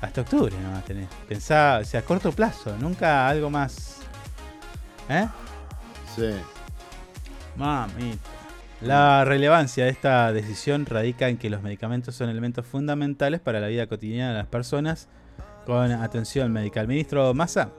Hasta 0.00 0.20
octubre 0.20 0.54
nomás 0.60 0.84
tenés. 0.84 1.08
Pensá, 1.28 1.78
o 1.80 1.84
sea, 1.84 2.00
a 2.00 2.02
corto 2.02 2.30
plazo, 2.32 2.76
nunca 2.78 3.26
algo 3.28 3.48
más. 3.48 3.98
¿Eh? 5.08 5.26
Sí. 6.16 6.32
Mami. 7.56 8.18
La 8.80 9.24
relevancia 9.24 9.84
de 9.84 9.90
esta 9.90 10.32
decisión 10.32 10.84
radica 10.84 11.28
en 11.28 11.38
que 11.38 11.48
los 11.48 11.62
medicamentos 11.62 12.14
son 12.14 12.28
elementos 12.28 12.66
fundamentales 12.66 13.40
para 13.40 13.58
la 13.58 13.68
vida 13.68 13.86
cotidiana 13.86 14.32
de 14.32 14.38
las 14.38 14.46
personas 14.46 15.08
con 15.64 15.90
atención 15.92 16.52
médica. 16.52 16.80
El 16.80 16.88
ministro 16.88 17.32
Massa 17.32 17.70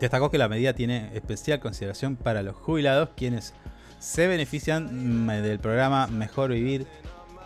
destacó 0.00 0.30
que 0.30 0.38
la 0.38 0.48
medida 0.48 0.72
tiene 0.72 1.10
especial 1.14 1.60
consideración 1.60 2.16
para 2.16 2.42
los 2.42 2.56
jubilados, 2.56 3.10
quienes 3.16 3.54
se 4.00 4.26
benefician 4.26 5.26
mm, 5.26 5.42
del 5.42 5.58
programa 5.60 6.08
Mejor 6.08 6.50
Vivir, 6.50 6.86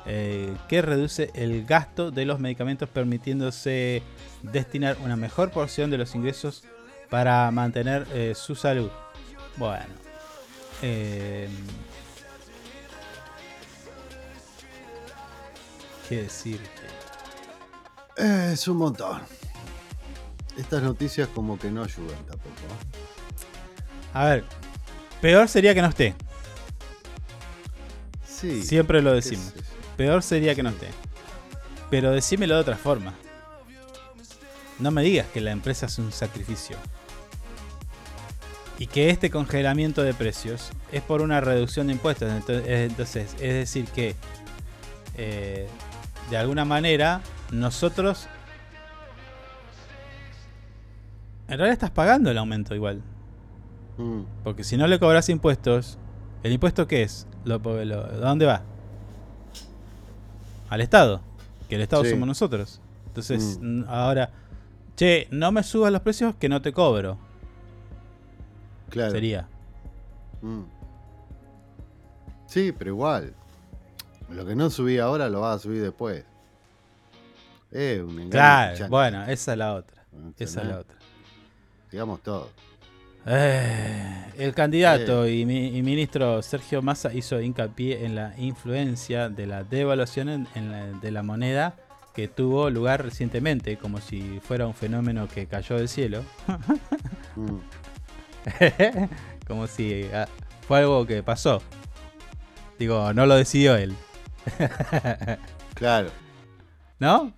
eh, 0.06 0.54
que 0.68 0.80
reduce 0.80 1.30
el 1.34 1.66
gasto 1.66 2.10
de 2.10 2.24
los 2.24 2.40
medicamentos, 2.40 2.88
permitiéndose 2.88 4.02
destinar 4.42 4.96
una 5.04 5.16
mejor 5.16 5.50
porción 5.50 5.90
de 5.90 5.98
los 5.98 6.14
ingresos 6.14 6.64
para 7.10 7.50
mantener 7.50 8.06
eh, 8.14 8.32
su 8.34 8.54
salud. 8.54 8.90
Bueno. 9.58 10.09
Eh, 10.82 11.48
¿Qué 16.08 16.22
decir? 16.22 16.60
Eh, 18.16 18.50
es 18.52 18.66
un 18.66 18.78
montón. 18.78 19.22
Estas 20.56 20.82
noticias 20.82 21.28
como 21.28 21.58
que 21.58 21.70
no 21.70 21.84
ayudan 21.84 22.18
tampoco. 22.26 22.50
A 24.12 24.24
ver, 24.24 24.44
peor 25.20 25.48
sería 25.48 25.74
que 25.74 25.82
no 25.82 25.88
esté. 25.88 26.14
Sí. 28.26 28.62
Siempre 28.62 29.02
lo 29.02 29.12
decimos. 29.12 29.52
Peor 29.96 30.22
sería 30.22 30.54
que 30.54 30.62
no 30.62 30.70
esté. 30.70 30.88
Pero 31.90 32.10
decímelo 32.10 32.56
de 32.56 32.60
otra 32.60 32.76
forma. 32.76 33.14
No 34.78 34.90
me 34.90 35.02
digas 35.02 35.26
que 35.28 35.40
la 35.40 35.50
empresa 35.50 35.86
es 35.86 35.98
un 35.98 36.10
sacrificio. 36.10 36.76
Y 38.80 38.86
que 38.86 39.10
este 39.10 39.30
congelamiento 39.30 40.02
de 40.02 40.14
precios 40.14 40.70
es 40.90 41.02
por 41.02 41.20
una 41.20 41.40
reducción 41.40 41.86
de 41.88 41.92
impuestos. 41.92 42.32
Eh, 42.48 42.86
Entonces, 42.90 43.34
es 43.34 43.52
decir 43.54 43.84
que 43.86 44.16
eh, 45.16 45.68
de 46.30 46.36
alguna 46.36 46.64
manera 46.64 47.20
nosotros... 47.52 48.26
En 51.46 51.58
realidad 51.58 51.72
estás 51.72 51.90
pagando 51.90 52.30
el 52.30 52.38
aumento 52.38 52.74
igual. 52.74 53.02
Mm. 53.98 54.22
Porque 54.44 54.64
si 54.64 54.76
no 54.76 54.86
le 54.86 54.98
cobras 54.98 55.28
impuestos, 55.28 55.98
¿el 56.42 56.52
impuesto 56.52 56.86
qué 56.86 57.02
es? 57.02 57.26
Lo, 57.44 57.58
lo- 57.58 58.04
¿A 58.06 58.28
dónde 58.28 58.46
va? 58.46 58.62
Al 60.70 60.80
Estado. 60.80 61.20
Que 61.68 61.74
el 61.74 61.82
Estado 61.82 62.04
Sí. 62.04 62.10
somos 62.10 62.26
nosotros. 62.26 62.80
Entonces, 63.08 63.58
Mm. 63.60 63.84
ahora, 63.88 64.30
che, 64.96 65.26
no 65.32 65.52
me 65.52 65.62
subas 65.64 65.92
los 65.92 66.00
precios 66.02 66.34
que 66.36 66.48
no 66.48 66.62
te 66.62 66.72
cobro. 66.72 67.18
Claro. 68.90 69.10
Sería. 69.12 69.48
Mm. 70.42 70.62
Sí, 72.46 72.72
pero 72.76 72.90
igual. 72.90 73.32
Lo 74.30 74.44
que 74.46 74.54
no 74.54 74.70
subí 74.70 74.98
ahora 74.98 75.28
lo 75.28 75.40
vas 75.40 75.56
a 75.56 75.58
subir 75.60 75.82
después. 75.82 76.24
Eh, 77.72 78.00
un 78.04 78.10
engaño 78.12 78.30
Claro, 78.30 78.76
chanca. 78.76 78.90
bueno, 78.90 79.22
esa 79.24 79.52
es 79.52 79.58
la 79.58 79.74
otra. 79.74 80.04
Esa 80.38 80.62
es 80.62 80.68
la 80.68 80.78
otra. 80.80 80.96
Digamos 81.90 82.20
todo. 82.22 82.48
Eh, 83.26 84.24
el 84.38 84.54
candidato 84.54 85.28
y, 85.28 85.44
mi- 85.44 85.76
y 85.76 85.82
ministro 85.82 86.40
Sergio 86.42 86.80
Massa 86.82 87.12
hizo 87.12 87.40
hincapié 87.40 88.04
en 88.06 88.14
la 88.14 88.34
influencia 88.38 89.28
de 89.28 89.46
la 89.46 89.62
devaluación 89.62 90.28
en- 90.30 90.48
en 90.54 90.70
la- 90.72 90.86
de 90.98 91.10
la 91.10 91.22
moneda 91.22 91.76
que 92.14 92.26
tuvo 92.28 92.70
lugar 92.70 93.04
recientemente, 93.04 93.76
como 93.76 94.00
si 94.00 94.40
fuera 94.40 94.66
un 94.66 94.74
fenómeno 94.74 95.28
que 95.28 95.46
cayó 95.46 95.76
del 95.76 95.88
cielo. 95.88 96.22
Mm. 97.36 97.58
como 99.46 99.66
si 99.66 100.08
ah, 100.14 100.26
fue 100.66 100.78
algo 100.80 101.06
que 101.06 101.22
pasó. 101.22 101.62
Digo, 102.78 103.12
no 103.12 103.26
lo 103.26 103.36
decidió 103.36 103.76
él. 103.76 103.94
Claro, 105.74 106.10
¿No? 106.98 107.32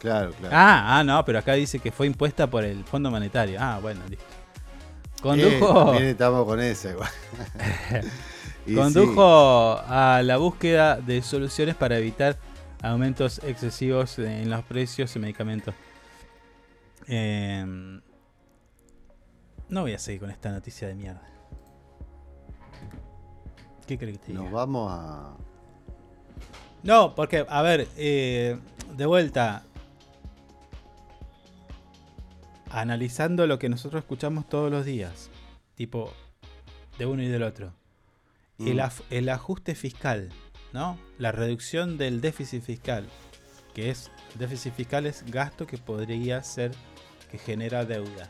claro, 0.00 0.32
claro. 0.32 0.52
Ah, 0.52 0.98
ah, 0.98 1.04
no, 1.04 1.24
pero 1.24 1.38
acá 1.38 1.52
dice 1.52 1.78
que 1.78 1.92
fue 1.92 2.08
impuesta 2.08 2.50
por 2.50 2.64
el 2.64 2.84
Fondo 2.84 3.12
Monetario. 3.12 3.58
Ah, 3.60 3.78
bueno, 3.80 4.00
listo. 4.08 4.24
Eh, 4.24 5.20
Condujo. 5.22 5.84
también 5.84 6.06
estamos 6.06 6.44
con 6.44 6.60
esa 6.60 6.90
igual. 6.90 7.10
Y 8.66 8.74
Condujo 8.74 9.80
a 9.86 10.20
la 10.24 10.38
búsqueda 10.38 10.96
de 10.96 11.22
soluciones 11.22 11.76
para 11.76 11.98
evitar 11.98 12.36
aumentos 12.82 13.40
excesivos 13.44 14.18
en 14.18 14.50
los 14.50 14.64
precios 14.64 15.14
de 15.14 15.20
medicamentos. 15.20 15.72
Em, 17.06 18.00
no 19.68 19.82
voy 19.82 19.92
a 19.92 19.98
seguir 19.98 20.20
con 20.20 20.30
esta 20.30 20.50
noticia 20.50 20.88
de 20.88 20.94
mierda. 20.94 21.22
¿Qué 23.86 23.98
crees 23.98 24.18
que 24.18 24.26
te 24.26 24.32
diga? 24.32 24.42
Nos 24.44 24.52
vamos 24.52 24.90
a. 24.92 25.36
No, 26.82 27.14
porque, 27.14 27.44
a 27.48 27.62
ver, 27.62 27.88
eh, 27.96 28.58
de 28.96 29.06
vuelta. 29.06 29.62
Analizando 32.70 33.46
lo 33.46 33.58
que 33.58 33.68
nosotros 33.68 34.00
escuchamos 34.02 34.48
todos 34.48 34.70
los 34.70 34.84
días. 34.84 35.30
Tipo, 35.76 36.12
de 36.98 37.06
uno 37.06 37.22
y 37.22 37.28
del 37.28 37.42
otro. 37.42 37.72
El, 38.58 38.78
Mm. 38.78 38.90
el 39.10 39.28
ajuste 39.28 39.74
fiscal, 39.74 40.30
¿no? 40.72 40.98
La 41.18 41.30
reducción 41.30 41.98
del 41.98 42.20
déficit 42.20 42.62
fiscal. 42.62 43.06
Que 43.74 43.90
es, 43.90 44.10
déficit 44.34 44.72
fiscal 44.74 45.06
es 45.06 45.22
gasto 45.30 45.66
que 45.66 45.76
podría 45.78 46.42
ser 46.42 46.72
que 47.30 47.38
genera 47.38 47.84
deuda. 47.84 48.28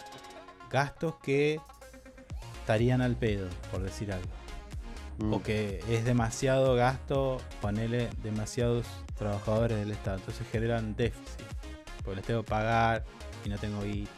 Gastos 0.71 1.15
que 1.23 1.61
estarían 2.61 3.01
al 3.01 3.17
pedo, 3.17 3.49
por 3.71 3.83
decir 3.83 4.13
algo. 4.13 4.29
Mm. 5.19 5.33
o 5.33 5.43
que 5.43 5.83
es 5.89 6.05
demasiado 6.05 6.75
gasto, 6.75 7.41
ponele 7.63 8.11
demasiados 8.23 8.87
trabajadores 9.17 9.79
del 9.79 9.93
Estado. 9.93 10.19
Entonces 10.19 10.47
generan 10.53 10.95
déficit. 10.95 11.47
Porque 12.05 12.17
les 12.17 12.25
tengo 12.27 12.43
que 12.43 12.51
pagar 12.51 13.05
y 13.45 13.49
no 13.49 13.57
tengo 13.59 13.83
guita. 13.83 14.11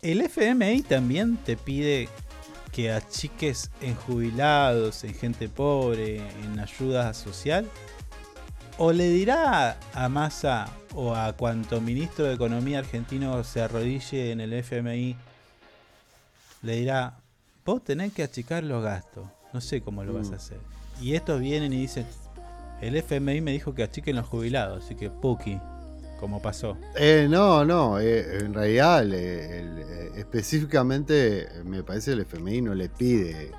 El 0.00 0.22
FMI 0.22 0.82
también 0.82 1.36
te 1.38 1.56
pide 1.56 2.08
que 2.72 2.92
achiques 2.92 3.70
en 3.80 3.96
jubilados, 3.96 5.02
en 5.02 5.12
gente 5.12 5.48
pobre, 5.48 6.18
en 6.44 6.60
ayuda 6.60 7.12
social. 7.14 7.68
¿O 8.78 8.92
le 8.92 9.08
dirá 9.10 9.76
a 9.92 10.08
Massa 10.08 10.68
o 10.94 11.14
a 11.14 11.32
cuanto 11.32 11.80
ministro 11.80 12.26
de 12.26 12.34
Economía 12.34 12.78
argentino 12.78 13.42
se 13.42 13.60
arrodille 13.60 14.30
en 14.30 14.40
el 14.40 14.52
FMI? 14.52 15.16
Le 16.62 16.76
dirá, 16.76 17.18
vos 17.64 17.82
tenés 17.82 18.12
que 18.12 18.22
achicar 18.22 18.62
los 18.62 18.82
gastos. 18.84 19.26
No 19.52 19.60
sé 19.60 19.80
cómo 19.80 20.04
lo 20.04 20.12
vas 20.14 20.28
Mm. 20.30 20.32
a 20.32 20.36
hacer. 20.36 20.58
Y 21.00 21.14
estos 21.14 21.40
vienen 21.40 21.72
y 21.72 21.80
dicen, 21.80 22.06
el 22.80 22.94
FMI 22.96 23.40
me 23.40 23.50
dijo 23.52 23.74
que 23.74 23.82
achiquen 23.82 24.14
los 24.16 24.26
jubilados, 24.26 24.84
así 24.84 24.94
que 24.94 25.10
Puki, 25.10 25.58
como 26.20 26.40
pasó. 26.40 26.76
Eh, 26.96 27.26
no, 27.28 27.64
no, 27.64 27.98
eh, 27.98 28.38
en 28.44 28.54
realidad 28.54 29.02
el- 29.02 29.12
el- 29.14 29.78
eh, 29.78 30.10
específicamente 30.16 31.48
me 31.64 31.82
parece 31.82 32.12
el 32.12 32.20
FMI 32.20 32.60
no 32.62 32.74
le 32.74 32.88
pide 32.88 33.50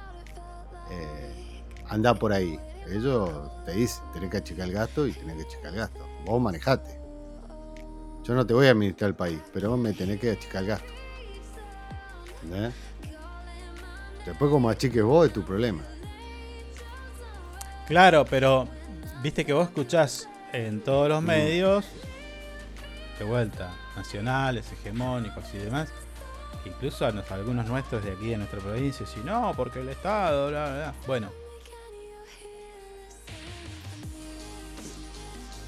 eh, 0.91 1.61
andar 1.89 2.17
por 2.17 2.31
ahí. 2.33 2.57
Ellos 2.91 3.51
te 3.65 3.73
dicen, 3.73 4.03
tenés 4.13 4.29
que 4.31 4.37
achicar 4.37 4.67
el 4.67 4.73
gasto 4.73 5.05
y 5.07 5.13
tenés 5.13 5.35
que 5.37 5.43
achicar 5.43 5.67
el 5.73 5.75
gasto. 5.79 6.07
Vos 6.25 6.41
manejate. 6.41 6.99
Yo 8.23 8.33
no 8.35 8.45
te 8.45 8.53
voy 8.53 8.67
a 8.67 8.71
administrar 8.71 9.09
el 9.09 9.15
país, 9.15 9.39
pero 9.53 9.69
vos 9.71 9.79
me 9.79 9.93
tenés 9.93 10.19
que 10.19 10.31
achicar 10.31 10.63
el 10.63 10.69
gasto. 10.69 10.91
Después 14.25 14.51
como 14.51 14.69
achiques 14.69 15.03
vos 15.03 15.27
es 15.27 15.33
tu 15.33 15.43
problema. 15.43 15.81
Claro, 17.87 18.25
pero 18.25 18.67
viste 19.23 19.45
que 19.45 19.53
vos 19.53 19.67
escuchás 19.67 20.27
en 20.53 20.81
todos 20.81 21.09
los 21.09 21.21
Mm. 21.21 21.25
medios, 21.25 21.85
de 23.17 23.25
vuelta, 23.25 23.71
nacionales, 23.95 24.71
hegemónicos 24.71 25.43
y 25.53 25.57
demás, 25.57 25.89
incluso 26.65 27.05
a 27.05 27.11
nos- 27.11 27.29
algunos 27.31 27.65
nuestros 27.67 28.03
de 28.03 28.11
aquí 28.11 28.29
de 28.29 28.37
nuestra 28.37 28.59
provincia, 28.59 29.05
si 29.07 29.19
no, 29.21 29.53
porque 29.55 29.79
el 29.81 29.89
Estado, 29.89 30.49
bla, 30.49 30.65
bla, 30.65 30.75
bla. 30.75 30.93
Bueno. 31.07 31.29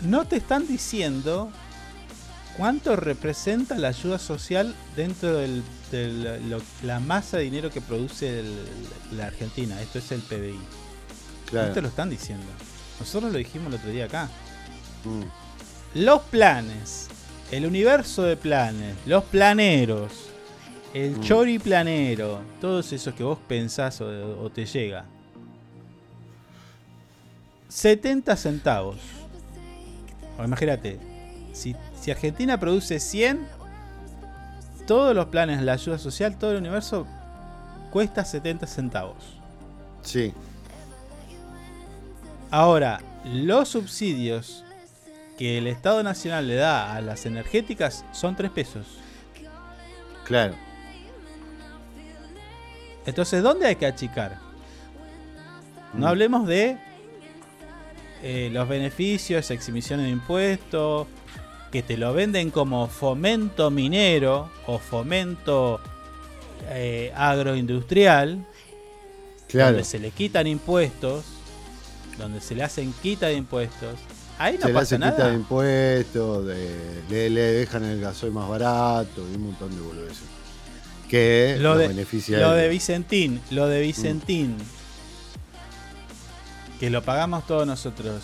No 0.03 0.26
te 0.26 0.38
están 0.38 0.68
diciendo 0.68 1.52
cuánto 2.57 2.95
representa 2.95 3.78
la 3.78 3.90
ayuda 3.90 4.18
social 4.19 4.76
dentro 4.95 5.38
de 5.38 5.61
la 6.84 6.99
masa 6.99 7.38
de 7.38 7.44
dinero 7.44 7.69
que 7.69 7.82
produce 7.82 8.40
el- 8.40 8.57
la 9.18 9.28
Argentina. 9.28 9.80
Esto 9.82 9.99
es 9.99 10.11
el 10.11 10.22
PBI. 10.22 10.60
Claro. 11.49 11.68
No 11.69 11.73
te 11.73 11.82
lo 11.82 11.88
están 11.90 12.10
diciendo. 12.10 12.45
Nosotros 12.99 13.32
lo 13.32 13.38
dijimos 13.38 13.68
el 13.68 13.76
otro 13.80 13.90
día 13.91 14.06
acá. 14.06 14.30
Mm. 15.03 15.99
Los 15.99 16.22
planes, 16.23 17.07
el 17.52 17.65
universo 17.65 18.23
de 18.23 18.38
planes, 18.38 18.95
los 19.06 19.23
planeros, 19.26 20.11
el 20.94 21.18
Mm. 21.18 21.22
chori 21.22 21.60
planero, 21.60 22.41
todos 22.61 22.91
esos 22.94 23.14
que 23.14 23.23
vos 23.23 23.38
pensás 23.48 23.99
o, 24.02 24.06
o 24.41 24.49
te 24.49 24.65
llega. 24.65 25.06
70 27.69 28.36
centavos. 28.36 28.98
Imagínate, 30.43 30.99
si, 31.53 31.76
si 31.99 32.11
Argentina 32.11 32.59
produce 32.59 32.99
100, 32.99 33.39
todos 34.88 35.15
los 35.15 35.27
planes, 35.27 35.61
la 35.61 35.73
ayuda 35.73 35.97
social, 35.97 36.38
todo 36.38 36.51
el 36.51 36.57
universo 36.57 37.05
cuesta 37.91 38.26
70 38.26 38.68
centavos. 38.68 39.38
Sí. 40.01 40.34
Ahora, 42.49 42.99
los 43.26 43.69
subsidios 43.69 44.63
que 45.38 45.57
el 45.57 45.68
Estado 45.68 46.03
Nacional 46.03 46.47
le 46.47 46.55
da 46.55 46.93
a 46.95 47.01
las 47.01 47.26
energéticas 47.26 48.03
son 48.11 48.35
3 48.35 48.51
pesos. 48.51 48.85
Claro. 50.26 50.55
Entonces, 53.05 53.41
¿dónde 53.41 53.65
hay 53.68 53.76
que 53.76 53.85
achicar? 53.88 54.38
No 55.93 56.05
Mm. 56.05 56.09
hablemos 56.09 56.47
de 56.47 56.77
eh, 58.23 58.49
los 58.52 58.68
beneficios, 58.68 59.49
exhibiciones 59.52 60.06
de 60.06 60.11
impuestos, 60.11 61.07
que 61.72 61.81
te 61.84 61.98
lo 61.98 62.14
venden 62.14 62.52
como 62.52 62.88
fomento 62.88 63.72
minero 63.72 64.49
o 64.68 64.77
fomento 64.77 65.80
eh, 66.69 67.11
agroindustrial, 67.15 68.45
Claro. 69.48 69.72
donde 69.72 69.84
se 69.84 69.99
le 69.99 70.11
quitan 70.11 70.48
impuestos, 70.48 71.26
donde 72.18 72.39
se 72.41 72.56
le 72.56 72.64
hacen 72.64 72.93
quita 73.02 73.27
de 73.27 73.34
impuestos. 73.35 73.95
Ahí 74.38 74.56
no 74.56 74.61
se 74.61 74.68
le 74.69 74.73
pasa 74.73 74.84
hace 74.95 74.99
nada. 74.99 75.11
quita 75.15 75.27
de 75.30 75.35
impuestos, 75.35 76.45
de- 76.48 77.02
le, 77.10 77.30
le 77.30 77.41
dejan 77.41 77.84
el 77.84 77.99
gasoil 78.02 78.31
más 78.31 78.48
barato 78.48 79.26
y 79.31 79.35
un 79.35 79.48
montón 79.48 79.76
de 79.76 79.81
boludeces. 79.81 80.23
Que 81.10 81.57
lo 81.60 81.77
de, 81.77 81.89
beneficia 81.89 82.39
lo 82.39 82.52
de. 82.53 82.69
Vicentín, 82.69 83.41
lo 83.52 83.68
de 83.68 83.81
Vicentín, 83.81 84.56
que 86.81 86.89
lo 86.89 87.03
pagamos 87.03 87.45
todos 87.45 87.67
nosotros. 87.67 88.23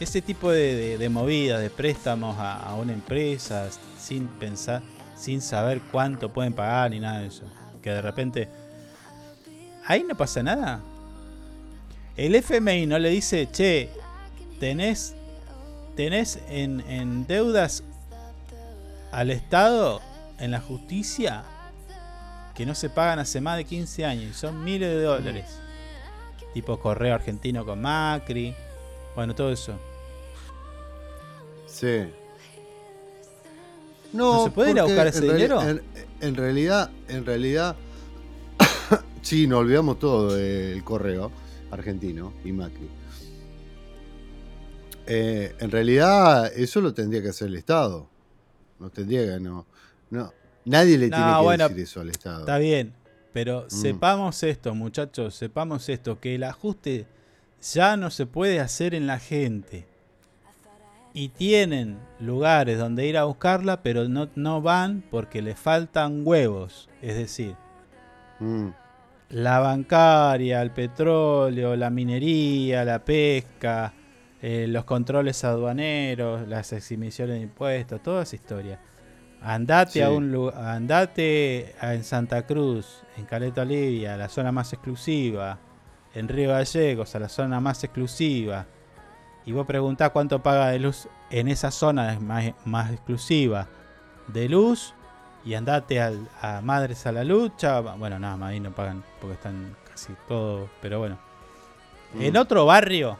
Ese 0.00 0.20
tipo 0.20 0.50
de, 0.50 0.74
de- 0.74 0.98
de 0.98 1.08
movidas, 1.08 1.60
de 1.62 1.70
préstamos 1.70 2.36
a, 2.38 2.56
a 2.60 2.74
una 2.74 2.92
empresa 2.92 3.68
sin 3.96 4.26
pensar, 4.26 4.82
sin 5.16 5.40
saber 5.40 5.80
cuánto 5.92 6.32
pueden 6.32 6.52
pagar 6.52 6.90
ni 6.90 6.98
nada 6.98 7.20
de 7.20 7.28
eso. 7.28 7.44
Que 7.80 7.90
de 7.90 8.02
repente, 8.02 8.48
ahí 9.86 10.02
no 10.02 10.16
pasa 10.16 10.42
nada. 10.42 10.80
El 12.16 12.34
FMI 12.34 12.86
no 12.86 12.98
le 12.98 13.10
dice, 13.10 13.48
che, 13.52 13.90
tenés, 14.58 15.14
tenés 15.94 16.40
en, 16.48 16.80
en 16.90 17.28
deudas 17.28 17.84
al 19.12 19.30
Estado, 19.30 20.02
en 20.40 20.50
la 20.50 20.60
justicia, 20.60 21.44
que 22.56 22.66
no 22.66 22.74
se 22.74 22.90
pagan 22.90 23.20
hace 23.20 23.40
más 23.40 23.56
de 23.56 23.64
15 23.64 24.04
años 24.04 24.24
y 24.30 24.34
son 24.34 24.64
miles 24.64 24.88
de 24.90 25.02
dólares. 25.02 25.60
Tipo 26.56 26.80
correo 26.80 27.14
argentino 27.14 27.66
con 27.66 27.82
Macri. 27.82 28.54
Bueno, 29.14 29.34
todo 29.34 29.52
eso. 29.52 29.74
Sí. 31.66 32.06
¿No 34.14 34.44
se 34.44 34.50
puede 34.52 34.70
ir 34.70 34.80
a 34.80 34.84
buscar 34.84 35.06
ese 35.06 35.18
en 35.18 35.36
dinero? 35.36 35.60
En, 35.60 35.82
en 36.22 36.34
realidad, 36.34 36.90
en 37.08 37.26
realidad, 37.26 37.76
sí, 39.20 39.46
nos 39.46 39.58
olvidamos 39.58 39.98
todo 39.98 40.34
del 40.34 40.82
correo 40.82 41.30
argentino 41.70 42.32
y 42.42 42.52
Macri. 42.52 42.88
Eh, 45.06 45.54
en 45.60 45.70
realidad, 45.70 46.50
eso 46.56 46.80
lo 46.80 46.94
tendría 46.94 47.20
que 47.20 47.28
hacer 47.28 47.48
el 47.48 47.56
Estado. 47.56 48.08
No 48.78 48.88
tendría 48.88 49.26
que, 49.26 49.40
no. 49.40 49.66
no 50.08 50.32
nadie 50.64 50.96
le 50.96 51.10
No, 51.10 51.16
tiene 51.18 51.32
que 51.32 51.42
bueno, 51.42 51.68
decir 51.68 51.82
eso 51.84 52.00
al 52.00 52.08
Estado. 52.08 52.40
Está 52.40 52.56
bien, 52.56 52.94
pero 53.36 53.64
Mm. 53.66 53.70
sepamos 53.70 54.42
esto, 54.42 54.74
muchachos, 54.74 55.34
sepamos 55.34 55.90
esto, 55.90 56.18
que 56.18 56.36
el 56.36 56.42
ajuste 56.44 57.04
ya 57.60 57.98
no 57.98 58.08
se 58.10 58.24
puede 58.24 58.60
hacer 58.60 58.94
en 58.94 59.06
la 59.06 59.18
gente. 59.18 59.84
Y 61.12 61.28
tienen 61.28 61.98
lugares 62.18 62.78
donde 62.78 63.06
ir 63.06 63.18
a 63.18 63.24
buscarla, 63.24 63.82
pero 63.82 64.08
no, 64.08 64.30
no 64.36 64.62
van 64.62 65.02
porque 65.10 65.42
les 65.42 65.58
faltan 65.58 66.22
huevos. 66.26 66.88
Es 67.02 67.14
decir, 67.16 67.54
Mm, 68.40 68.68
la 69.30 69.58
bancaria, 69.60 70.62
el 70.62 70.70
petróleo, 70.70 71.76
la 71.76 71.90
minería, 71.90 72.84
la 72.86 72.98
pesca, 73.04 73.92
eh, 74.40 74.66
los 74.66 74.84
controles 74.84 75.44
aduaneros, 75.44 76.48
las 76.48 76.72
exhibiciones 76.72 77.36
de 77.36 77.42
impuestos, 77.42 78.02
toda 78.02 78.22
esa 78.22 78.36
historia. 78.36 78.78
Andate 79.46 80.02
a 80.02 80.10
un 80.10 80.50
andate 80.56 81.74
a- 81.80 81.94
en 81.94 82.02
Santa 82.02 82.44
Cruz, 82.46 83.02
en 83.16 83.26
Caleta 83.26 83.62
Olivia, 83.62 84.16
la 84.16 84.28
zona 84.28 84.50
más 84.50 84.72
exclusiva, 84.72 85.58
en 86.14 86.26
Río 86.28 86.50
Gallegos, 86.50 87.14
a 87.14 87.20
la 87.20 87.28
zona 87.28 87.60
más 87.60 87.84
exclusiva. 87.84 88.66
Y 89.44 89.52
vos 89.52 89.64
preguntás 89.66 90.10
cuánto 90.10 90.42
paga 90.42 90.70
de 90.70 90.80
luz 90.80 91.06
en 91.30 91.46
esa 91.46 91.70
zona 91.70 92.18
más, 92.20 92.46
más 92.64 92.90
exclusiva 92.90 93.68
de 94.26 94.48
luz 94.48 94.94
y 95.44 95.54
andate 95.54 96.00
al- 96.02 96.28
a 96.42 96.60
Madres 96.60 97.06
a 97.06 97.12
la 97.12 97.22
Lucha. 97.22 97.78
Bueno, 97.80 98.18
nada 98.18 98.36
más 98.36 98.50
ahí 98.50 98.58
no 98.58 98.72
pagan 98.72 99.04
porque 99.20 99.34
están 99.34 99.76
casi 99.88 100.12
todos, 100.26 100.68
pero 100.82 100.98
bueno. 100.98 101.18
Mm. 102.14 102.22
En 102.22 102.36
otro 102.36 102.66
barrio 102.66 103.16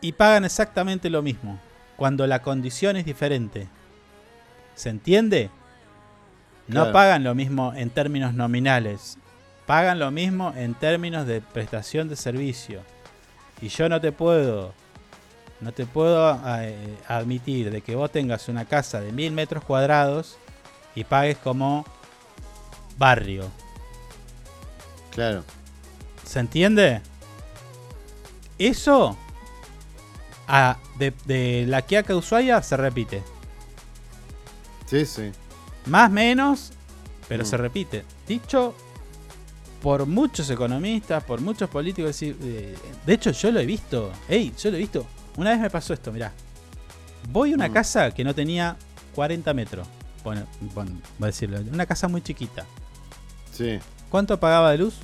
y 0.00 0.10
pagan 0.12 0.44
exactamente 0.44 1.08
lo 1.10 1.22
mismo 1.22 1.60
cuando 1.96 2.26
la 2.26 2.42
condición 2.42 2.96
es 2.96 3.04
diferente. 3.04 3.68
¿Se 4.78 4.90
entiende? 4.90 5.50
No 6.68 6.82
Claro. 6.82 6.92
pagan 6.92 7.24
lo 7.24 7.34
mismo 7.34 7.72
en 7.74 7.90
términos 7.90 8.32
nominales, 8.32 9.18
pagan 9.66 9.98
lo 9.98 10.12
mismo 10.12 10.52
en 10.56 10.74
términos 10.74 11.26
de 11.26 11.40
prestación 11.40 12.08
de 12.08 12.14
servicio. 12.14 12.82
Y 13.60 13.68
yo 13.70 13.88
no 13.88 14.00
te 14.00 14.12
puedo, 14.12 14.72
no 15.60 15.72
te 15.72 15.84
puedo 15.84 16.40
eh, 16.60 16.96
admitir 17.08 17.72
de 17.72 17.80
que 17.80 17.96
vos 17.96 18.12
tengas 18.12 18.48
una 18.48 18.66
casa 18.66 19.00
de 19.00 19.10
mil 19.10 19.32
metros 19.32 19.64
cuadrados 19.64 20.38
y 20.94 21.02
pagues 21.02 21.38
como 21.38 21.84
barrio. 22.98 23.50
Claro. 25.10 25.42
¿Se 26.24 26.38
entiende? 26.38 27.00
Eso 28.58 29.16
a- 30.46 30.76
de, 30.98 31.12
de 31.24 31.64
la 31.66 31.82
Quiaca 31.82 32.14
Ushuaia 32.14 32.62
se 32.62 32.76
repite. 32.76 33.22
Sí, 34.88 35.04
sí. 35.06 35.30
Más 35.86 36.10
menos, 36.10 36.72
pero 37.28 37.44
Mm. 37.44 37.46
se 37.46 37.56
repite. 37.56 38.04
Dicho 38.26 38.74
por 39.82 40.06
muchos 40.06 40.48
economistas, 40.50 41.22
por 41.24 41.40
muchos 41.40 41.68
políticos. 41.70 42.08
decir, 42.08 42.36
eh, 42.42 42.74
De 43.06 43.14
hecho, 43.14 43.30
yo 43.30 43.50
lo 43.52 43.60
he 43.60 43.66
visto. 43.66 44.10
Ey, 44.28 44.52
yo 44.60 44.70
lo 44.70 44.76
he 44.76 44.80
visto. 44.80 45.06
Una 45.36 45.50
vez 45.50 45.60
me 45.60 45.70
pasó 45.70 45.92
esto, 45.94 46.10
mirá. 46.12 46.32
Voy 47.30 47.52
a 47.52 47.54
una 47.54 47.68
Mm. 47.68 47.72
casa 47.72 48.10
que 48.12 48.24
no 48.24 48.34
tenía 48.34 48.76
40 49.14 49.54
metros. 49.54 49.86
Bueno, 50.24 50.46
bueno, 50.74 50.90
voy 51.18 51.26
a 51.26 51.30
decirlo. 51.30 51.60
Una 51.72 51.86
casa 51.86 52.08
muy 52.08 52.22
chiquita. 52.22 52.64
Sí. 53.52 53.78
¿Cuánto 54.10 54.38
pagaba 54.40 54.72
de 54.72 54.78
luz? 54.78 54.94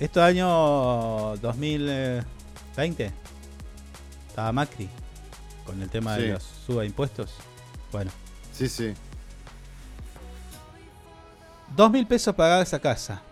Esto 0.00 0.22
año 0.22 1.36
2020. 1.36 3.12
Estaba 4.28 4.52
Macri. 4.52 4.88
Con 5.66 5.80
el 5.82 5.88
tema 5.90 6.16
Sí. 6.16 6.22
de 6.22 6.28
los 6.32 6.42
suba 6.66 6.84
impuestos. 6.84 7.34
Bueno. 7.92 8.10
Sí, 8.60 8.68
sí. 8.68 8.94
Dos 11.74 11.90
mil 11.90 12.06
pesos 12.06 12.34
pagaba 12.34 12.60
esa 12.62 12.78
casa. 12.78 13.22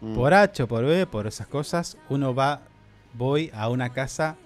Mm. 0.00 0.14
Por 0.14 0.32
H 0.32 0.62
o 0.62 0.68
por 0.68 0.84
B, 0.84 1.04
por 1.04 1.26
esas 1.26 1.48
cosas, 1.48 1.96
uno 2.08 2.32
va, 2.32 2.60
voy 3.14 3.50
a 3.52 3.68
una 3.68 3.92
casa 3.92 4.36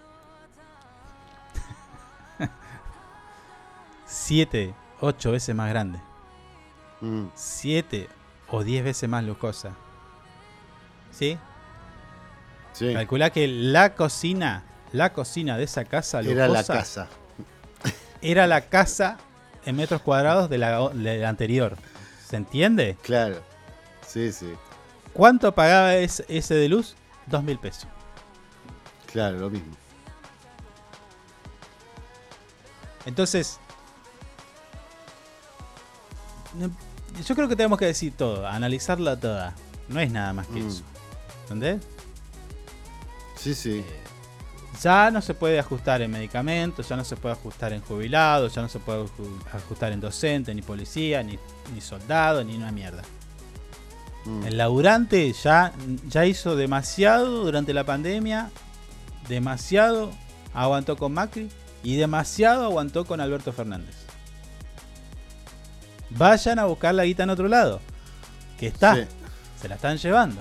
siete, 4.06 4.74
ocho 5.00 5.32
veces 5.32 5.54
más 5.54 5.68
grande. 5.68 6.00
Mm. 7.02 7.26
Siete 7.34 8.08
o 8.48 8.64
diez 8.64 8.82
veces 8.82 9.06
más 9.06 9.22
lujosa. 9.22 9.72
¿Sí? 11.10 11.36
Sí. 12.72 12.94
Calculá 12.94 13.28
que 13.28 13.46
la 13.46 13.94
cocina, 13.94 14.64
la 14.92 15.12
cocina 15.12 15.58
de 15.58 15.64
esa 15.64 15.84
casa 15.84 16.20
Era 16.20 16.48
la 16.48 16.48
lujosa 16.48 16.72
casa. 16.72 17.08
Era 18.22 18.46
la 18.46 18.62
casa 18.62 19.18
en 19.66 19.76
metros 19.76 20.00
cuadrados 20.02 20.48
de 20.50 20.58
la, 20.58 20.88
de 20.90 21.18
la 21.18 21.28
anterior. 21.28 21.76
¿Se 22.26 22.36
entiende? 22.36 22.96
Claro. 23.02 23.40
Sí, 24.06 24.32
sí. 24.32 24.52
¿Cuánto 25.12 25.52
pagaba 25.54 25.96
ese, 25.96 26.24
ese 26.28 26.54
de 26.54 26.68
luz? 26.68 26.94
Dos 27.26 27.42
mil 27.42 27.58
pesos. 27.58 27.86
Claro, 29.12 29.38
lo 29.38 29.50
mismo. 29.50 29.74
Entonces, 33.06 33.58
yo 37.26 37.34
creo 37.34 37.48
que 37.48 37.56
tenemos 37.56 37.78
que 37.78 37.86
decir 37.86 38.12
todo, 38.16 38.46
analizarla 38.46 39.18
toda. 39.18 39.54
No 39.88 40.00
es 40.00 40.10
nada 40.12 40.32
más 40.32 40.46
que 40.48 40.60
Mm. 40.60 40.68
eso. 40.68 40.82
¿Entendés? 41.44 41.82
Sí, 43.36 43.54
sí. 43.54 43.84
Ya 44.82 45.10
no 45.10 45.20
se 45.20 45.34
puede 45.34 45.58
ajustar 45.58 46.00
en 46.00 46.10
medicamentos, 46.10 46.88
ya 46.88 46.96
no 46.96 47.04
se 47.04 47.16
puede 47.16 47.34
ajustar 47.34 47.72
en 47.74 47.82
jubilados, 47.82 48.54
ya 48.54 48.62
no 48.62 48.68
se 48.68 48.78
puede 48.78 49.04
ju- 49.04 49.40
ajustar 49.52 49.92
en 49.92 50.00
docente, 50.00 50.54
ni 50.54 50.62
policía, 50.62 51.22
ni, 51.22 51.38
ni 51.74 51.80
soldado, 51.82 52.42
ni 52.44 52.56
una 52.56 52.72
mierda. 52.72 53.02
Mm. 54.24 54.46
El 54.46 54.56
laburante 54.56 55.30
ya, 55.32 55.72
ya 56.08 56.24
hizo 56.24 56.56
demasiado 56.56 57.44
durante 57.44 57.74
la 57.74 57.84
pandemia, 57.84 58.50
demasiado 59.28 60.10
aguantó 60.54 60.96
con 60.96 61.12
Macri 61.12 61.50
y 61.82 61.96
demasiado 61.96 62.64
aguantó 62.64 63.04
con 63.04 63.20
Alberto 63.20 63.52
Fernández. 63.52 63.96
Vayan 66.10 66.58
a 66.58 66.64
buscar 66.64 66.94
la 66.94 67.04
guita 67.04 67.22
en 67.24 67.30
otro 67.30 67.48
lado, 67.48 67.80
que 68.58 68.66
está, 68.68 68.94
Sí. 68.96 69.02
se 69.60 69.68
la 69.68 69.74
están 69.76 69.96
llevando. 69.98 70.40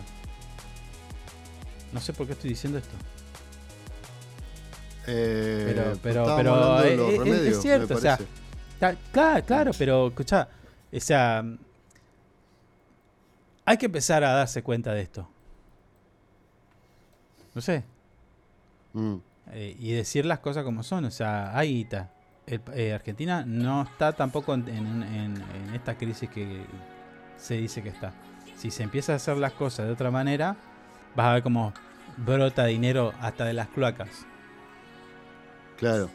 No 1.92 2.00
sé 2.00 2.14
por 2.14 2.26
qué 2.26 2.34
estoy 2.34 2.52
diciendo 2.52 2.80
esto. 2.80 2.96
Eh, 5.12 5.64
Pero, 5.74 6.00
pero, 6.04 6.36
pero 6.38 6.84
eh, 6.84 6.88
eh, 6.94 7.14
es- 7.14 7.20
remedios, 7.20 7.56
es 7.58 7.62
cierto, 7.62 7.96
o 7.96 7.98
sea, 7.98 8.18
ta- 8.80 8.96
claro, 9.12 9.46
claro, 9.46 9.72
pero 9.78 10.08
escucha, 10.08 10.48
o 10.94 11.00
sea, 11.00 11.44
hay 13.66 13.78
que 13.78 13.86
empezar 13.88 14.24
a 14.24 14.32
darse 14.34 14.62
cuenta 14.64 14.94
de 14.94 15.02
esto. 15.02 15.28
No 17.56 17.62
sé, 17.62 17.84
Mm. 18.94 19.16
eh, 19.52 19.76
y 19.80 19.92
decir 19.94 20.26
las 20.26 20.40
cosas 20.40 20.64
como 20.64 20.84
son, 20.84 21.06
o 21.06 21.12
sea, 21.12 21.58
hay 21.58 21.74
guita. 21.74 22.12
Eh, 22.48 22.94
Argentina 22.94 23.44
no 23.46 23.84
está 23.84 24.14
tampoco 24.14 24.54
en, 24.56 24.68
en- 24.70 25.04
en- 25.04 25.38
en 25.44 25.76
esta 25.76 25.96
crisis 25.98 26.30
que 26.30 26.66
se 27.38 27.56
dice 27.56 27.84
que 27.84 27.90
está. 27.90 28.12
Si 28.58 28.72
se 28.72 28.82
empieza 28.84 29.14
a 29.14 29.16
hacer 29.18 29.38
las 29.38 29.54
cosas 29.54 29.86
de 29.86 29.92
otra 29.94 30.10
manera, 30.12 30.56
vas 31.16 31.28
a 31.28 31.34
ver 31.36 31.44
cómo 31.44 31.74
brota 32.18 32.66
dinero 32.66 33.14
hasta 33.22 33.46
de 33.46 33.54
las 33.54 33.68
cloacas. 33.68 34.26
Claro. 35.80 36.10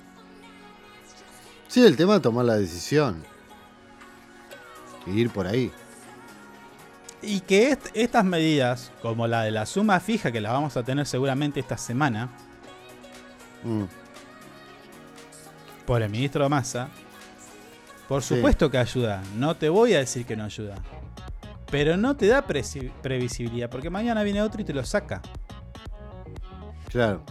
Sí, 1.68 1.84
el 1.84 1.96
tema 1.96 2.16
es 2.16 2.22
tomar 2.22 2.44
la 2.44 2.56
decisión. 2.56 3.24
Y 5.06 5.12
ir 5.20 5.30
por 5.30 5.46
ahí. 5.46 5.72
Y 7.22 7.40
que 7.40 7.70
est- 7.70 7.88
estas 7.94 8.24
medidas, 8.24 8.92
como 9.00 9.26
la 9.26 9.42
de 9.42 9.50
la 9.50 9.64
suma 9.66 9.98
fija, 10.00 10.30
que 10.30 10.40
la 10.40 10.52
vamos 10.52 10.76
a 10.76 10.82
tener 10.82 11.06
seguramente 11.06 11.60
esta 11.60 11.78
semana, 11.78 12.28
Mm. 13.64 13.84
por 15.86 16.02
el 16.02 16.10
ministro 16.10 16.48
Massa, 16.50 16.88
por 18.08 18.22
Sí. 18.22 18.34
supuesto 18.36 18.70
que 18.70 18.76
ayuda. 18.78 19.22
No 19.36 19.56
te 19.56 19.68
voy 19.70 19.94
a 19.94 19.98
decir 19.98 20.26
que 20.26 20.36
no 20.36 20.44
ayuda. 20.44 20.76
Pero 21.70 21.96
no 21.96 22.14
te 22.16 22.26
da 22.26 22.42
previsibilidad, 22.46 23.68
porque 23.70 23.88
mañana 23.90 24.22
viene 24.22 24.42
otro 24.42 24.60
y 24.60 24.64
te 24.64 24.74
lo 24.74 24.84
saca. 24.84 25.22
Claro. 26.90 27.22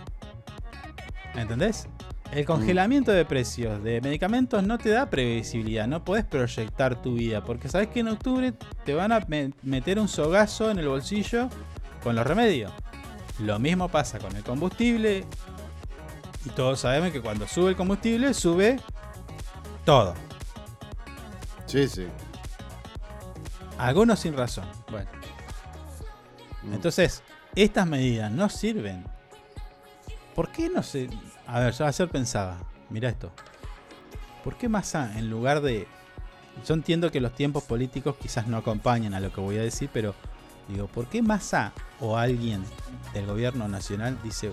¿Entendés? 1.36 1.88
El 2.34 2.46
congelamiento 2.46 3.12
de 3.12 3.26
precios 3.26 3.84
de 3.84 4.02
medicamentos 4.02 4.64
no 4.64 4.78
te 4.80 4.90
da 4.90 5.10
previsibilidad, 5.10 5.88
no 5.88 6.04
podés 6.04 6.26
proyectar 6.26 7.00
tu 7.02 7.14
vida, 7.16 7.44
porque 7.44 7.70
sabes 7.70 7.90
que 7.90 8.00
en 8.00 8.08
octubre 8.08 8.54
te 8.86 8.94
van 8.96 9.12
a 9.12 9.20
me- 9.28 9.52
meter 9.62 10.00
un 10.00 10.08
sogazo 10.08 10.72
en 10.72 10.80
el 10.80 10.88
bolsillo 10.88 11.50
con 12.04 12.16
los 12.16 12.26
remedios. 12.26 12.72
Lo 13.40 13.60
mismo 13.60 13.88
pasa 13.88 14.18
con 14.20 14.36
el 14.36 14.44
combustible, 14.44 15.26
y 16.46 16.50
todos 16.50 16.80
sabemos 16.80 17.12
que 17.12 17.22
cuando 17.22 17.48
sube 17.48 17.70
el 17.70 17.76
combustible, 17.76 18.34
sube 18.34 18.80
todo. 19.86 20.16
Sí, 21.68 21.88
sí. 21.88 22.08
Algunos 23.78 24.20
sin 24.20 24.36
razón. 24.36 24.66
Bueno. 24.90 25.10
Mm. 26.64 26.74
Entonces, 26.74 27.22
estas 27.56 27.86
medidas 27.88 28.32
no 28.32 28.50
sirven. 28.50 29.06
¿Por 30.36 30.52
qué 30.52 30.70
no 30.70 30.82
se.? 30.82 31.10
A 31.54 31.60
ver, 31.60 31.72
yo 31.76 31.86
ayer 31.86 32.10
pensaba, 32.10 32.58
mira 32.90 33.10
esto. 33.10 33.32
¿Por 34.44 34.58
qué 34.58 34.68
Massa, 34.68 35.20
en 35.20 35.30
lugar 35.30 35.62
de. 35.62 35.88
Yo 36.68 36.74
entiendo 36.74 37.12
que 37.12 37.22
los 37.22 37.36
tiempos 37.36 37.62
políticos 37.62 38.16
quizás 38.20 38.48
no 38.48 38.58
acompañan 38.58 39.14
a 39.14 39.20
lo 39.20 39.32
que 39.32 39.40
voy 39.40 39.60
a 39.60 39.62
decir, 39.62 39.88
pero 39.94 40.16
digo, 40.68 40.88
¿por 40.88 41.06
qué 41.06 41.22
Massa 41.22 41.72
o 42.00 42.18
alguien 42.18 42.66
del 43.14 43.28
gobierno 43.28 43.68
nacional 43.68 44.18
dice 44.24 44.52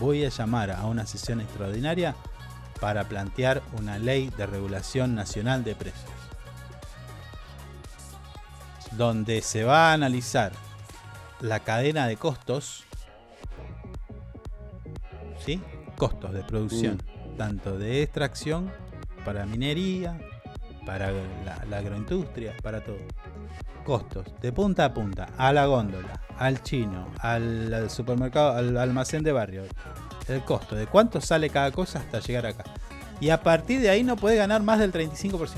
voy 0.00 0.24
a 0.24 0.30
llamar 0.30 0.72
a 0.72 0.84
una 0.86 1.06
sesión 1.06 1.40
extraordinaria 1.40 2.16
para 2.80 3.04
plantear 3.04 3.62
una 3.78 4.00
ley 4.00 4.28
de 4.36 4.44
regulación 4.44 5.14
nacional 5.14 5.62
de 5.62 5.76
precios? 5.76 6.10
Donde 8.90 9.42
se 9.42 9.62
va 9.62 9.90
a 9.90 9.92
analizar 9.92 10.50
la 11.38 11.60
cadena 11.60 12.08
de 12.08 12.16
costos, 12.16 12.82
¿sí? 15.38 15.62
Costos 16.02 16.32
de 16.32 16.42
producción, 16.42 17.00
tanto 17.38 17.78
de 17.78 18.02
extracción, 18.02 18.72
para 19.24 19.46
minería, 19.46 20.18
para 20.84 21.12
la, 21.12 21.64
la 21.70 21.78
agroindustria, 21.78 22.56
para 22.60 22.82
todo. 22.82 22.96
Costos, 23.84 24.26
de 24.40 24.50
punta 24.50 24.86
a 24.86 24.92
punta, 24.92 25.28
a 25.38 25.52
la 25.52 25.66
góndola, 25.66 26.20
al 26.38 26.60
chino, 26.64 27.06
al, 27.20 27.72
al 27.72 27.88
supermercado, 27.88 28.56
al 28.56 28.76
almacén 28.78 29.22
de 29.22 29.30
barrio. 29.30 29.62
El 30.26 30.42
costo, 30.42 30.74
de 30.74 30.88
cuánto 30.88 31.20
sale 31.20 31.50
cada 31.50 31.70
cosa 31.70 32.00
hasta 32.00 32.18
llegar 32.18 32.46
acá. 32.46 32.64
Y 33.20 33.30
a 33.30 33.40
partir 33.40 33.80
de 33.80 33.90
ahí 33.90 34.02
no 34.02 34.16
puede 34.16 34.34
ganar 34.34 34.60
más 34.60 34.80
del 34.80 34.92
35%. 34.92 35.50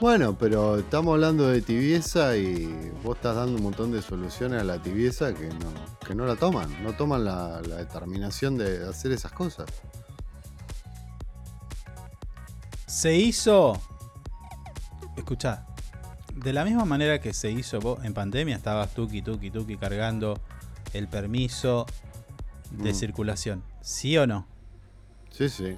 Bueno, 0.00 0.38
pero 0.38 0.78
estamos 0.78 1.14
hablando 1.14 1.48
de 1.48 1.60
tibieza 1.60 2.36
y 2.36 2.66
vos 3.02 3.16
estás 3.16 3.34
dando 3.34 3.56
un 3.56 3.64
montón 3.64 3.90
de 3.90 4.00
soluciones 4.00 4.60
a 4.60 4.64
la 4.64 4.80
tibieza 4.80 5.34
que 5.34 5.48
no, 5.48 5.72
que 6.06 6.14
no 6.14 6.24
la 6.24 6.36
toman. 6.36 6.82
No 6.84 6.92
toman 6.92 7.24
la, 7.24 7.60
la 7.66 7.76
determinación 7.76 8.56
de 8.56 8.86
hacer 8.88 9.10
esas 9.10 9.32
cosas. 9.32 9.66
Se 12.86 13.16
hizo. 13.16 13.80
Escuchá. 15.16 15.66
De 16.32 16.52
la 16.52 16.64
misma 16.64 16.84
manera 16.84 17.20
que 17.20 17.34
se 17.34 17.50
hizo 17.50 17.80
vos 17.80 18.04
en 18.04 18.14
pandemia, 18.14 18.54
estabas 18.54 18.94
tuki 18.94 19.20
tuki 19.22 19.50
tuki 19.50 19.76
cargando 19.76 20.38
el 20.92 21.08
permiso 21.08 21.86
de 22.70 22.92
Mm. 22.92 22.94
circulación. 22.94 23.64
¿Sí 23.80 24.16
o 24.16 24.28
no? 24.28 24.46
Sí, 25.30 25.48
sí. 25.48 25.76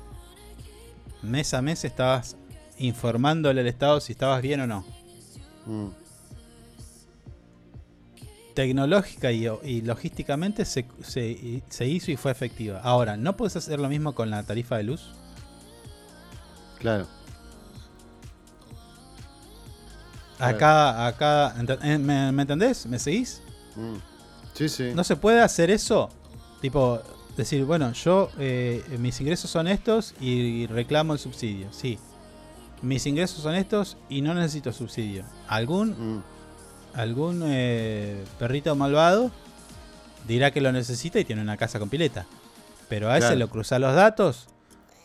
Mes 1.23 1.55
a 1.55 1.63
mes 1.63 1.85
estabas 1.87 2.37
informándole 2.81 3.61
al 3.61 3.67
Estado 3.67 4.01
si 4.01 4.13
estabas 4.13 4.43
bien 4.43 4.61
o 4.61 4.67
no. 4.67 4.85
Mm. 5.67 5.89
Tecnológica 8.55 9.31
y, 9.31 9.47
y 9.65 9.83
logísticamente 9.83 10.65
se, 10.65 10.85
se- 11.03 11.63
se 11.69 11.87
hizo 11.87 12.11
y 12.11 12.17
fue 12.17 12.33
efectiva. 12.33 12.81
Ahora, 12.83 13.17
¿no 13.17 13.37
puedes 13.37 13.57
hacer 13.57 13.79
lo 13.79 13.89
mismo 13.89 14.15
con 14.15 14.29
la 14.31 14.43
tarifa 14.43 14.77
de 14.77 14.83
luz? 14.85 15.13
Claro. 16.79 17.07
Acá, 20.39 21.07
acá, 21.07 21.55
eh, 21.83 21.99
¿me, 21.99 22.33
me 22.33 22.43
entendés? 22.43 22.87
¿Me 22.87 22.99
seguís? 22.99 23.43
Mm. 23.77 23.97
Sí, 24.55 24.69
sí. 24.69 24.91
¿No 24.95 25.05
se 25.05 25.17
puede 25.17 25.41
hacer 25.41 25.71
eso? 25.71 26.09
Tipo, 26.61 27.01
decir, 27.37 27.65
bueno, 27.65 27.93
yo, 27.93 28.31
eh, 28.39 28.83
mis 28.99 29.21
ingresos 29.21 29.51
son 29.51 29.69
estos 29.69 30.15
y 30.21 30.67
reclamo 30.67 31.13
el 31.13 31.19
subsidio. 31.19 31.69
Sí. 31.73 31.99
Mis 32.83 33.05
ingresos 33.07 33.43
son 33.43 33.55
estos 33.55 33.97
y 34.09 34.23
no 34.23 34.33
necesito 34.35 34.73
subsidio. 34.73 35.25
¿Algún, 35.49 36.17
Mm. 36.19 36.23
algún 36.95 37.43
eh, 37.45 38.25
perrito 38.39 38.75
malvado 38.75 39.31
dirá 40.27 40.51
que 40.51 40.61
lo 40.61 40.73
necesita 40.73 41.19
y 41.21 41.25
tiene 41.25 41.43
una 41.43 41.57
casa 41.57 41.79
con 41.79 41.89
pileta? 41.91 42.27
Pero 42.89 43.09
a 43.11 43.19
ese 43.19 43.27
Claro. 43.29 43.39
lo 43.41 43.49
cruza 43.51 43.79
los 43.79 43.95
datos. 43.95 44.49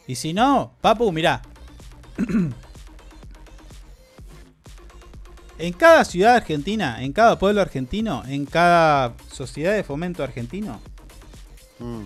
Y 0.08 0.16
si 0.16 0.34
no, 0.34 0.72
papu, 0.82 1.12
mirá. 1.12 1.42
En 5.58 5.72
cada 5.72 6.04
ciudad 6.04 6.36
argentina, 6.36 7.02
en 7.02 7.14
cada 7.14 7.40
pueblo 7.40 7.62
argentino, 7.62 8.24
en 8.28 8.46
cada 8.46 9.14
sociedad 9.32 9.74
de 9.74 9.84
fomento 9.86 10.22
argentino, 10.24 10.82
Mm. 11.80 12.04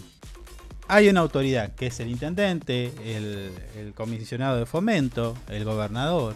Hay 0.90 1.08
una 1.08 1.22
autoridad 1.22 1.74
que 1.76 1.88
es 1.88 2.00
el 2.00 2.10
intendente, 2.10 2.92
el, 3.06 3.54
el 3.78 3.94
comisionado 3.94 4.58
de 4.58 4.66
fomento, 4.66 5.38
el 5.48 5.64
gobernador. 5.64 6.36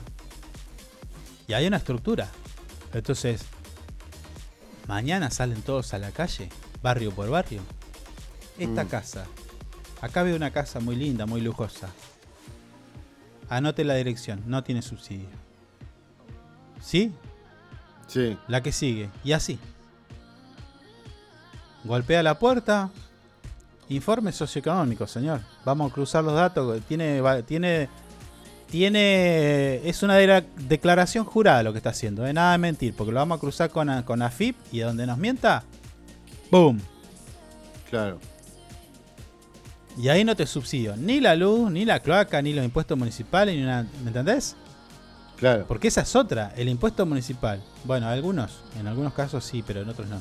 Y 1.48 1.54
hay 1.54 1.68
una 1.68 1.78
estructura. 1.78 2.30
Entonces, 2.94 3.42
mañana 4.88 5.32
salen 5.32 5.62
todos 5.64 5.94
a 5.94 5.98
la 5.98 6.12
calle, 6.12 6.50
barrio 6.82 7.12
por 7.12 7.30
barrio. 7.30 7.62
Esta 8.58 8.84
Mm. 8.84 8.88
casa. 8.88 9.26
Acá 10.02 10.22
veo 10.24 10.36
una 10.36 10.52
casa 10.52 10.80
muy 10.80 10.96
linda, 10.96 11.26
muy 11.26 11.42
lujosa. 11.42 11.90
Anote 13.50 13.84
la 13.84 13.96
dirección, 13.96 14.44
no 14.46 14.64
tiene 14.64 14.82
subsidio. 14.82 15.28
¿Sí? 16.82 17.12
Sí. 18.08 18.38
La 18.48 18.62
que 18.62 18.72
sigue. 18.72 19.10
Y 19.24 19.32
así. 19.32 19.58
Golpea 21.84 22.22
la 22.24 22.38
puerta. 22.40 22.90
Informe 23.94 24.32
socioeconómico, 24.32 25.06
señor. 25.08 25.42
Vamos 25.64 25.92
a 25.92 25.94
cruzar 25.94 26.24
los 26.24 26.34
datos. 26.34 26.82
Tiene. 26.88 27.22
Tiene. 27.46 27.90
Tiene. 28.70 29.88
Es 29.88 30.02
una 30.02 30.16
de- 30.16 30.46
declaración 30.68 31.26
jurada 31.26 31.62
lo 31.64 31.72
que 31.74 31.78
está 31.78 31.92
haciendo. 31.92 32.24
De 32.24 32.34
nada 32.34 32.54
de 32.54 32.58
mentir. 32.58 32.96
Porque 32.96 33.12
lo 33.12 33.20
vamos 33.20 33.38
a 33.38 33.40
cruzar 33.40 33.70
con, 33.70 34.02
con 34.04 34.22
AFIP. 34.22 34.56
Y 34.72 34.82
a 34.82 34.88
donde 34.88 35.06
nos 35.06 35.18
mienta. 35.18 35.64
¡Boom! 36.50 36.82
Claro. 37.90 38.20
Y 39.96 40.10
ahí 40.10 40.24
no 40.24 40.36
te 40.36 40.48
subsidio 40.48 40.96
ni 40.98 41.20
la 41.20 41.36
luz, 41.36 41.70
ni 41.70 41.86
la 41.86 42.00
cloaca, 42.00 42.42
ni 42.42 42.52
los 42.54 42.66
impuestos 42.66 42.98
municipales, 42.98 43.56
ni 43.56 43.62
una. 43.62 43.84
¿Me 44.02 44.08
entendés? 44.08 44.56
Claro. 45.38 45.66
Porque 45.68 45.90
esa 45.90 46.02
es 46.02 46.16
otra, 46.16 46.52
el 46.56 46.68
impuesto 46.68 47.06
municipal. 47.06 47.62
Bueno, 47.84 48.08
algunos, 48.08 48.62
en 48.80 48.88
algunos 48.88 49.14
casos 49.14 49.44
sí, 49.46 49.64
pero 49.66 49.82
en 49.82 49.90
otros 49.90 50.08
no. 50.08 50.20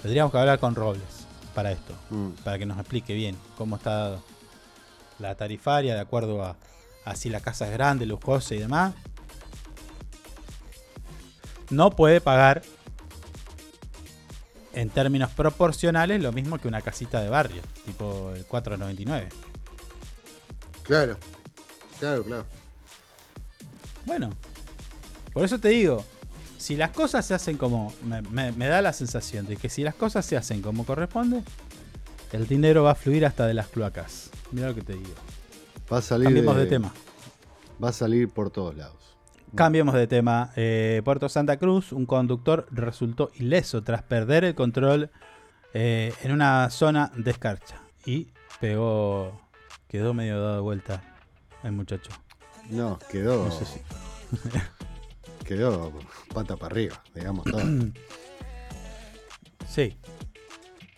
Tendríamos 0.00 0.32
que 0.32 0.38
hablar 0.38 0.58
con 0.58 0.74
Robles 0.74 1.21
para 1.52 1.72
esto, 1.72 1.94
Mm. 2.10 2.28
para 2.44 2.58
que 2.58 2.66
nos 2.66 2.78
explique 2.78 3.14
bien 3.14 3.36
cómo 3.56 3.76
está 3.76 4.18
la 5.18 5.34
tarifaria 5.36 5.94
de 5.94 6.00
acuerdo 6.00 6.42
a, 6.44 6.56
a 7.04 7.14
si 7.16 7.28
la 7.28 7.40
casa 7.40 7.66
es 7.66 7.72
grande, 7.72 8.06
lujosa 8.06 8.54
y 8.54 8.58
demás. 8.58 8.94
No 11.70 11.90
puede 11.90 12.20
pagar 12.20 12.62
en 14.74 14.90
términos 14.90 15.30
proporcionales 15.30 16.20
lo 16.22 16.32
mismo 16.32 16.58
que 16.58 16.68
una 16.68 16.80
casita 16.82 17.20
de 17.20 17.28
barrio, 17.28 17.62
tipo 17.84 18.32
el 18.34 18.44
499. 18.46 19.28
Claro. 20.82 21.16
Claro, 22.00 22.24
claro. 22.24 22.46
Bueno, 24.04 24.30
por 25.32 25.44
eso 25.44 25.58
te 25.58 25.68
digo, 25.68 26.04
si 26.62 26.76
las 26.76 26.90
cosas 26.90 27.26
se 27.26 27.34
hacen 27.34 27.56
como. 27.56 27.92
Me, 28.04 28.22
me- 28.22 28.52
me 28.52 28.66
da 28.68 28.80
la 28.82 28.92
sensación 28.92 29.46
de 29.46 29.56
que 29.56 29.68
si 29.68 29.82
las 29.82 29.94
cosas 29.94 30.24
se 30.24 30.36
hacen 30.36 30.62
como 30.62 30.84
corresponde, 30.86 31.42
el 32.32 32.46
dinero 32.46 32.84
va 32.84 32.92
a 32.92 32.94
fluir 32.94 33.26
hasta 33.26 33.46
de 33.46 33.54
las 33.54 33.68
cloacas. 33.68 34.30
Mira 34.52 34.68
lo 34.68 34.74
que 34.74 34.82
te 34.82 34.94
digo. 34.94 35.14
Va 35.92 35.98
a 35.98 36.02
salir. 36.02 36.26
Cambiemos 36.26 36.56
de 36.56 36.66
tema. 36.66 36.92
Va 37.82 37.88
a 37.88 37.92
salir 37.92 38.28
por 38.28 38.50
todos 38.50 38.76
lados. 38.76 39.16
Cambiemos 39.54 39.94
de 39.94 40.06
tema. 40.06 40.50
Eh, 40.56 41.02
Puerto 41.04 41.28
Santa 41.28 41.58
Cruz, 41.58 41.92
un 41.92 42.06
conductor 42.06 42.66
resultó 42.70 43.30
ileso 43.34 43.82
tras 43.82 44.02
perder 44.02 44.44
el 44.44 44.54
control 44.54 45.10
eh, 45.74 46.14
en 46.22 46.32
una 46.32 46.70
zona 46.70 47.12
de 47.16 47.30
escarcha. 47.32 47.82
Y 48.06 48.28
pegó. 48.60 49.38
Quedó 49.88 50.14
medio 50.14 50.40
dado 50.42 50.62
vuelta 50.62 51.02
el 51.64 51.72
muchacho. 51.72 52.10
No, 52.70 52.98
quedó. 53.10 53.44
No 53.44 53.50
sé 53.50 53.64
si- 53.66 53.80
Quedó 55.44 55.92
pata 56.32 56.56
para 56.56 56.72
arriba, 56.72 57.02
digamos 57.14 57.44
todo. 57.44 57.62
Sí. 59.68 59.96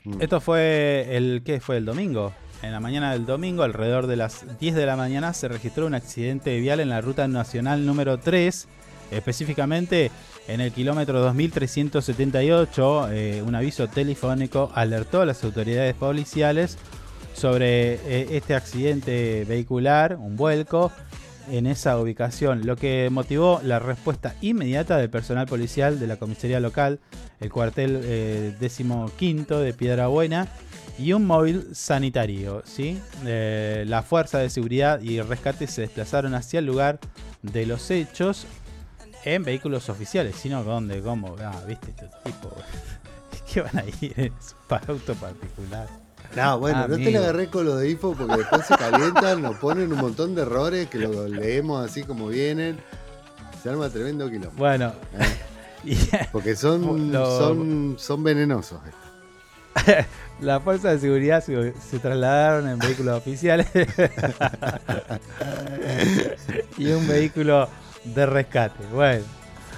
Mm. 0.05 0.21
Esto 0.21 0.41
fue 0.41 1.17
el 1.17 1.43
¿qué 1.45 1.61
fue 1.61 1.77
el 1.77 1.85
domingo? 1.85 2.33
En 2.63 2.73
la 2.73 2.81
mañana 2.81 3.13
del 3.13 3.27
domingo, 3.27 3.63
alrededor 3.63 4.07
de 4.07 4.17
las 4.17 4.59
10 4.59 4.75
de 4.75 4.87
la 4.87 4.97
mañana, 4.97 5.35
se 5.35 5.49
registró 5.49 5.87
un 5.87 5.95
accidente 5.95 6.59
vial 6.61 6.81
en 6.81 6.89
la 6.89 7.01
ruta 7.03 7.29
nacional 7.29 7.85
número 7.85 8.19
3, 8.19 8.69
específicamente 9.11 10.11
en 10.49 10.61
el 10.61 10.73
kilómetro 10.73 11.21
2378. 11.21 13.09
eh, 13.13 13.43
un 13.43 13.55
aviso 13.55 13.87
telefónico 13.89 14.73
alertó 14.75 15.21
a 15.21 15.27
las 15.27 15.45
autoridades 15.45 15.95
policiales 15.95 16.79
sobre 17.35 17.95
eh, 17.95 18.29
este 18.31 18.55
accidente 18.55 19.45
vehicular, 19.47 20.17
un 20.17 20.37
vuelco, 20.37 20.91
en 21.51 21.67
esa 21.67 21.99
ubicación, 21.99 22.67
lo 22.67 22.77
que 22.77 23.09
motivó 23.11 23.61
la 23.63 23.79
respuesta 23.79 24.35
inmediata 24.41 24.97
del 24.97 25.11
personal 25.11 25.47
policial 25.47 25.99
de 25.99 26.07
la 26.07 26.17
comisaría 26.17 26.61
local, 26.61 27.01
el 27.41 27.51
cuartel 27.51 28.01
eh, 28.03 28.55
décimo 28.59 29.11
quinto 29.17 29.61
de 29.61 29.73
Piedra 29.73 30.07
Buena 30.07 30.49
y 30.99 31.13
un 31.13 31.27
móvil 31.27 31.75
sanitario. 31.75 32.63
¿sí? 32.65 33.01
Eh, 33.25 33.85
la 33.87 34.03
fuerza 34.03 34.39
de 34.39 34.51
seguridad 34.51 35.01
y 35.01 35.21
rescate 35.21 35.67
se 35.67 35.83
desplazaron 35.83 36.35
hacia 36.35 36.61
el 36.61 36.67
lugar 36.67 36.99
de 37.43 37.67
los 37.67 37.91
hechos 37.91 38.47
en 39.25 39.43
vehículos 39.43 39.89
oficiales, 39.89 40.37
sino 40.37 40.65
dónde, 40.65 41.01
cómo, 41.01 41.37
ah, 41.41 41.63
viste, 41.67 41.91
este 41.91 42.09
tipo, 42.25 42.55
¿qué 43.53 43.63
van 43.63 43.79
a 43.79 43.85
ir 44.01 44.13
en 44.17 44.33
su 44.41 44.55
auto 44.69 45.15
particular? 45.15 46.04
No, 46.37 46.59
bueno, 46.59 46.89
no 46.89 46.97
te 46.97 47.11
la 47.13 47.19
agarré 47.21 47.47
con 47.49 47.65
lo 47.65 47.77
de 47.77 47.91
info 47.91 48.15
porque 48.19 48.37
después 48.39 48.67
se 48.67 48.77
calientan, 48.77 49.41
nos 49.43 49.57
ponen 49.59 49.93
un 49.93 49.99
montón 50.01 50.35
de 50.35 50.43
errores 50.43 50.89
que 50.89 50.99
lo 50.99 51.29
leemos 51.29 51.85
así 51.89 52.03
como 52.03 52.27
vienen. 52.29 52.79
Se 53.63 53.71
arma 53.71 53.89
tremendo 53.89 54.29
quilombo. 54.29 54.53
Bueno, 54.57 54.93
y- 55.85 55.97
Porque 56.33 56.57
son, 56.57 57.13
Lo- 57.13 57.39
son, 57.39 57.95
son 57.99 58.23
venenosos. 58.25 58.81
La 60.41 60.59
fuerza 60.61 60.91
de 60.91 60.99
seguridad 60.99 61.43
se, 61.45 61.73
se 61.81 61.99
trasladaron 62.01 62.69
en 62.69 62.79
vehículos 62.81 63.17
oficiales 63.17 63.69
y 66.79 66.91
un 66.91 67.07
vehículo 67.07 67.69
de 68.05 68.27
rescate. 68.27 68.85
Bueno, 68.93 69.25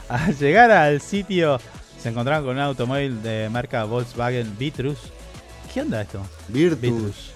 al 0.09 0.37
llegar 0.37 0.71
al 0.71 1.01
sitio 1.01 1.59
se 2.01 2.09
encontraron 2.09 2.45
con 2.45 2.57
un 2.57 2.63
automóvil 2.63 3.23
de 3.23 3.49
marca 3.51 3.85
Volkswagen 3.85 4.57
Vitrus. 4.59 4.99
¿Qué 5.77 5.83
onda 5.83 6.01
esto? 6.01 6.27
Virtus. 6.49 7.33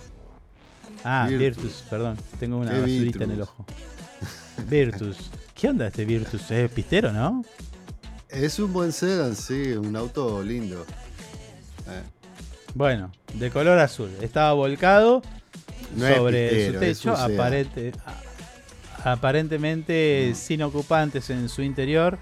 Ah, 1.05 1.27
Virtus. 1.29 1.63
Virtus, 1.63 1.85
perdón. 1.91 2.17
Tengo 2.39 2.57
una 2.57 2.71
¿Qué 2.71 2.81
basurita 2.81 3.25
en 3.25 3.31
el 3.33 3.43
ojo. 3.43 3.67
Virtus. 4.67 5.31
¿Qué 5.55 5.69
onda 5.69 5.89
este 5.89 6.07
Virtus? 6.07 6.51
Es 6.51 6.71
pistero, 6.71 7.13
¿no? 7.13 7.45
Es 8.31 8.59
un 8.59 8.73
buen 8.73 8.93
sedán, 8.93 9.37
sí, 9.37 9.73
un 9.73 9.95
auto 9.95 10.43
lindo. 10.43 10.87
Eh, 11.87 12.03
Bueno, 12.73 13.13
de 13.35 13.51
color 13.51 13.79
azul. 13.79 14.11
Estaba 14.23 14.55
volcado 14.55 15.21
No 15.95 16.09
sobre 16.09 16.49
pistero, 16.49 16.73
su 16.73 16.81
techo, 16.81 17.15
aparente, 17.15 17.93
aparentemente 19.05 20.33
sin 20.35 20.63
ocupantes 20.63 21.29
en 21.29 21.51
su 21.51 21.61
interior. 21.61 22.19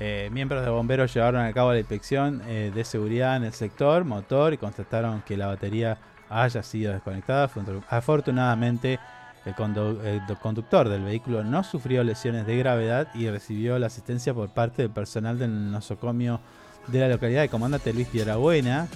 Eh, 0.00 0.28
miembros 0.32 0.64
de 0.64 0.70
bomberos 0.70 1.14
llevaron 1.14 1.42
a 1.44 1.52
cabo 1.52 1.72
la 1.72 1.78
inspección 1.78 2.42
eh, 2.46 2.72
de 2.74 2.84
seguridad 2.84 3.36
en 3.36 3.44
el 3.44 3.52
sector 3.52 4.04
motor 4.04 4.52
y 4.52 4.58
constataron 4.58 5.22
que 5.22 5.36
la 5.36 5.46
batería 5.46 5.98
haya 6.28 6.62
sido 6.62 6.92
desconectada. 6.92 7.48
Afortun- 7.48 7.84
Afortunadamente, 7.88 8.98
el, 9.46 9.54
condu- 9.54 10.00
el 10.02 10.22
conductor 10.38 10.88
del 10.88 11.04
vehículo 11.04 11.44
no 11.44 11.62
sufrió 11.62 12.02
lesiones 12.02 12.46
de 12.46 12.56
gravedad 12.56 13.08
y 13.14 13.28
recibió 13.28 13.78
la 13.78 13.86
asistencia 13.86 14.34
por 14.34 14.48
parte 14.50 14.82
del 14.82 14.90
personal 14.90 15.38
del 15.38 15.70
nosocomio 15.70 16.40
de 16.88 17.00
la 17.00 17.08
localidad 17.08 17.42
de 17.42 17.48
comandante 17.48 17.92
Luis 17.92 18.08
Piedrabuena. 18.08 18.88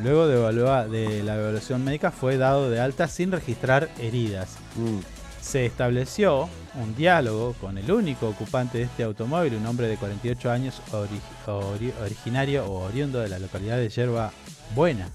Luego 0.00 0.28
de, 0.28 0.88
de 0.88 1.22
la 1.24 1.36
evaluación 1.36 1.84
médica 1.84 2.10
fue 2.12 2.36
dado 2.36 2.70
de 2.70 2.80
alta 2.80 3.08
sin 3.08 3.32
registrar 3.32 3.88
heridas. 3.98 4.56
mm, 4.76 5.17
se 5.40 5.66
estableció 5.66 6.48
un 6.74 6.94
diálogo 6.96 7.54
con 7.60 7.78
el 7.78 7.90
único 7.90 8.28
ocupante 8.28 8.78
de 8.78 8.84
este 8.84 9.02
automóvil, 9.04 9.54
un 9.54 9.66
hombre 9.66 9.86
de 9.88 9.96
48 9.96 10.50
años 10.50 10.80
ori- 10.92 11.20
ori- 11.46 11.92
originario 12.02 12.64
o 12.66 12.84
oriundo 12.86 13.20
de 13.20 13.28
la 13.28 13.38
localidad 13.38 13.76
de 13.76 13.88
Yerba 13.88 14.32
Buena, 14.74 15.08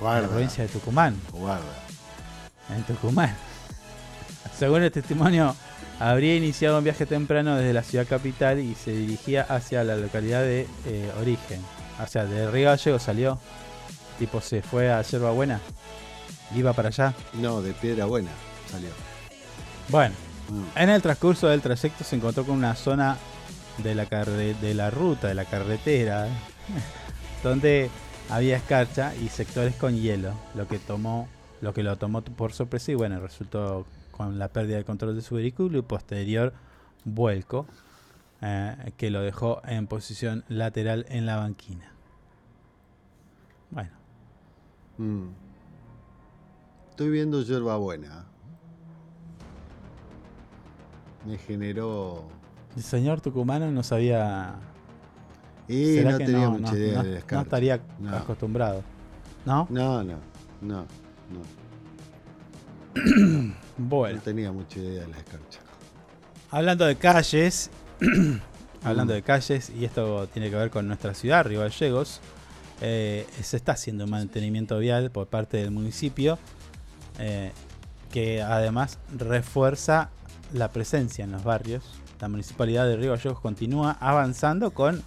en 0.00 0.22
la 0.22 0.28
provincia 0.28 0.64
de 0.64 0.68
Tucumán, 0.70 1.20
Guarda. 1.32 1.64
en 2.74 2.82
Tucumán. 2.84 3.36
Según 4.58 4.82
el 4.82 4.90
testimonio, 4.90 5.54
habría 5.98 6.36
iniciado 6.36 6.78
un 6.78 6.84
viaje 6.84 7.06
temprano 7.06 7.56
desde 7.56 7.72
la 7.72 7.82
ciudad 7.82 8.06
capital 8.06 8.58
y 8.58 8.74
se 8.74 8.90
dirigía 8.92 9.42
hacia 9.42 9.84
la 9.84 9.96
localidad 9.96 10.42
de 10.42 10.66
eh, 10.86 11.10
origen. 11.20 11.60
O 12.02 12.06
sea, 12.06 12.24
de 12.24 12.50
Río 12.50 12.70
Gallego 12.70 12.98
salió. 12.98 13.38
Tipo, 14.18 14.40
se 14.40 14.60
fue 14.62 14.92
a 14.92 15.00
Yerba 15.02 15.30
Buena. 15.30 15.60
Iba 16.54 16.72
para 16.72 16.88
allá. 16.88 17.14
No, 17.34 17.62
de 17.62 17.72
piedra 17.74 18.04
buena 18.06 18.30
salió. 18.70 18.90
Bueno, 19.88 20.14
Mm. 20.50 20.64
en 20.78 20.88
el 20.90 21.00
transcurso 21.02 21.46
del 21.48 21.60
trayecto 21.62 22.02
se 22.04 22.16
encontró 22.16 22.44
con 22.44 22.56
una 22.56 22.74
zona 22.74 23.16
de 23.78 23.94
la, 23.94 24.06
carre- 24.06 24.54
de 24.54 24.74
la 24.74 24.90
ruta, 24.90 25.28
de 25.28 25.34
la 25.34 25.44
carretera, 25.44 26.26
donde 27.44 27.88
había 28.28 28.56
escarcha 28.56 29.14
y 29.16 29.28
sectores 29.28 29.74
con 29.76 29.94
hielo, 29.96 30.32
lo 30.54 30.66
que 30.68 30.78
tomó, 30.78 31.28
lo 31.60 31.72
que 31.72 31.82
lo 31.82 31.96
tomó 31.96 32.22
por 32.22 32.52
sorpresa 32.52 32.92
y 32.92 32.94
bueno, 32.96 33.20
resultó 33.20 33.86
con 34.10 34.38
la 34.38 34.48
pérdida 34.48 34.76
de 34.76 34.84
control 34.84 35.14
de 35.16 35.22
su 35.22 35.36
vehículo 35.36 35.78
y 35.78 35.82
posterior 35.82 36.52
vuelco 37.04 37.66
eh, 38.42 38.92
que 38.96 39.10
lo 39.10 39.20
dejó 39.22 39.60
en 39.64 39.86
posición 39.86 40.44
lateral 40.48 41.06
en 41.10 41.26
la 41.26 41.36
banquina. 41.36 41.92
Bueno, 43.70 43.90
Mm. 44.98 45.28
Estoy 46.90 47.08
viendo 47.10 47.40
yerba 47.42 47.76
buena. 47.78 48.26
Me 51.26 51.36
generó. 51.38 52.24
el 52.76 52.82
señor 52.82 53.20
tucumano 53.20 53.70
no 53.70 53.82
sabía 53.82 54.54
Y 55.68 55.94
¿Será 55.96 56.12
no 56.12 56.18
que 56.18 56.24
tenía 56.24 56.44
no, 56.46 56.50
mucha 56.52 56.72
no, 56.72 56.78
idea 56.78 56.96
no- 56.96 57.02
del 57.02 57.12
no 57.12 57.18
escarcha. 57.18 57.42
estaría 57.42 57.80
No. 57.98 58.16
acostumbrado. 58.16 58.82
¿No? 59.44 59.66
No, 59.70 60.02
no, 60.04 60.18
no, 60.60 60.86
no. 61.30 61.42
Bueno, 63.78 64.16
No 64.16 64.22
tenía 64.22 64.52
mucha 64.52 64.78
idea 64.78 65.02
de 65.02 65.08
la 65.08 65.16
escarcha. 65.16 65.60
hablando 66.50 66.84
de 66.84 66.96
calles, 66.96 67.70
hablando 68.84 69.14
de 69.14 69.22
calles, 69.22 69.70
y 69.70 69.84
esto 69.86 70.26
tiene 70.28 70.50
que 70.50 70.56
ver 70.56 70.70
con 70.70 70.86
nuestra 70.86 71.14
ciudad, 71.14 71.46
Río 71.46 71.60
Gallegos, 71.60 72.20
eh, 72.82 73.26
se 73.42 73.56
está 73.56 73.72
haciendo 73.72 74.04
un 74.04 74.10
mantenimiento 74.10 74.78
vial 74.78 75.10
por 75.10 75.28
parte 75.28 75.56
del 75.58 75.70
municipio, 75.70 76.38
eh, 77.18 77.52
que 78.10 78.42
además 78.42 78.98
refuerza 79.16 80.10
la 80.52 80.68
presencia 80.68 81.24
en 81.24 81.32
los 81.32 81.44
barrios. 81.44 81.84
La 82.20 82.28
municipalidad 82.28 82.86
de 82.86 82.96
Río 82.96 83.12
Gallegos 83.12 83.40
continúa 83.40 83.96
avanzando 84.00 84.72
con 84.72 85.02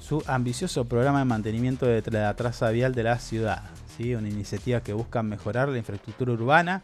su 0.00 0.22
ambicioso 0.26 0.84
programa 0.86 1.18
de 1.18 1.24
mantenimiento 1.26 1.86
de 1.86 2.02
la 2.10 2.34
traza 2.34 2.70
vial 2.70 2.94
de 2.94 3.02
la 3.02 3.18
ciudad. 3.18 3.62
¿sí? 3.96 4.14
Una 4.14 4.28
iniciativa 4.28 4.80
que 4.80 4.92
busca 4.92 5.22
mejorar 5.22 5.68
la 5.68 5.78
infraestructura 5.78 6.32
urbana 6.32 6.82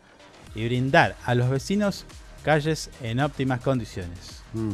y 0.55 0.65
brindar 0.66 1.16
a 1.24 1.35
los 1.35 1.48
vecinos 1.48 2.05
calles 2.43 2.90
en 3.01 3.20
óptimas 3.20 3.61
condiciones. 3.61 4.43
Mm. 4.52 4.73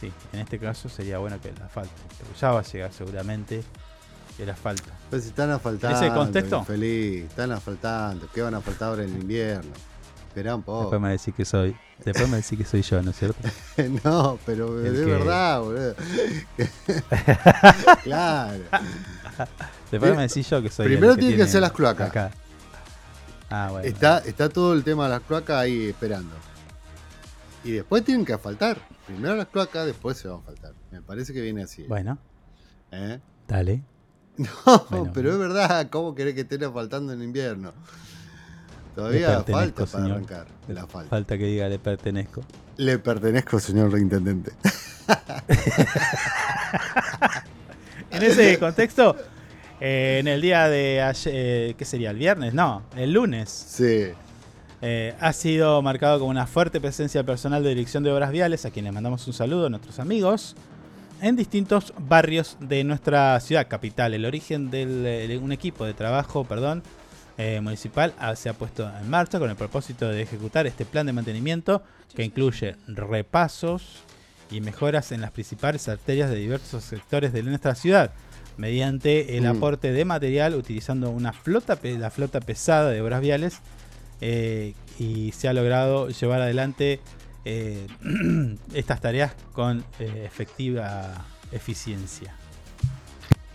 Sí, 0.00 0.12
en 0.32 0.40
este 0.40 0.58
caso 0.58 0.88
sería 0.88 1.18
bueno 1.18 1.40
que 1.40 1.48
el 1.48 1.62
asfalto, 1.62 1.92
pero 2.18 2.38
ya 2.38 2.50
va 2.52 2.60
a 2.60 2.62
llegar 2.62 2.92
seguramente 2.92 3.62
el 4.38 4.50
asfalto. 4.50 4.90
Pues 5.10 5.24
si 5.24 5.30
están 5.30 5.50
asfaltando. 5.50 5.98
¿Ese 5.98 6.14
contexto? 6.14 6.64
Feliz, 6.64 7.24
están 7.24 7.50
asfaltando. 7.52 8.28
¿Qué 8.32 8.42
van 8.42 8.54
a 8.54 8.60
faltar 8.60 8.90
ahora 8.90 9.04
en 9.04 9.14
el 9.14 9.22
invierno? 9.22 9.72
Esperá 10.28 10.54
un 10.54 10.62
poco. 10.62 10.82
Después 10.82 11.00
me 11.00 11.10
decís 11.10 11.34
que 11.34 11.44
soy, 11.44 11.76
después 12.04 12.28
me 12.28 12.36
decís 12.38 12.58
que 12.58 12.64
soy 12.64 12.82
yo, 12.82 13.02
¿no 13.02 13.10
es 13.10 13.16
cierto? 13.18 13.48
no, 14.04 14.38
pero 14.46 14.78
El 14.84 14.94
de 14.96 15.04
que- 15.04 15.10
verdad, 15.10 15.60
boludo. 15.60 15.94
claro. 18.04 18.64
Después 19.90 20.16
me 20.16 20.22
decís 20.22 20.48
yo 20.48 20.62
que 20.62 20.70
soy 20.70 20.86
primero 20.86 21.14
tienen 21.14 21.30
que 21.30 21.36
tiene 21.36 21.42
hacer 21.48 21.60
las 21.62 21.72
cloacas. 21.72 22.10
acá. 22.10 22.30
Ah, 23.50 23.68
bueno. 23.70 23.86
Está, 23.88 24.18
está 24.18 24.48
todo 24.48 24.74
el 24.74 24.84
tema 24.84 25.04
de 25.04 25.10
las 25.10 25.20
cloacas 25.22 25.56
ahí 25.56 25.86
esperando. 25.88 26.34
Y 27.64 27.72
después 27.72 28.04
tienen 28.04 28.24
que 28.24 28.32
asfaltar. 28.34 28.78
Primero 29.06 29.34
las 29.36 29.46
cloacas, 29.48 29.86
después 29.86 30.18
se 30.18 30.28
van 30.28 30.40
a 30.40 30.42
faltar. 30.42 30.74
Me 30.90 31.00
parece 31.00 31.32
que 31.32 31.40
viene 31.40 31.62
así. 31.62 31.84
Bueno, 31.84 32.18
¿Eh? 32.92 33.18
dale. 33.46 33.82
No, 34.38 34.48
Bueno. 34.90 35.10
pero 35.12 35.32
es 35.32 35.38
verdad. 35.38 35.88
¿Cómo 35.90 36.14
querés 36.14 36.34
que 36.34 36.42
estén 36.42 36.62
asfaltando 36.62 37.12
en 37.12 37.22
invierno? 37.22 37.72
Todavía 38.98 39.44
falta 39.44 39.86
para 39.86 39.86
señor. 39.86 40.10
arrancar 40.10 40.46
el 40.66 40.76
asfalto. 40.76 41.10
Falta 41.10 41.38
que 41.38 41.44
diga 41.44 41.68
le 41.68 41.78
pertenezco. 41.78 42.42
Le 42.78 42.98
pertenezco, 42.98 43.60
señor 43.60 43.92
reintendente. 43.92 44.52
En 48.10 48.22
ese 48.22 48.58
contexto, 48.58 49.14
eh, 49.80 50.16
en 50.18 50.26
el 50.26 50.40
día 50.40 50.68
de 50.68 51.02
ayer, 51.02 51.32
eh, 51.36 51.74
¿qué 51.78 51.84
sería? 51.84 52.10
¿El 52.10 52.16
viernes? 52.16 52.54
No, 52.54 52.82
el 52.96 53.12
lunes. 53.12 53.48
Sí. 53.50 54.08
Eh, 54.80 55.14
ha 55.20 55.32
sido 55.32 55.80
marcado 55.82 56.18
como 56.18 56.30
una 56.30 56.46
fuerte 56.46 56.80
presencia 56.80 57.20
del 57.20 57.26
personal 57.26 57.62
de 57.62 57.68
dirección 57.68 58.02
de 58.02 58.10
obras 58.10 58.32
viales, 58.32 58.64
a 58.64 58.70
quienes 58.70 58.92
mandamos 58.92 59.26
un 59.28 59.34
saludo 59.34 59.66
a 59.66 59.68
nuestros 59.68 60.00
amigos, 60.00 60.56
en 61.20 61.36
distintos 61.36 61.92
barrios 61.98 62.56
de 62.60 62.82
nuestra 62.82 63.38
ciudad 63.40 63.68
capital. 63.68 64.14
El 64.14 64.24
origen 64.24 64.70
de 64.70 65.38
un 65.40 65.52
equipo 65.52 65.84
de 65.84 65.94
trabajo, 65.94 66.44
perdón, 66.44 66.82
eh, 67.38 67.60
municipal 67.60 68.12
ah, 68.18 68.34
se 68.36 68.48
ha 68.48 68.52
puesto 68.52 68.90
en 69.00 69.08
marcha 69.08 69.38
con 69.38 69.48
el 69.48 69.56
propósito 69.56 70.08
de 70.08 70.20
ejecutar 70.22 70.66
este 70.66 70.84
plan 70.84 71.06
de 71.06 71.12
mantenimiento 71.12 71.82
que 72.14 72.24
incluye 72.24 72.76
repasos 72.88 74.00
y 74.50 74.60
mejoras 74.60 75.12
en 75.12 75.20
las 75.20 75.30
principales 75.30 75.88
arterias 75.88 76.30
de 76.30 76.36
diversos 76.36 76.82
sectores 76.84 77.32
de 77.32 77.42
nuestra 77.42 77.74
ciudad 77.74 78.12
mediante 78.56 79.36
el 79.36 79.44
Mm. 79.44 79.56
aporte 79.56 79.92
de 79.92 80.04
material 80.04 80.54
utilizando 80.56 81.10
una 81.10 81.32
flota 81.32 81.78
la 81.82 82.10
flota 82.10 82.40
pesada 82.40 82.90
de 82.90 83.00
obras 83.00 83.20
viales 83.20 83.60
eh, 84.20 84.74
y 84.98 85.30
se 85.32 85.46
ha 85.48 85.52
logrado 85.52 86.08
llevar 86.08 86.40
adelante 86.42 87.00
eh, 87.44 87.86
estas 88.74 89.00
tareas 89.00 89.32
con 89.52 89.84
efectiva 90.00 91.24
eficiencia 91.52 92.34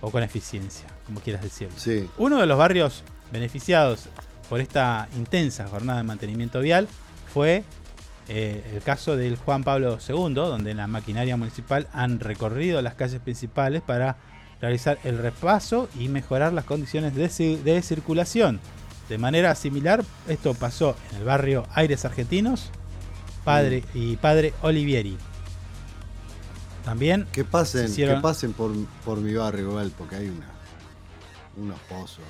o 0.02 0.10
con 0.10 0.24
eficiencia 0.24 0.88
como 1.06 1.20
quieras 1.20 1.44
decirlo 1.44 1.74
Sí. 1.78 2.08
uno 2.18 2.40
de 2.40 2.46
los 2.46 2.58
barrios 2.58 3.04
beneficiados 3.34 4.06
por 4.48 4.62
esta 4.62 5.10
intensa 5.18 5.68
jornada 5.68 5.98
de 5.98 6.04
mantenimiento 6.06 6.62
vial 6.62 6.88
fue 7.34 7.64
eh, 8.30 8.64
el 8.74 8.82
caso 8.82 9.18
del 9.18 9.36
Juan 9.36 9.64
Pablo 9.66 9.98
II, 10.08 10.34
donde 10.36 10.72
en 10.72 10.78
la 10.78 10.88
maquinaria 10.88 11.36
municipal 11.36 11.88
han 11.92 12.22
recorrido 12.22 12.82
las 12.82 12.94
calles 12.94 13.20
principales 13.20 13.82
para 13.82 14.16
realizar 14.62 14.98
el 15.04 15.18
repaso 15.18 15.90
y 16.00 16.08
mejorar 16.08 16.54
las 16.54 16.64
condiciones 16.64 17.16
de, 17.16 17.26
ci- 17.30 17.62
de 17.64 17.82
circulación. 17.82 18.62
De 19.10 19.18
manera 19.18 19.54
similar, 19.56 20.06
esto 20.30 20.54
pasó 20.54 20.96
en 21.12 21.18
el 21.18 21.24
barrio 21.26 21.66
Aires 21.74 22.06
Argentinos 22.06 22.70
padre, 23.44 23.84
y 23.94 24.16
Padre 24.16 24.54
Olivieri. 24.62 25.18
También 26.86 27.26
Que 27.32 27.44
pasen, 27.44 27.86
hicieron- 27.88 28.16
que 28.18 28.22
pasen 28.22 28.54
por, 28.54 28.72
por 29.04 29.18
mi 29.20 29.34
barrio 29.34 29.78
porque 29.98 30.16
hay 30.18 30.30
una, 30.30 30.48
unos 31.58 31.80
pozos. 31.90 32.24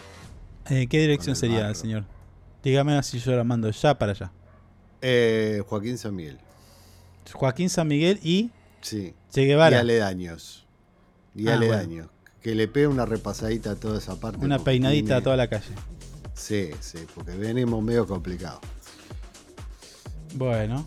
Eh, 0.70 0.88
¿Qué 0.88 1.00
dirección 1.02 1.36
sería, 1.36 1.64
barro. 1.64 1.76
señor? 1.76 2.06
Dígame 2.64 3.02
si 3.04 3.20
yo 3.20 3.34
la 3.36 3.44
mando 3.44 3.70
ya 3.70 3.98
para 3.98 4.14
allá. 4.14 4.32
Eh, 5.02 5.62
Joaquín 5.68 5.98
San 5.98 6.16
Miguel. 6.16 6.40
Joaquín 7.34 7.70
San 7.70 7.88
Miguel 7.88 8.20
y 8.24 8.52
Sí. 8.82 9.14
Che 9.32 9.46
Guevara. 9.46 9.78
Y 9.78 9.80
aledaños. 9.80 10.66
Y 11.36 11.48
Ah, 11.48 11.56
aledaños. 11.56 12.08
Que 12.42 12.56
le 12.56 12.68
pegue 12.68 12.88
una 12.88 13.06
repasadita 13.06 13.72
a 13.72 13.76
toda 13.76 13.98
esa 13.98 14.20
parte. 14.20 14.44
Una 14.46 14.60
peinadita 14.60 15.18
a 15.18 15.22
toda 15.22 15.38
la 15.38 15.48
calle. 15.48 15.74
Sí, 16.34 16.72
sí, 16.82 17.00
porque 17.16 17.32
venimos 17.32 17.82
medio 17.84 18.06
complicados. 18.08 18.60
Bueno, 20.36 20.86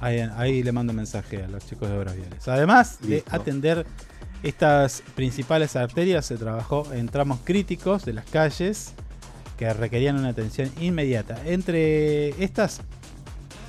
ahí, 0.00 0.20
ahí 0.36 0.62
le 0.62 0.72
mando 0.72 0.92
mensaje 0.92 1.42
a 1.42 1.48
los 1.48 1.66
chicos 1.66 1.88
de 1.90 1.98
Obras 1.98 2.16
Viales. 2.16 2.46
Además 2.48 2.98
de 3.02 3.24
atender 3.30 3.86
estas 4.42 5.02
principales 5.14 5.74
arterias, 5.76 6.26
se 6.26 6.36
trabajó 6.36 6.92
en 6.92 7.08
tramos 7.08 7.40
críticos 7.44 8.04
de 8.04 8.12
las 8.12 8.24
calles 8.26 8.94
que 9.56 9.72
requerían 9.72 10.16
una 10.18 10.28
atención 10.28 10.70
inmediata. 10.80 11.40
Entre 11.44 12.28
estas, 12.42 12.80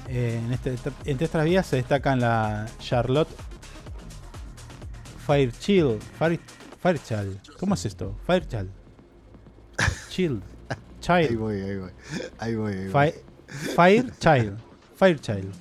eh, 0.08 0.40
en 0.46 0.54
este- 0.54 0.76
entre 1.06 1.26
estas 1.26 1.44
vías 1.46 1.66
se 1.66 1.78
destacan 1.78 2.20
la 2.20 2.68
Charlotte 2.80 3.30
Fairchild. 5.26 6.02
Fire, 6.18 6.40
Fairchild. 6.82 7.40
¿Cómo 7.60 7.74
es 7.76 7.86
esto? 7.86 8.16
Fairchild. 8.26 8.70
Child. 10.10 10.42
Ahí 11.08 11.28
Child. 11.28 11.40
voy, 11.40 11.62
ahí 11.62 11.78
voy. 11.78 11.92
Ahí 12.40 12.56
voy, 12.56 12.74
ahí 12.74 12.88
voy. 12.90 13.14
Fairchild. 13.76 14.60
Fairchild. 14.98 15.54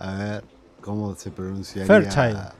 A 0.00 0.14
ver, 0.14 0.44
¿cómo 0.82 1.14
se 1.14 1.30
pronunciaría? 1.30 1.86
Fairchild. 1.86 2.52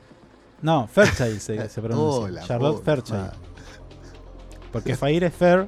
No, 0.61 0.87
Fairchild 0.87 1.39
se, 1.39 1.69
se 1.69 1.81
pronuncia. 1.81 2.21
Hola, 2.23 2.43
Charlotte 2.43 2.75
hola, 2.75 2.85
Fairchild. 2.85 3.31
Porque 4.71 4.95
Fair 4.95 5.23
es 5.23 5.33
Fair 5.33 5.67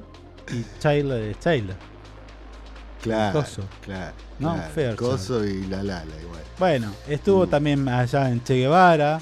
y 0.52 0.64
Child 0.80 1.12
es 1.12 1.38
Child. 1.38 1.74
Claro. 3.02 3.40
Coso. 3.40 3.62
Claro. 3.82 4.12
No, 4.38 4.54
claro. 4.54 4.72
Fairchild. 4.72 4.96
Coso 4.98 5.44
y 5.44 5.66
la 5.66 5.82
Lala 5.82 6.20
igual. 6.20 6.40
Bueno, 6.58 6.92
estuvo 7.08 7.46
también 7.46 7.88
allá 7.88 8.30
en 8.30 8.42
Che 8.42 8.54
Guevara, 8.54 9.20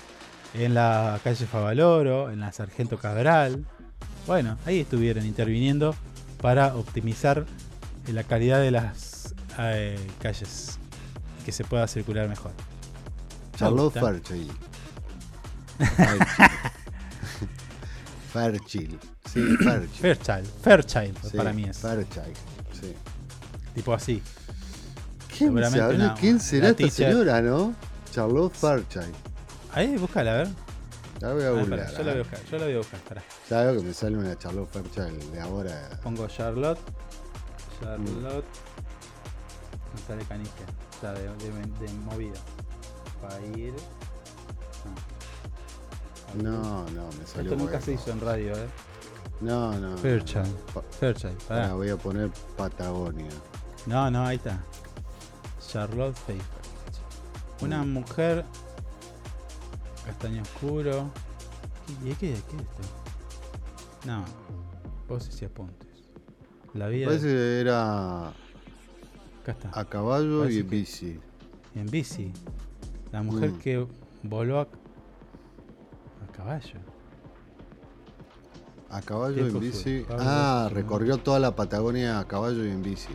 en 0.55 0.75
la 0.75 1.21
calle 1.23 1.47
Favaloro, 1.47 2.31
en 2.31 2.41
la 2.41 2.51
Sargento 2.53 2.99
Cabral. 2.99 3.65
Bueno, 4.27 4.57
ahí 4.67 4.81
estuvieron 4.81 5.25
interviniendo 5.25 5.95
para 6.41 6.75
optimizar 6.77 7.45
la 8.13 8.25
calidad 8.25 8.61
de 8.61 8.71
las 8.71 9.35
eh, 9.59 9.99
calles 10.21 10.79
que 11.45 11.53
se 11.53 11.65
pueda 11.65 11.87
circular 11.87 12.29
mejor. 12.29 12.53
Me 13.53 13.59
Charlotte. 13.59 14.01
Fairchild. 14.01 14.68
Fairchild. 15.79 16.51
Fairchild. 18.33 19.01
Sí, 19.33 19.57
Fairchild. 19.65 19.91
Fairchild, 20.01 20.47
Fairchild 20.63 21.19
Sí, 21.31 21.37
para 21.37 21.53
mí 21.53 21.65
es. 21.65 21.79
Fairchild. 21.79 22.37
Sí. 22.81 22.95
Tipo 23.75 23.95
así. 23.95 24.23
¿Quién, 25.29 25.51
Seguramente 25.51 25.79
sabrá 25.79 25.97
una- 25.97 26.15
quién 26.15 26.41
será 26.41 26.69
esta 26.69 26.77
teacher. 26.79 27.13
señora, 27.13 27.41
no? 27.43 27.75
Charlotte 28.13 28.55
Fairchild. 28.55 29.15
Ahí, 29.73 29.97
búscala, 29.97 30.33
a 30.33 30.37
ver. 30.39 30.49
La 31.21 31.33
voy 31.33 31.43
a 31.43 31.49
Ah, 31.49 31.51
yo 31.51 31.55
la 31.55 31.57
voy 31.57 32.11
a 32.13 32.19
buscar, 32.19 32.45
yo 32.45 32.59
la 32.59 32.65
voy 32.65 32.75
a 32.75 32.79
buscar, 32.79 33.01
pará. 33.01 33.23
Ya 33.51 33.63
veo 33.65 33.77
que 33.81 33.87
me 33.89 33.95
sale 33.95 34.17
una 34.17 34.37
Charlotte 34.39 34.69
Fairchild 34.73 35.33
de 35.33 35.41
ahora. 35.41 35.91
Pongo 36.03 36.27
Charlotte. 36.29 36.79
Charlotte. 37.81 38.45
No 39.95 40.07
sale 40.07 40.25
canija. 40.25 40.51
O 40.97 41.01
sea, 41.01 41.13
de, 41.13 41.23
de, 41.23 41.51
de 41.87 41.93
movida. 42.05 42.39
Para 43.21 43.41
ir. 43.57 43.75
No, 46.37 46.85
no, 46.91 47.09
me 47.19 47.27
salió. 47.27 47.53
Esto 47.53 47.57
nunca 47.57 47.79
bueno. 47.79 47.81
se 47.85 47.93
hizo 47.95 48.11
en 48.13 48.21
radio, 48.21 48.53
eh. 48.57 48.69
No, 49.41 49.73
no. 49.79 49.91
no. 49.91 49.97
Fairchild. 49.99 50.55
Pa- 50.75 50.83
Fairchild, 50.83 51.37
pará. 51.45 51.63
Pará, 51.63 51.75
voy 51.75 51.89
a 51.91 51.97
poner 51.97 52.31
Patagonia. 52.57 53.29
No, 53.87 54.11
no, 54.11 54.27
ahí 54.27 54.37
está. 54.37 54.61
Charlotte 55.67 56.17
Fairchild. 56.17 56.49
Una 57.63 57.83
mujer. 57.85 58.45
Castaño 60.07 60.43
oscuro. 60.43 61.11
¿Y 62.05 62.11
qué, 62.11 62.15
qué 62.21 62.33
es 62.33 62.39
esto? 62.39 62.83
No. 64.07 64.25
Voces 65.09 65.41
y 65.43 65.45
apuntes. 65.47 65.89
La 66.75 66.89
vida. 66.89 67.07
Parece 67.07 67.27
que 67.27 67.61
era 67.61 68.29
Acá 68.29 69.53
está. 69.53 69.71
a 69.73 69.85
caballo 69.85 70.41
Parece 70.41 70.59
y 70.59 70.63
que- 70.63 70.69
bici. 70.69 71.21
En 71.75 71.87
bici. 71.87 72.33
La 73.13 73.23
mujer 73.23 73.51
Mm. 73.53 73.59
que 73.59 73.87
voló 74.23 74.61
a 74.61 74.69
caballo. 76.39 76.79
A 78.91 79.03
caballo 79.03 79.35
¿Qué 79.35 79.43
y 79.43 79.47
en 79.47 79.61
bici. 79.61 80.07
Ah, 80.11 80.71
recorrió 80.73 81.19
toda 81.19 81.39
la 81.39 81.55
Patagonia 81.55 82.21
a 82.21 82.27
caballo 82.27 82.65
y 82.65 82.71
en 82.71 82.83
bici. 82.83 83.13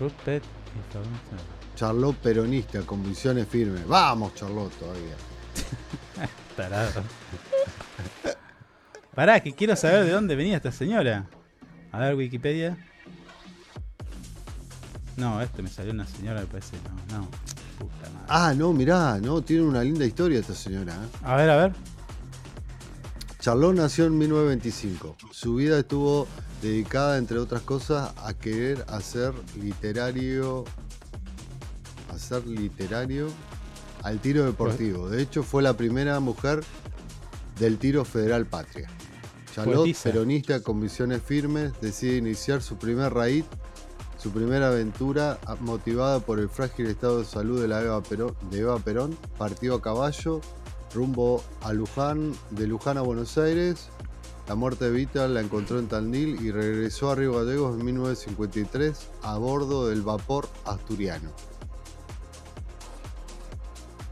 Y 0.00 0.22
Sáenz. 0.24 0.42
Charlotte 1.76 2.16
peronista, 2.16 2.80
convicciones 2.80 3.46
firmes. 3.46 3.86
Vamos, 3.86 4.34
Charlotte, 4.34 4.72
todavía. 4.78 5.14
Tarado. 6.56 7.02
Pará, 9.14 9.40
que 9.40 9.52
quiero 9.52 9.76
saber 9.76 10.04
de 10.04 10.12
dónde 10.12 10.34
venía 10.36 10.56
esta 10.56 10.72
señora. 10.72 11.28
A 11.92 11.98
ver, 11.98 12.14
Wikipedia. 12.14 12.78
No, 15.16 15.42
este 15.42 15.62
me 15.62 15.68
salió 15.68 15.92
una 15.92 16.06
señora, 16.06 16.40
me 16.40 16.46
parece. 16.46 16.76
No, 17.10 17.18
no. 17.18 17.28
Puta 17.80 18.10
madre. 18.10 18.26
Ah, 18.28 18.54
no, 18.56 18.72
mirá, 18.72 19.18
no, 19.18 19.42
tiene 19.42 19.62
una 19.64 19.82
linda 19.82 20.04
historia 20.04 20.38
esta 20.38 20.54
señora. 20.54 20.94
¿eh? 20.94 21.08
A 21.24 21.36
ver, 21.36 21.50
a 21.50 21.56
ver. 21.56 21.72
Charlotte 23.40 23.74
nació 23.74 24.04
en 24.04 24.18
1925. 24.18 25.16
Su 25.32 25.54
vida 25.56 25.78
estuvo 25.78 26.28
dedicada, 26.60 27.16
entre 27.16 27.38
otras 27.38 27.62
cosas, 27.62 28.12
a 28.18 28.34
querer 28.34 28.84
hacer 28.88 29.32
literario. 29.60 30.64
Hacer 32.14 32.46
literario 32.46 33.28
al 34.02 34.20
tiro 34.20 34.44
deportivo. 34.44 35.08
De 35.08 35.22
hecho, 35.22 35.42
fue 35.42 35.62
la 35.62 35.74
primera 35.76 36.20
mujer 36.20 36.60
del 37.58 37.78
tiro 37.78 38.04
federal 38.04 38.46
patria. 38.46 38.88
Charlotte, 39.54 39.76
Poetisa. 39.76 40.10
peronista 40.10 40.62
con 40.62 40.80
visiones 40.80 41.22
firmes, 41.22 41.72
decide 41.80 42.16
iniciar 42.16 42.62
su 42.62 42.76
primer 42.76 43.12
raíz, 43.12 43.44
su 44.20 44.30
primera 44.32 44.68
aventura 44.68 45.38
motivada 45.60 46.20
por 46.20 46.38
el 46.38 46.50
frágil 46.50 46.86
estado 46.88 47.20
de 47.20 47.24
salud 47.24 47.60
de, 47.60 47.68
la 47.68 47.80
Eva 47.80 48.02
Perón, 48.02 48.36
de 48.50 48.60
Eva 48.60 48.78
Perón. 48.78 49.16
Partió 49.38 49.74
a 49.76 49.82
caballo 49.82 50.42
rumbo 50.94 51.42
a 51.62 51.72
Luján, 51.72 52.34
de 52.50 52.66
Luján 52.66 52.98
a 52.98 53.00
Buenos 53.00 53.38
Aires. 53.38 53.88
La 54.46 54.56
muerte 54.56 54.84
de 54.86 54.90
Vita 54.90 55.26
la 55.26 55.40
encontró 55.40 55.78
en 55.78 55.88
Tandil 55.88 56.40
y 56.42 56.50
regresó 56.50 57.10
a 57.10 57.14
Río 57.14 57.32
Gallegos 57.32 57.78
en 57.78 57.84
1953 57.86 59.08
a 59.22 59.38
bordo 59.38 59.88
del 59.88 60.02
vapor 60.02 60.48
asturiano. 60.66 61.30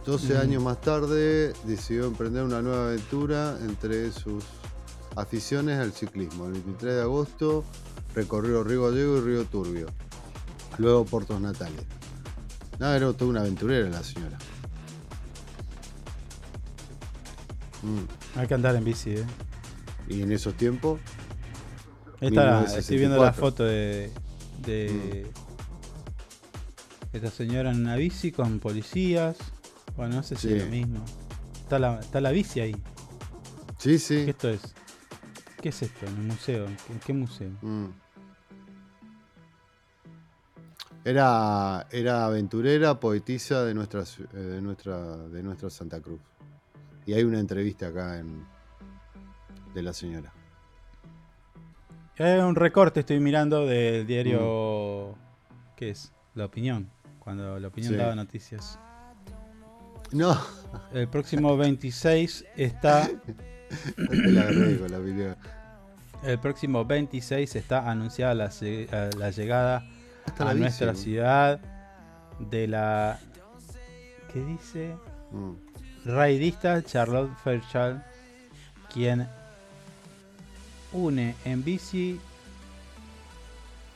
12 0.07 0.35
Mm. 0.35 0.41
años 0.41 0.63
más 0.63 0.81
tarde 0.81 1.53
decidió 1.65 2.07
emprender 2.07 2.45
una 2.45 2.63
nueva 2.63 2.87
aventura 2.87 3.59
entre 3.61 4.11
sus 4.11 4.43
aficiones 5.17 5.79
al 5.79 5.93
ciclismo. 5.93 6.47
El 6.47 6.53
23 6.53 6.95
de 6.95 7.03
agosto 7.03 7.65
recorrió 8.15 8.65
Río 8.65 8.85
Gallego 8.85 9.19
y 9.19 9.21
Río 9.21 9.45
Turbio. 9.45 9.87
Luego 10.79 11.05
Puertos 11.05 11.41
Natales. 11.41 11.85
Nada, 12.79 12.97
era 12.97 13.13
toda 13.13 13.31
una 13.31 13.41
aventurera 13.41 13.89
la 13.89 14.03
señora. 14.03 14.39
Mm. 17.83 18.39
Hay 18.39 18.47
que 18.47 18.55
andar 18.55 18.77
en 18.77 18.85
bici, 18.85 19.11
eh. 19.11 19.25
Y 20.09 20.23
en 20.23 20.33
esos 20.33 20.55
tiempos. 20.55 21.01
Esta, 22.21 22.65
estoy 22.65 22.99
viendo 22.99 23.17
la 23.17 23.31
1964. 23.33 23.41
foto 23.41 23.65
de. 23.65 24.11
de 24.67 25.31
esta 27.13 27.31
señora 27.31 27.71
en 27.71 27.81
una 27.81 27.97
bici 27.97 28.33
con 28.33 28.59
policías. 28.59 29.37
Bueno, 29.97 30.17
no 30.17 30.23
sé 30.23 30.37
si 30.37 30.49
Sí. 30.49 30.55
es 30.55 30.65
lo 30.65 30.71
mismo. 30.71 31.05
Está 31.61 31.79
la, 31.79 31.99
está 32.01 32.21
la 32.21 32.31
bici 32.31 32.61
ahí. 32.61 32.77
Sí, 33.79 33.99
sí. 33.99 34.25
¿Qué 34.25 34.31
esto 34.31 34.49
es? 34.49 34.61
¿Qué 35.61 35.71
es 35.71 35.83
esto? 35.83 36.07
¿En 36.07 36.15
un 36.19 36.27
museo? 36.29 36.67
¿En 36.67 37.01
qué 37.05 37.13
museo? 37.13 37.51
Mm. 37.63 37.87
Era, 41.05 41.87
era 41.91 42.27
aventurera, 42.27 43.01
poetisa 43.01 43.65
de 43.65 43.75
nuestra, 43.75 44.03
eh, 44.03 44.37
de, 44.37 44.61
nuestra, 44.61 45.17
de 45.17 45.43
nuestra 45.43 45.71
Santa 45.71 46.01
Cruz. 46.01 46.21
Y 47.07 47.15
hay 47.15 47.25
una 47.25 47.41
entrevista 47.41 47.89
acá 47.89 48.19
en, 48.19 48.45
de 49.75 49.83
la 49.83 49.93
señora. 49.93 50.33
Hay 52.19 52.39
un 52.41 52.55
recorte, 52.57 53.01
estoy 53.01 53.21
mirando 53.21 53.65
del 53.65 54.07
diario. 54.07 55.17
¿Qué 55.77 55.91
es? 55.91 56.13
La 56.35 56.45
opinión. 56.47 56.91
Cuando 57.21 57.59
la 57.59 57.69
opinión 57.69 57.95
Sí. 57.95 57.99
daba 57.99 58.15
noticias. 58.15 58.79
No. 60.13 60.37
El 60.93 61.09
próximo 61.09 61.57
26 61.57 62.45
está. 62.57 63.09
La 63.97 64.51
la. 64.51 65.37
El 66.25 66.39
próximo 66.41 66.85
26 66.85 67.55
está 67.57 67.89
anunciada 67.91 68.35
la, 68.35 68.51
eh, 68.63 69.11
la 69.17 69.31
llegada 69.31 69.85
Hasta 70.27 70.45
a 70.45 70.47
la 70.47 70.55
nuestra 70.55 70.95
ciudad 70.95 71.61
de 72.39 72.67
la. 72.67 73.19
¿Qué 74.33 74.41
dice? 74.45 74.95
Mm. 75.31 75.53
Raidista 76.07 76.83
Charlotte 76.83 77.31
Fairchild, 77.45 78.01
quien 78.93 79.27
une 80.93 81.35
en 81.45 81.63
bici. 81.65 82.19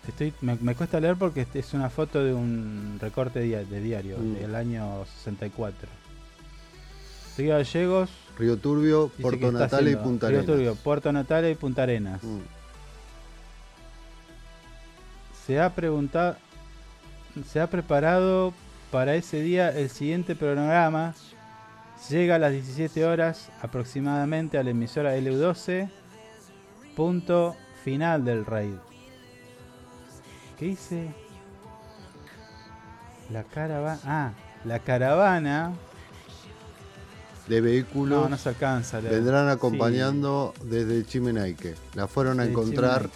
Estoy, 0.06 0.32
me, 0.40 0.56
me 0.60 0.74
cuesta 0.74 0.98
leer 1.00 1.16
porque 1.16 1.42
este 1.42 1.60
es 1.60 1.74
una 1.74 1.88
foto 1.88 2.22
de 2.24 2.34
un 2.34 2.98
recorte 3.00 3.38
de 3.40 3.80
diario 3.80 4.18
Mm. 4.18 4.34
del 4.34 4.54
año 4.54 5.04
64. 5.18 5.88
Río 7.38 7.54
Gallegos. 7.56 8.10
Río 8.38 8.56
Turbio, 8.56 9.08
dice 9.08 9.22
Puerto 9.22 9.46
está 9.46 9.58
Natales 9.58 9.92
y 9.92 9.96
Punta 9.96 10.28
Río 10.28 10.38
Arenas. 10.38 10.56
Turbio, 10.56 10.74
Puerto 10.76 11.12
Natales 11.12 11.52
y 11.52 11.54
Punta 11.54 11.82
Arenas. 11.82 12.22
Mm. 12.22 12.38
Se 15.46 15.60
ha 15.60 15.74
preguntado, 15.74 16.36
se 17.46 17.60
ha 17.60 17.68
preparado 17.68 18.54
para 18.90 19.14
ese 19.14 19.40
día 19.40 19.70
el 19.70 19.90
siguiente 19.90 20.36
programa. 20.36 21.14
Llega 22.08 22.36
a 22.36 22.38
las 22.38 22.52
17 22.52 23.04
horas 23.04 23.50
aproximadamente 23.60 24.58
a 24.58 24.62
la 24.62 24.70
emisora 24.70 25.16
LU12. 25.16 25.90
Punto 26.96 27.56
final 27.84 28.24
del 28.24 28.44
raid. 28.44 28.74
¿Qué 30.58 30.66
dice? 30.66 31.14
La 33.30 33.44
caravana. 33.44 34.00
Ah, 34.04 34.32
la 34.64 34.78
caravana. 34.78 35.72
De 37.52 37.60
vehículos 37.60 38.22
No, 38.22 38.28
no 38.30 38.38
se 38.38 38.48
alcanza. 38.48 38.98
vendrán 39.00 39.46
Sí. 39.48 39.52
acompañando 39.52 40.54
desde 40.64 41.04
Chimenaique. 41.04 41.74
La 41.94 42.06
fueron 42.08 42.40
a 42.40 42.46
encontrar. 42.46 43.10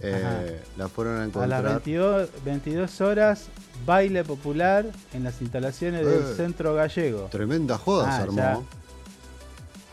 Eh, 0.00 0.60
la 0.76 0.88
fueron 0.88 1.14
a 1.14 1.16
A 1.16 1.20
las 1.20 1.28
encontrar. 1.28 1.62
22, 1.64 2.28
22 2.44 3.00
horas, 3.00 3.46
baile 3.86 4.22
popular 4.22 4.84
en 5.14 5.24
las 5.24 5.40
instalaciones 5.40 6.04
del 6.04 6.20
Eh, 6.20 6.34
Centro 6.36 6.74
Gallego. 6.74 7.28
Tremenda 7.30 7.78
joda 7.78 8.08
Ah, 8.12 8.16
se 8.18 8.22
armó. 8.24 8.36
ya. 8.36 8.58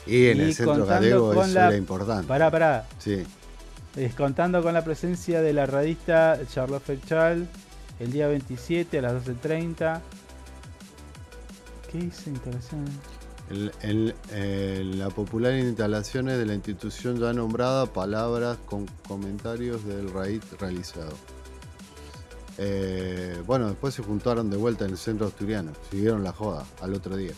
Y 0.06 0.28
en 0.28 0.38
Y 0.38 0.41
el 0.41 0.53
centro 0.56 0.86
gallego 0.86 1.32
eso 1.44 1.53
la- 1.53 1.68
era 1.68 1.78
importante. 1.78 2.28
Pará, 2.28 2.52
pará. 2.52 2.88
Sí. 2.98 3.24
Es 3.95 4.16
contando 4.16 4.61
con 4.61 4.74
la 4.74 4.84
presencia 4.84 5.41
de 5.41 5.53
la 5.53 5.66
radista 5.66 6.40
Charlotte 6.52 6.84
Fairchild 6.84 7.48
el 8.02 8.11
día 8.11 8.28
27 8.28 8.99
a 8.99 9.02
las 9.03 9.14
12.30. 9.14 10.02
¿Qué 11.91 11.98
dice 11.99 12.30
instalación? 12.32 12.86
El- 13.50 13.72
el- 13.82 14.16
eh, 14.32 14.84
la 14.96 15.10
popular 15.10 15.54
instalaciones 15.56 16.38
de 16.38 16.46
la 16.46 16.54
institución 16.54 17.18
ya 17.20 17.34
nombrada, 17.34 17.88
palabras 17.88 18.58
con 18.66 18.86
comentarios 19.08 19.84
del 19.86 20.12
raíz 20.12 20.42
realizado. 20.60 21.14
Eh, 22.60 23.42
bueno, 23.48 23.68
después 23.70 23.94
se 23.96 24.04
juntaron 24.04 24.50
de 24.50 24.58
vuelta 24.58 24.86
en 24.86 24.92
el 24.92 24.98
centro 24.98 25.26
asturiano. 25.28 25.72
Siguieron 25.90 26.24
la 26.24 26.32
joda 26.32 26.66
al 26.82 26.94
otro 26.94 27.16
día. 27.18 27.34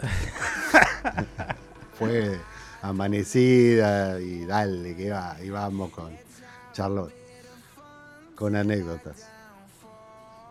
Fue 1.98 2.38
amanecida 2.82 4.20
y 4.20 4.44
dale, 4.44 4.96
que 4.96 5.10
va, 5.10 5.36
y 5.42 5.50
vamos 5.50 5.90
con 5.90 6.12
Charlotte. 6.72 7.12
Con 8.34 8.54
anécdotas. 8.56 9.26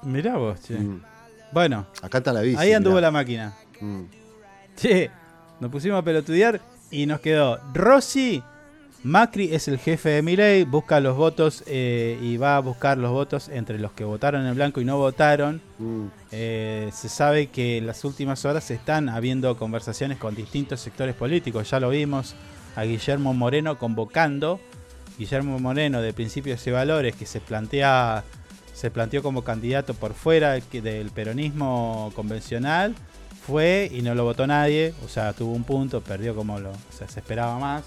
Mirá 0.03 0.35
vos, 0.37 0.59
che. 0.61 0.77
Mm. 0.77 1.01
Bueno, 1.53 1.87
Acá 2.01 2.17
está 2.19 2.33
la 2.33 2.41
bici. 2.41 2.57
ahí 2.57 2.73
anduvo 2.73 2.95
mirá. 2.95 3.07
la 3.07 3.11
máquina. 3.11 3.53
Mm. 3.79 4.01
Che, 4.77 5.09
nos 5.59 5.71
pusimos 5.71 5.97
a 5.97 6.03
pelotudear 6.03 6.61
y 6.91 7.07
nos 7.07 7.19
quedó 7.19 7.59
Rossi. 7.73 8.43
Macri 9.03 9.53
es 9.53 9.67
el 9.67 9.79
jefe 9.79 10.09
de 10.09 10.21
Milei, 10.21 10.65
busca 10.65 10.99
los 10.99 11.17
votos 11.17 11.63
eh, 11.65 12.19
y 12.21 12.37
va 12.37 12.57
a 12.57 12.59
buscar 12.59 12.97
los 12.99 13.11
votos 13.11 13.49
entre 13.49 13.79
los 13.79 13.91
que 13.93 14.03
votaron 14.03 14.45
en 14.45 14.53
blanco 14.53 14.79
y 14.79 14.85
no 14.85 14.97
votaron. 14.97 15.61
Mm. 15.79 16.05
Eh, 16.31 16.89
se 16.93 17.09
sabe 17.09 17.47
que 17.47 17.77
en 17.77 17.87
las 17.87 18.03
últimas 18.05 18.45
horas 18.45 18.69
están 18.69 19.09
habiendo 19.09 19.57
conversaciones 19.57 20.19
con 20.19 20.35
distintos 20.35 20.79
sectores 20.79 21.15
políticos. 21.15 21.71
Ya 21.71 21.79
lo 21.79 21.89
vimos 21.89 22.35
a 22.75 22.83
Guillermo 22.83 23.33
Moreno 23.33 23.79
convocando. 23.79 24.59
Guillermo 25.17 25.57
Moreno 25.57 26.01
de 26.01 26.13
Principios 26.13 26.65
y 26.67 26.71
Valores 26.71 27.15
que 27.15 27.25
se 27.25 27.39
plantea 27.39 28.23
se 28.73 28.91
planteó 28.91 29.23
como 29.23 29.43
candidato 29.43 29.95
por 29.95 30.13
fuera 30.13 30.53
del 30.53 31.09
peronismo 31.09 32.11
convencional. 32.15 32.93
Fue 33.47 33.89
y 33.91 34.01
no 34.01 34.13
lo 34.13 34.25
votó 34.25 34.45
nadie. 34.45 34.93
O 35.05 35.07
sea, 35.07 35.33
tuvo 35.33 35.53
un 35.53 35.63
punto, 35.63 36.01
perdió 36.01 36.35
como 36.35 36.59
lo, 36.59 36.71
o 36.71 36.97
sea, 36.97 37.07
se 37.07 37.21
esperaba 37.21 37.57
más. 37.57 37.83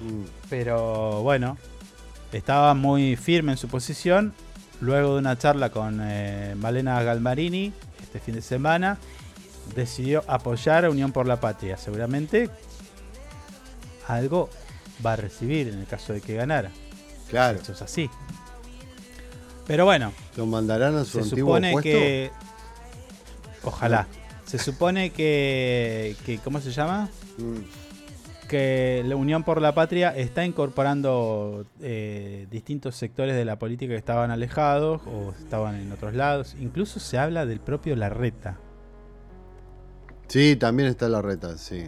Mm. 0.00 0.24
Pero 0.48 1.22
bueno, 1.22 1.58
estaba 2.32 2.74
muy 2.74 3.16
firme 3.16 3.52
en 3.52 3.58
su 3.58 3.68
posición. 3.68 4.32
Luego 4.80 5.14
de 5.14 5.18
una 5.18 5.36
charla 5.36 5.70
con 5.70 6.00
eh, 6.02 6.54
Malena 6.56 7.02
Galmarini 7.02 7.72
este 8.02 8.18
fin 8.18 8.34
de 8.34 8.42
semana, 8.42 8.98
decidió 9.76 10.24
apoyar 10.26 10.84
a 10.84 10.90
Unión 10.90 11.12
por 11.12 11.26
la 11.26 11.38
Patria. 11.40 11.76
Seguramente 11.76 12.50
algo 14.08 14.50
va 15.04 15.12
a 15.12 15.16
recibir 15.16 15.68
en 15.68 15.78
el 15.78 15.86
caso 15.86 16.12
de 16.12 16.20
que 16.20 16.34
ganara. 16.34 16.70
Claro. 17.28 17.58
Eso 17.60 17.72
es 17.72 17.82
así. 17.82 18.10
Pero 19.66 19.84
bueno, 19.84 20.12
¿Lo 20.36 20.46
mandarán 20.46 20.96
a 20.96 21.04
su 21.04 21.18
se 21.18 21.20
antiguo 21.20 21.54
supone 21.54 21.72
puesto? 21.72 21.90
que. 21.90 22.30
Ojalá. 23.62 24.08
Se 24.50 24.58
supone 24.58 25.10
que, 25.10 26.16
que. 26.26 26.38
¿Cómo 26.38 26.60
se 26.60 26.72
llama? 26.72 27.08
Mm. 27.38 28.48
que 28.48 29.04
la 29.06 29.14
Unión 29.14 29.44
por 29.44 29.62
la 29.62 29.76
Patria 29.76 30.08
está 30.10 30.44
incorporando 30.44 31.66
eh, 31.80 32.48
distintos 32.50 32.96
sectores 32.96 33.36
de 33.36 33.44
la 33.44 33.60
política 33.60 33.92
que 33.92 33.98
estaban 33.98 34.32
alejados 34.32 35.02
o 35.06 35.30
estaban 35.38 35.76
en 35.76 35.92
otros 35.92 36.14
lados. 36.14 36.56
Incluso 36.58 36.98
se 36.98 37.16
habla 37.16 37.46
del 37.46 37.60
propio 37.60 37.94
Larreta. 37.94 38.58
Sí, 40.26 40.56
también 40.56 40.88
está 40.88 41.08
la 41.08 41.22
reta, 41.22 41.56
sí. 41.56 41.84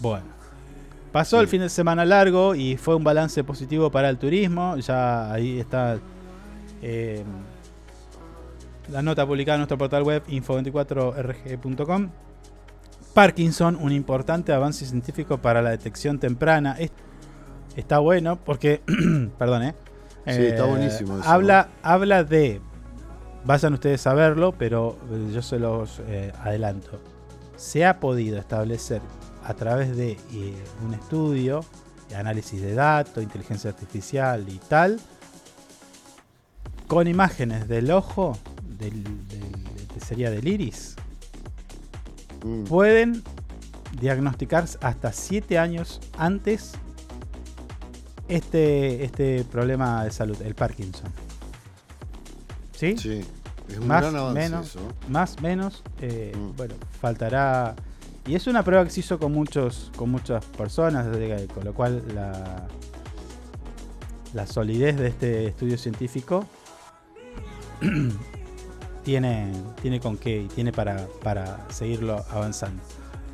Bueno, 0.00 0.26
pasó 1.10 1.40
el 1.40 1.48
fin 1.48 1.62
de 1.62 1.70
semana 1.70 2.04
largo 2.04 2.54
y 2.54 2.76
fue 2.76 2.96
un 2.96 3.04
balance 3.04 3.42
positivo 3.44 3.90
para 3.90 4.10
el 4.10 4.18
turismo. 4.18 4.76
Ya 4.76 5.32
ahí 5.32 5.58
está 5.58 5.98
eh, 6.82 7.24
la 8.90 9.02
nota 9.02 9.26
publicada 9.26 9.56
en 9.56 9.60
nuestro 9.60 9.78
portal 9.78 10.02
web 10.02 10.22
info24rg.com. 10.28 12.10
Parkinson, 13.14 13.76
un 13.80 13.92
importante 13.92 14.52
avance 14.52 14.84
científico 14.86 15.38
para 15.38 15.62
la 15.62 15.70
detección 15.70 16.18
temprana. 16.18 16.76
Es- 16.78 16.90
está 17.76 17.98
bueno 17.98 18.36
porque, 18.36 18.82
perdón, 19.38 19.62
¿eh? 19.62 19.74
Sí, 20.26 20.42
está 20.46 20.64
buenísimo 20.64 21.18
eso. 21.18 21.28
Habla, 21.28 21.68
habla 21.82 22.24
de, 22.24 22.60
vayan 23.44 23.74
ustedes 23.74 24.06
a 24.06 24.14
verlo, 24.14 24.52
pero 24.58 24.98
eh, 25.12 25.30
yo 25.32 25.40
se 25.40 25.58
los 25.58 26.00
eh, 26.06 26.32
adelanto. 26.42 27.00
Se 27.56 27.86
ha 27.86 28.00
podido 28.00 28.38
establecer 28.38 29.00
a 29.44 29.54
través 29.54 29.96
de 29.96 30.12
eh, 30.32 30.54
un 30.84 30.94
estudio, 30.94 31.64
de 32.08 32.16
análisis 32.16 32.60
de 32.60 32.74
datos, 32.74 33.22
inteligencia 33.22 33.70
artificial 33.70 34.44
y 34.48 34.58
tal, 34.68 34.98
con 36.88 37.06
imágenes 37.08 37.66
del 37.68 37.90
ojo, 37.92 38.36
del, 38.78 39.04
sería 40.04 40.30
del 40.30 40.46
iris, 40.46 40.96
Mm. 42.44 42.64
pueden 42.64 43.22
diagnosticar 44.00 44.66
hasta 44.82 45.12
7 45.12 45.58
años 45.58 46.00
antes 46.18 46.72
este, 48.28 49.04
este 49.04 49.44
problema 49.44 50.04
de 50.04 50.10
salud, 50.10 50.36
el 50.42 50.54
Parkinson. 50.54 51.10
¿Sí? 52.72 52.96
Sí, 52.98 53.24
es 53.68 53.78
un 53.78 53.86
más 53.86 54.02
gran 54.02 54.16
avance 54.16 54.40
menos, 54.40 54.66
eso. 54.68 54.80
más 55.08 55.40
menos, 55.40 55.82
eh, 56.00 56.32
Mm. 56.36 56.56
bueno, 56.56 56.74
faltará. 57.00 57.74
Y 58.26 58.34
es 58.34 58.46
una 58.48 58.62
prueba 58.64 58.84
que 58.84 58.90
se 58.90 59.00
hizo 59.00 59.18
con 59.18 59.32
muchos, 59.32 59.90
con 59.96 60.10
muchas 60.10 60.44
personas, 60.44 61.06
con 61.54 61.64
lo 61.64 61.72
cual 61.72 62.02
la, 62.14 62.66
la 64.34 64.46
solidez 64.46 64.96
de 64.98 65.06
este 65.08 65.46
estudio 65.46 65.78
científico 65.78 66.44
tiene, 69.06 69.52
tiene 69.80 70.00
con 70.00 70.18
qué 70.18 70.42
y 70.42 70.48
tiene 70.48 70.72
para, 70.72 71.06
para 71.22 71.64
seguirlo 71.70 72.22
avanzando. 72.30 72.82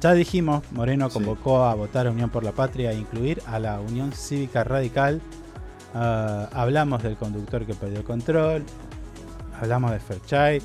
Ya 0.03 0.13
dijimos, 0.13 0.63
Moreno 0.73 1.09
Sí. 1.09 1.15
convocó 1.15 1.65
a 1.65 1.75
votar 1.75 2.07
a 2.07 2.11
Unión 2.11 2.29
por 2.31 2.45
la 2.45 2.53
Patria 2.53 2.93
e 2.93 2.97
incluir 2.97 3.43
a 3.47 3.59
la 3.59 3.81
Unión 3.81 4.13
Cívica 4.13 4.63
Radical. 4.65 5.21
Ah, 5.95 6.49
hablamos 6.53 7.03
del 7.03 7.17
conductor 7.17 7.65
que 7.65 7.73
perdió 7.75 7.99
el 8.01 8.05
control. 8.05 8.65
Hablamos 9.61 9.93
de 9.93 10.01
Fairchild. 10.01 10.63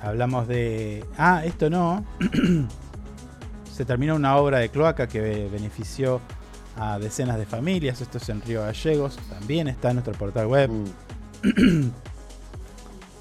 Hablamos 0.00 0.46
de. 0.46 1.04
Ah, 1.18 1.42
esto 1.44 1.68
no. 1.68 2.04
Se 3.72 3.84
terminó 3.84 4.14
una 4.14 4.36
obra 4.36 4.58
de 4.58 4.68
cloaca 4.68 5.06
que 5.08 5.20
be- 5.20 5.48
benefició 5.48 6.20
a 6.78 6.98
decenas 6.98 7.38
de 7.38 7.46
familias. 7.46 8.00
Esto 8.00 8.18
es 8.18 8.28
en 8.28 8.40
Río 8.42 8.62
Gallegos. 8.62 9.16
También 9.30 9.68
está 9.68 9.88
en 9.90 9.96
nuestro 9.96 10.14
portal 10.14 10.46
web. 10.46 10.70
Mm. 10.70 11.90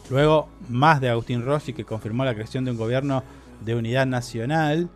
Luego, 0.09 0.49
más 0.69 1.01
de 1.01 1.09
Agustín 1.09 1.43
Rossi, 1.43 1.73
que 1.73 1.83
confirmó 1.85 2.25
la 2.25 2.33
creación 2.33 2.65
de 2.65 2.71
un 2.71 2.77
gobierno 2.77 3.23
de 3.63 3.75
unidad 3.75 4.05
nacional. 4.05 4.89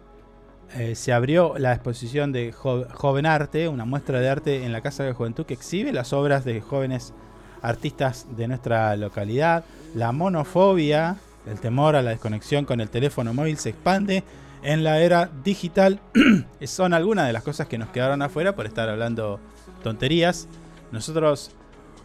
Eh, 0.78 0.94
se 0.94 1.12
abrió 1.14 1.56
la 1.58 1.74
exposición 1.74 2.32
de 2.32 2.52
Jo- 2.52 2.86
Joven 2.94 3.26
Arte, 3.26 3.68
una 3.68 3.86
muestra 3.86 4.20
de 4.20 4.30
arte 4.30 4.66
en 4.66 4.72
la 4.72 4.82
Casa 4.82 5.04
de 5.04 5.14
Juventud 5.14 5.46
que 5.46 5.56
exhibe 5.56 5.92
las 5.92 6.14
obras 6.14 6.46
de 6.46 6.62
jóvenes 6.62 7.12
artistas 7.64 8.28
de 8.38 8.48
nuestra 8.48 8.96
localidad. 8.96 9.64
La 9.96 10.12
monofobia, 10.12 11.16
el 11.48 11.60
temor 11.60 11.96
a 11.96 12.04
la 12.04 12.12
desconexión 12.12 12.66
con 12.66 12.82
el 12.82 12.90
teléfono 12.90 13.34
móvil 13.34 13.58
se 13.58 13.70
expande 13.70 14.24
en 14.62 14.84
la 14.84 15.00
era 15.02 15.30
digital. 15.44 16.00
Son 16.64 16.94
algunas 16.94 17.26
de 17.26 17.34
las 17.34 17.42
cosas 17.44 17.68
que 17.68 17.80
nos 17.80 17.90
quedaron 17.90 18.22
afuera 18.22 18.56
por 18.56 18.68
estar 18.68 18.90
hablando 18.90 19.40
tonterías. 19.82 20.48
Nosotros 20.92 21.52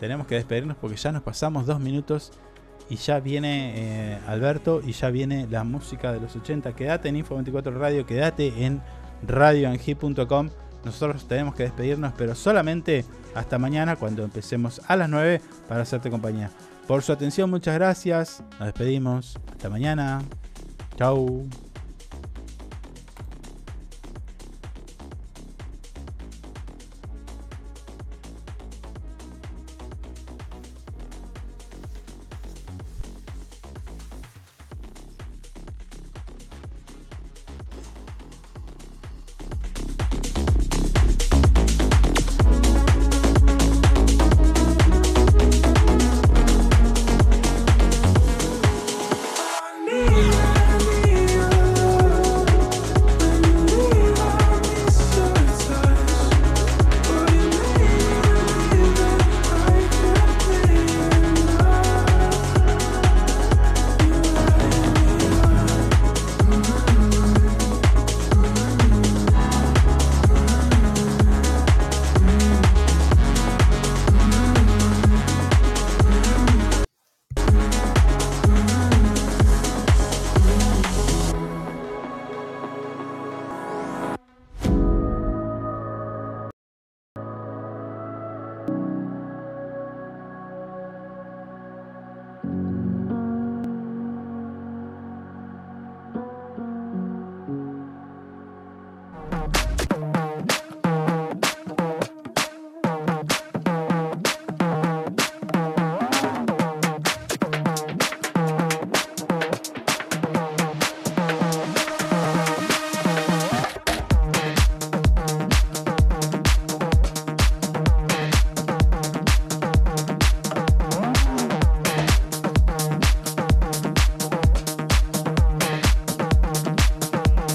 tenemos 0.01 0.27
que 0.27 0.37
despedirnos 0.37 0.79
porque 0.81 0.97
ya 0.97 1.13
nos 1.13 1.23
pasamos 1.23 1.67
dos 1.67 1.81
minutos 1.81 2.33
y 2.89 2.97
ya 2.97 3.20
viene 3.20 3.73
eh, 3.77 4.19
Alberto 4.27 4.81
y 4.85 4.93
ya 4.93 5.11
viene 5.11 5.47
la 5.51 5.65
música 5.65 6.12
de 6.12 6.20
los 6.20 6.36
80. 6.36 6.74
Quédate 6.74 7.09
en 7.09 7.24
Info24 7.24 7.77
Radio, 7.78 8.06
quédate 8.06 8.65
en 8.65 8.82
radioangi.com. 9.27 10.51
Nosotros 10.85 11.27
tenemos 11.27 11.55
que 11.55 11.62
despedirnos, 11.62 12.12
pero 12.16 12.35
solamente 12.35 13.05
hasta 13.35 13.59
mañana 13.59 13.97
cuando 13.97 14.23
empecemos 14.23 14.82
a 14.86 14.97
las 14.97 15.09
9 15.09 15.40
para 15.69 15.82
hacerte 15.82 16.11
compañía. 16.11 16.51
Por 16.86 17.02
su 17.02 17.12
atención, 17.12 17.48
muchas 17.48 17.74
gracias. 17.74 18.43
Nos 18.59 18.66
despedimos. 18.66 19.39
Hasta 19.51 19.70
mañana. 19.70 20.23
Chau. 20.97 21.48